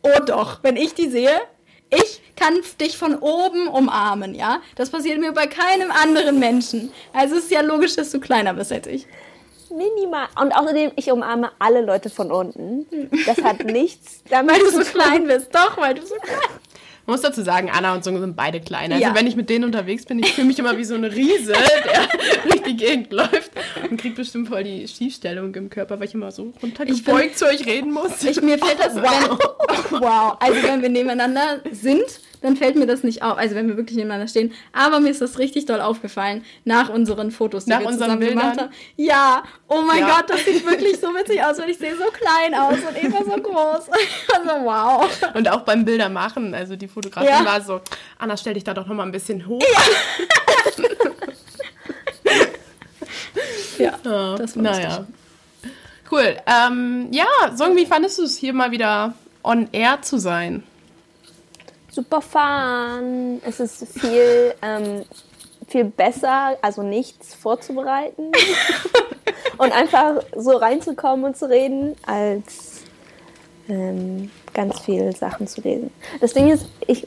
Oh 0.02 0.20
doch, 0.24 0.62
wenn 0.62 0.76
ich 0.76 0.94
die 0.94 1.08
sehe, 1.08 1.40
ich 1.90 2.22
kann 2.36 2.54
dich 2.80 2.96
von 2.96 3.16
oben 3.16 3.68
umarmen, 3.68 4.34
ja? 4.34 4.60
Das 4.76 4.90
passiert 4.90 5.20
mir 5.20 5.32
bei 5.32 5.46
keinem 5.46 5.90
anderen 5.90 6.38
Menschen. 6.38 6.92
Also 7.12 7.36
es 7.36 7.44
ist 7.44 7.50
ja 7.50 7.60
logisch, 7.60 7.96
dass 7.96 8.10
du 8.10 8.20
kleiner 8.20 8.54
bist 8.54 8.72
als 8.72 8.86
ich. 8.86 9.06
Minimal. 9.76 10.26
Und 10.40 10.52
außerdem, 10.52 10.92
ich 10.96 11.10
umarme 11.10 11.50
alle 11.58 11.82
Leute 11.82 12.10
von 12.10 12.30
unten. 12.30 12.86
Das 13.26 13.42
hat 13.42 13.64
nichts 13.64 14.22
damit 14.30 14.52
Weil 14.54 14.60
du 14.60 14.70
so 14.70 14.80
klein 14.90 15.26
bist. 15.26 15.54
Doch, 15.54 15.76
weil 15.78 15.94
du 15.94 16.02
so 16.06 16.14
klein 16.16 16.38
bist. 16.38 16.60
Man 17.06 17.16
muss 17.16 17.20
dazu 17.20 17.42
sagen, 17.42 17.70
Anna 17.70 17.92
und 17.94 18.02
Sung 18.02 18.18
sind 18.18 18.34
beide 18.34 18.60
klein. 18.62 18.90
Also 18.90 19.04
Ja. 19.04 19.14
wenn 19.14 19.26
ich 19.26 19.36
mit 19.36 19.50
denen 19.50 19.64
unterwegs 19.64 20.06
bin, 20.06 20.20
ich 20.20 20.32
fühle 20.32 20.46
mich 20.46 20.58
immer 20.58 20.78
wie 20.78 20.84
so 20.84 20.94
eine 20.94 21.14
Riese, 21.14 21.52
der 21.84 22.08
durch 22.48 22.62
die 22.62 22.76
Gegend 22.78 23.12
läuft 23.12 23.50
und 23.90 24.00
kriegt 24.00 24.16
bestimmt 24.16 24.48
voll 24.48 24.64
die 24.64 24.88
Schiefstellung 24.88 25.54
im 25.54 25.68
Körper, 25.68 25.98
weil 26.00 26.06
ich 26.08 26.14
immer 26.14 26.30
so 26.32 26.54
runtergebeugt 26.62 27.36
zu 27.36 27.44
euch 27.46 27.66
reden 27.66 27.92
muss. 27.92 28.22
Ich, 28.24 28.40
mir 28.40 28.56
fällt 28.58 28.78
das, 28.80 28.94
wow. 29.02 29.38
wenn, 29.90 30.00
wow, 30.00 30.36
also 30.40 30.62
wenn 30.62 30.80
wir 30.80 30.88
nebeneinander 30.88 31.60
sind, 31.72 32.06
dann 32.44 32.56
fällt 32.56 32.76
mir 32.76 32.86
das 32.86 33.02
nicht 33.02 33.22
auf. 33.22 33.38
Also 33.38 33.54
wenn 33.54 33.68
wir 33.68 33.76
wirklich 33.78 33.96
nebeneinander 33.96 34.28
stehen. 34.28 34.52
Aber 34.72 35.00
mir 35.00 35.08
ist 35.10 35.20
das 35.22 35.38
richtig 35.38 35.64
doll 35.66 35.80
aufgefallen 35.80 36.44
nach 36.64 36.88
unseren 36.90 37.30
Fotos, 37.30 37.64
die 37.64 37.70
Nach 37.70 37.80
wir 37.80 37.86
unseren 37.88 38.10
zusammen 38.10 38.20
gemacht 38.28 38.46
Bildern? 38.56 38.66
haben. 38.66 38.74
Ja, 38.96 39.42
oh 39.68 39.80
mein 39.86 40.00
Ja. 40.00 40.16
Gott, 40.20 40.28
das 40.30 40.44
sieht 40.44 40.64
wirklich 40.68 41.00
so 41.00 41.08
witzig 41.08 41.42
aus 41.42 41.58
und 41.58 41.68
ich 41.68 41.78
sehe 41.78 41.96
so 41.96 42.04
klein 42.12 42.54
aus 42.54 42.76
und 42.86 43.02
Eva 43.02 43.24
so 43.24 43.40
groß. 43.42 43.88
Also 44.34 44.50
wow. 44.64 45.08
Und 45.34 45.48
auch 45.50 45.62
beim 45.62 45.84
Bilder 45.84 46.08
machen. 46.10 46.54
Also 46.54 46.76
die 46.76 46.88
Fotografin 46.88 47.28
Ja. 47.30 47.44
war 47.44 47.60
so, 47.62 47.80
Anna, 48.18 48.36
stell 48.36 48.54
dich 48.54 48.64
da 48.64 48.74
doch 48.74 48.86
noch 48.86 48.94
mal 48.94 49.04
ein 49.04 49.12
bisschen 49.12 49.46
hoch. 49.46 49.62
Ja, 49.62 49.80
Ja, 54.04 54.36
das 54.36 54.56
war 54.56 54.62
naja. 54.62 55.06
Cool. 56.10 56.36
Ähm, 56.46 57.08
ja, 57.10 57.26
Song, 57.56 57.76
wie 57.76 57.86
fandest 57.86 58.18
du 58.18 58.22
es 58.24 58.36
hier 58.36 58.52
mal 58.52 58.70
wieder 58.70 59.14
on 59.42 59.68
air 59.72 60.02
zu 60.02 60.18
sein? 60.18 60.62
Super 61.94 62.20
fun. 62.20 63.40
Es 63.46 63.60
ist 63.60 63.86
viel, 64.00 64.54
ähm, 64.62 65.04
viel 65.68 65.84
besser, 65.84 66.56
also 66.60 66.82
nichts 66.82 67.34
vorzubereiten 67.34 68.32
und 69.58 69.72
einfach 69.72 70.22
so 70.36 70.56
reinzukommen 70.56 71.24
und 71.24 71.36
zu 71.36 71.48
reden, 71.48 71.96
als 72.04 72.82
ähm, 73.68 74.30
ganz 74.52 74.80
viele 74.80 75.12
Sachen 75.12 75.46
zu 75.46 75.60
lesen. 75.60 75.90
Das 76.20 76.32
Ding 76.32 76.50
ist, 76.50 76.66
ich 76.86 77.06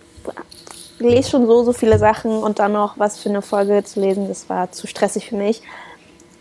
lese 1.00 1.30
schon 1.32 1.46
so, 1.48 1.64
so 1.64 1.74
viele 1.74 2.00
Sachen 2.00 2.32
und 2.32 2.60
dann 2.60 2.72
noch 2.72 2.98
was 2.98 3.20
für 3.20 3.30
eine 3.30 3.42
Folge 3.42 3.84
zu 3.84 4.00
lesen, 4.00 4.28
das 4.28 4.50
war 4.50 4.72
zu 4.72 4.88
stressig 4.88 5.30
für 5.30 5.36
mich. 5.36 5.62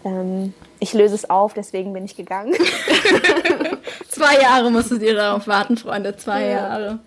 Ähm, 0.04 0.54
ich 0.78 0.92
löse 0.92 1.14
es 1.14 1.28
auf, 1.28 1.54
deswegen 1.54 1.92
bin 1.92 2.04
ich 2.04 2.16
gegangen. 2.16 2.54
Zwei 4.08 4.40
Jahre 4.40 4.70
musstet 4.70 5.02
ihr 5.02 5.14
darauf 5.14 5.46
warten, 5.48 5.76
Freunde. 5.76 6.16
Zwei 6.16 6.42
Ja. 6.42 6.50
Jahre. 6.50 6.98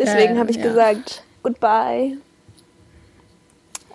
Deswegen 0.00 0.32
Ähm, 0.34 0.38
habe 0.38 0.50
ich 0.50 0.56
ja. 0.56 0.62
gesagt, 0.64 1.22
goodbye. 1.42 2.16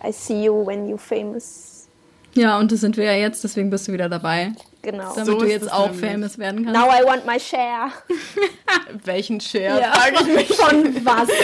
I 0.08 0.12
see 0.12 0.43
you 0.45 0.66
when 0.66 0.88
you 0.88 0.97
famous. 0.97 1.88
Ja, 2.36 2.60
und 2.60 2.72
das 2.72 2.82
sind 2.82 2.97
wir 2.97 3.06
ja 3.06 3.14
jetzt, 3.14 3.43
deswegen 3.43 3.70
bist 3.70 3.88
du 3.88 3.93
wieder 3.93 4.10
dabei. 4.10 4.51
Genau. 4.82 5.14
Damit 5.16 5.26
So 5.26 5.39
du 5.39 5.45
jetzt 5.45 5.72
auch 5.72 5.89
nämlich. 5.91 6.12
famous 6.12 6.38
werden 6.38 6.66
kannst. 6.66 6.80
Now 6.80 6.88
I 6.89 7.03
want 7.06 7.26
my 7.26 7.39
share. 7.39 7.91
Welchen 9.06 9.39
Share? 9.39 9.80
Ja. 9.82 9.93
Frage 9.93 10.16
ich 10.30 10.36
mich. 10.49 10.58
Von 10.58 11.06
was? 11.06 11.30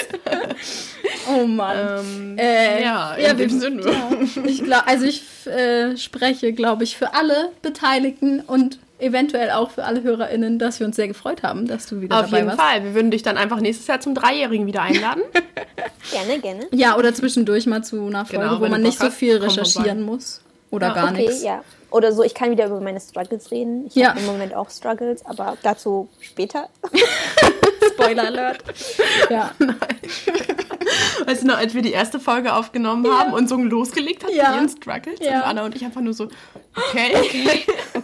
Oh 1.30 1.46
Mann. 1.46 2.00
Ähm, 2.04 2.38
Äh, 2.38 2.84
ja, 2.84 3.14
in 3.14 3.24
ja, 3.24 3.34
dem 3.34 3.52
wir- 3.52 3.60
Sinne. 3.60 4.28
Ich 4.46 4.64
glaub, 4.64 4.88
also 4.88 5.06
ich 5.06 5.24
äh, 5.46 5.96
spreche, 5.96 6.52
glaube 6.52 6.84
ich, 6.84 6.98
für 6.98 7.14
alle 7.14 7.52
Beteiligten 7.62 8.40
und 8.42 8.80
eventuell 9.02 9.52
auch 9.52 9.72
für 9.72 9.84
alle 9.84 10.04
HörerInnen, 10.04 10.60
dass 10.60 10.80
wir 10.80 10.88
uns 10.88 10.96
sehr 10.96 11.08
gefreut 11.08 11.44
haben, 11.44 11.68
dass 11.68 11.88
du 11.88 12.02
wieder 12.02 12.16
Auf 12.20 12.26
dabei 12.26 12.38
jeden 12.38 12.48
warst. 12.50 12.62
Fall. 12.62 12.84
Wir 12.84 12.94
würden 12.96 13.12
dich 13.12 13.24
dann 13.24 13.38
einfach 13.38 13.60
nächstes 13.60 13.88
Jahr 13.88 14.00
zum 14.00 14.16
Dreijährigen 14.16 14.66
wieder 14.68 14.82
einladen. 14.82 15.24
Gerne, 16.12 16.40
gerne. 16.40 16.68
Ja, 16.72 16.98
oder 16.98 17.14
zwischendurch 17.14 17.68
mal 17.68 17.84
zu 17.84 18.08
einer 18.08 18.26
Folge, 18.26 18.46
Genau, 18.46 18.60
wo 18.62 18.68
man 18.68 18.82
nicht 18.82 18.98
so 19.00 19.10
viel 19.12 19.38
recherchieren 19.38 20.02
muss. 20.02 20.42
Oder 20.72 20.88
Ja, 20.88 20.94
gar 20.94 21.12
okay, 21.12 21.22
nichts. 21.28 21.44
ja. 21.44 21.64
Oder 21.92 22.12
so, 22.14 22.24
ich 22.24 22.34
kann 22.34 22.50
wieder 22.52 22.68
über 22.68 22.80
meine 22.82 23.00
Struggles 23.00 23.52
reden. 23.52 23.86
Ich 23.88 23.96
Ja. 23.96 24.10
habe 24.10 24.20
im 24.22 24.26
Moment 24.26 24.56
auch 24.56 24.70
Struggles, 24.70 25.26
aber 25.26 25.58
dazu 25.62 26.10
später. 26.22 26.70
Spoiler 27.94 28.24
Alert. 28.28 28.64
Ja. 29.30 29.52
Weißt 31.26 31.44
du 31.44 31.48
noch, 31.48 31.58
als 31.58 31.74
wir 31.74 31.82
die 31.82 31.92
erste 31.92 32.20
Folge 32.20 32.54
aufgenommen 32.54 33.06
haben 33.12 33.34
und 33.34 33.48
so 33.48 33.58
losgelegt 33.58 34.24
hat 34.24 34.32
Ja. 34.32 34.50
mit 34.52 34.56
ihren 34.60 34.70
Struggles 34.70 35.20
Ja. 35.22 35.38
und 35.42 35.44
Anna 35.44 35.66
und 35.66 35.76
ich 35.76 35.84
einfach 35.86 36.02
nur 36.02 36.14
so, 36.14 36.28
okay, 36.76 37.12
okay. 37.16 37.64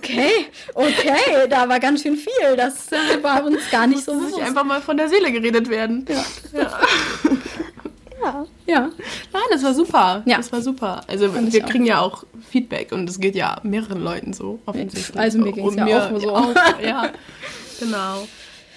Okay, 0.10 0.46
okay, 0.74 1.48
da 1.50 1.68
war 1.68 1.80
ganz 1.80 2.02
schön 2.04 2.16
viel. 2.16 2.56
Das 2.56 2.92
äh, 2.92 3.22
war 3.22 3.44
uns 3.44 3.70
gar 3.70 3.88
nicht 3.88 4.04
so 4.04 4.14
bewusst. 4.14 4.40
einfach 4.40 4.64
mal 4.64 4.82
von 4.82 4.98
der 4.98 5.10
Seele 5.10 5.32
geredet 5.32 5.70
werden. 5.70 6.06
Ja. 6.54 8.46
Ja. 8.66 8.90
Nein, 9.32 9.44
das 9.52 9.64
war 9.64 9.74
super. 9.74 10.24
Ja. 10.26 10.38
Das 10.38 10.52
war 10.52 10.62
super. 10.62 11.02
Also 11.08 11.30
Fand 11.30 11.54
wir 11.54 11.64
auch. 11.64 11.70
kriegen 11.70 11.86
ja 11.86 12.02
auch 12.02 12.24
Feedback 12.50 12.92
und 12.92 13.10
es 13.10 13.20
geht 13.20 13.36
ja 13.36 13.60
mehreren 13.64 14.04
Leuten 14.04 14.34
so 14.34 14.60
offensichtlich. 14.66 15.18
Also 15.18 15.40
mir 15.40 15.54
ging's 15.54 15.70
Und 15.70 15.78
ja 15.78 15.86
mir 15.86 16.14
auch 16.14 16.20
so. 16.20 16.54
ja, 16.84 17.10
genau. 17.80 18.28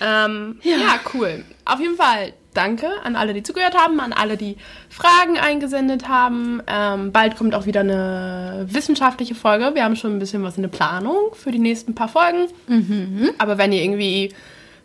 Ähm, 0.00 0.60
ja. 0.62 1.00
cool. 1.12 1.44
Auf 1.64 1.80
jeden 1.80 1.96
Fall 1.96 2.32
danke 2.54 2.88
an 3.04 3.16
alle, 3.16 3.34
die 3.34 3.42
zugehört 3.42 3.76
haben, 3.76 4.00
an 4.00 4.12
alle, 4.12 4.36
die 4.36 4.56
Fragen 4.88 5.38
eingesendet 5.38 6.08
haben. 6.08 6.62
Ähm, 6.66 7.12
bald 7.12 7.36
kommt 7.36 7.54
auch 7.54 7.66
wieder 7.66 7.80
eine 7.80 8.66
wissenschaftliche 8.68 9.34
Folge. 9.34 9.74
Wir 9.74 9.84
haben 9.84 9.96
schon 9.96 10.14
ein 10.16 10.18
bisschen 10.18 10.42
was 10.42 10.56
in 10.56 10.62
der 10.62 10.70
Planung 10.70 11.16
für 11.34 11.50
die 11.50 11.58
nächsten 11.58 11.94
paar 11.94 12.08
Folgen. 12.08 12.46
Mhm. 12.66 13.30
Aber 13.38 13.58
wenn 13.58 13.72
ihr 13.72 13.82
irgendwie 13.82 14.32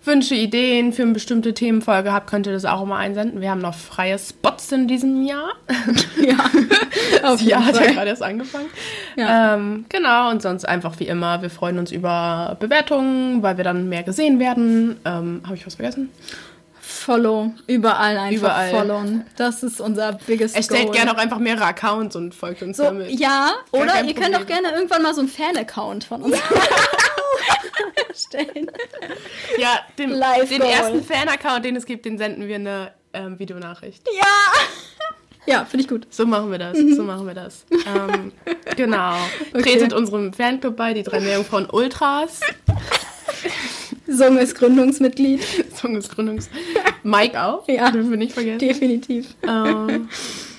Wünsche, 0.06 0.36
Ideen 0.36 0.94
für 0.94 1.02
eine 1.02 1.14
bestimmte 1.14 1.54
Themenfolge 1.54 2.14
habt, 2.14 2.28
könnt 2.30 2.46
ihr 2.46 2.54
das 2.54 2.66
auch 2.66 2.84
immer 2.84 2.98
einsenden. 2.98 3.42
Wir 3.42 3.50
haben 3.50 3.62
noch 3.62 3.74
freie 3.74 4.20
Spots 4.20 4.72
in 4.72 4.88
diesem 4.88 5.26
Jahr. 5.26 5.54
Ja. 6.22 6.38
Auf 7.24 7.40
Das 7.40 7.46
Jahr 7.46 7.66
hat 7.66 7.76
ja 7.76 7.92
gerade 7.92 8.10
erst 8.10 8.24
angefangen. 8.24 8.68
Ja. 9.16 9.56
Ähm, 9.56 9.86
genau, 9.90 10.32
und 10.32 10.42
sonst 10.42 10.66
einfach 10.66 11.00
wie 11.00 11.08
immer, 11.08 11.42
wir 11.42 11.50
freuen 11.50 11.78
uns 11.78 11.92
über 11.92 12.56
Bewertungen, 12.60 13.44
weil 13.44 13.58
wir 13.58 13.64
dann 13.64 13.90
mehr 13.90 14.04
gesehen 14.04 14.40
werden. 14.40 14.96
Ähm, 15.06 15.42
Habe 15.46 15.56
ich 15.56 15.66
was 15.68 15.76
vergessen? 15.76 16.10
Follow. 17.06 17.54
Überall 17.68 18.18
einfach 18.18 18.38
Überall. 18.38 18.72
followen. 18.72 19.26
Das 19.38 19.62
ist 19.62 19.80
unser 19.80 20.14
biggest 20.14 20.56
Erstellt 20.56 20.86
goal. 20.86 20.96
gerne 20.96 21.14
auch 21.14 21.18
einfach 21.18 21.38
mehrere 21.38 21.66
Accounts 21.66 22.16
und 22.16 22.34
folgt 22.34 22.64
uns 22.64 22.78
so, 22.78 22.84
damit. 22.84 23.12
ja, 23.12 23.54
Gar 23.72 23.82
oder 23.82 24.04
ihr 24.04 24.16
könnt 24.16 24.34
auch 24.34 24.40
Problem. 24.40 24.64
gerne 24.64 24.72
irgendwann 24.72 25.04
mal 25.04 25.14
so 25.14 25.20
einen 25.20 25.30
Fan-Account 25.30 26.06
von 26.06 26.24
uns 26.24 26.38
erstellen. 28.08 28.72
Ja, 29.58 29.80
den, 29.98 30.10
den 30.10 30.62
ersten 30.62 31.04
Fan-Account, 31.04 31.64
den 31.64 31.76
es 31.76 31.86
gibt, 31.86 32.06
den 32.06 32.18
senden 32.18 32.48
wir 32.48 32.56
eine 32.56 32.92
ähm, 33.14 33.40
Videonachricht. 33.40 34.06
Ja! 34.18 34.26
Ja, 35.46 35.64
finde 35.66 35.84
ich 35.84 35.88
gut. 35.88 36.08
So 36.10 36.26
machen 36.26 36.52
wir 36.52 36.58
das. 36.58 36.76
So 36.78 37.04
machen 37.04 37.28
wir 37.28 37.36
das. 37.36 37.66
Ähm, 37.70 38.32
genau. 38.76 39.16
Tretet 39.54 39.94
unserem 39.94 40.34
Fanclub 40.34 40.76
bei, 40.76 40.94
die 40.94 41.04
drei 41.04 41.20
Meerjungfrauen 41.20 41.70
Ultras. 41.70 42.40
Song 44.12 44.38
ist 44.38 44.56
Gründungsmitglied. 44.56 45.42
Song 45.76 45.94
des 45.96 46.10
Gründungs. 46.10 46.50
Mike 47.04 47.42
auch. 47.42 47.68
Ja. 47.68 47.92
Dürfen 47.92 48.12
wir 48.12 48.18
nicht 48.18 48.34
vergessen. 48.34 48.60
Definitiv. 48.60 49.36
Ähm, 49.48 50.10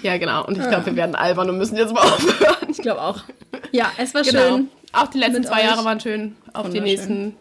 ja, 0.02 0.16
genau. 0.18 0.44
Und 0.46 0.58
ich 0.58 0.68
glaube, 0.68 0.86
wir 0.86 0.96
werden 0.96 1.14
albern 1.14 1.50
und 1.50 1.58
müssen 1.58 1.76
jetzt 1.76 1.92
mal 1.94 2.00
aufhören. 2.12 2.68
Ich 2.70 2.78
glaube 2.78 3.00
auch. 3.02 3.24
Ja, 3.72 3.90
es 3.98 4.14
war 4.14 4.22
Genau. 4.22 4.40
schön. 4.56 4.68
Auch 4.92 5.08
die 5.08 5.18
letzten 5.18 5.44
zwei. 5.44 5.62
Jahre 5.62 5.84
waren 5.84 6.00
schön. 6.00 6.36
Auf 6.52 6.70
die 6.70 6.80
nächsten 6.80 7.34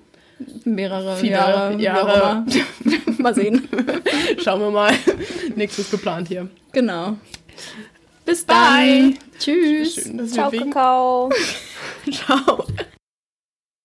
Mehrere 0.66 1.16
Viele 1.16 1.34
Jahre. 1.34 1.80
Jahre. 1.82 2.46
immer. 2.84 3.04
mal 3.20 3.34
sehen. 3.34 3.68
Schauen 4.44 4.60
wir 4.60 4.72
mal. 4.72 4.94
Nichts 5.56 5.80
ist 5.80 5.92
geplant 5.92 6.28
hier. 6.28 6.50
Genau. 6.74 7.16
Bis 8.26 8.44
Bye. 8.44 8.56
dann. 8.56 9.18
Tschüss. 9.40 9.96
Schön, 9.96 10.28
Ciao, 10.28 10.52
wegen... 10.52 10.72
Kakao. 10.72 11.30
Ciao. 12.12 12.66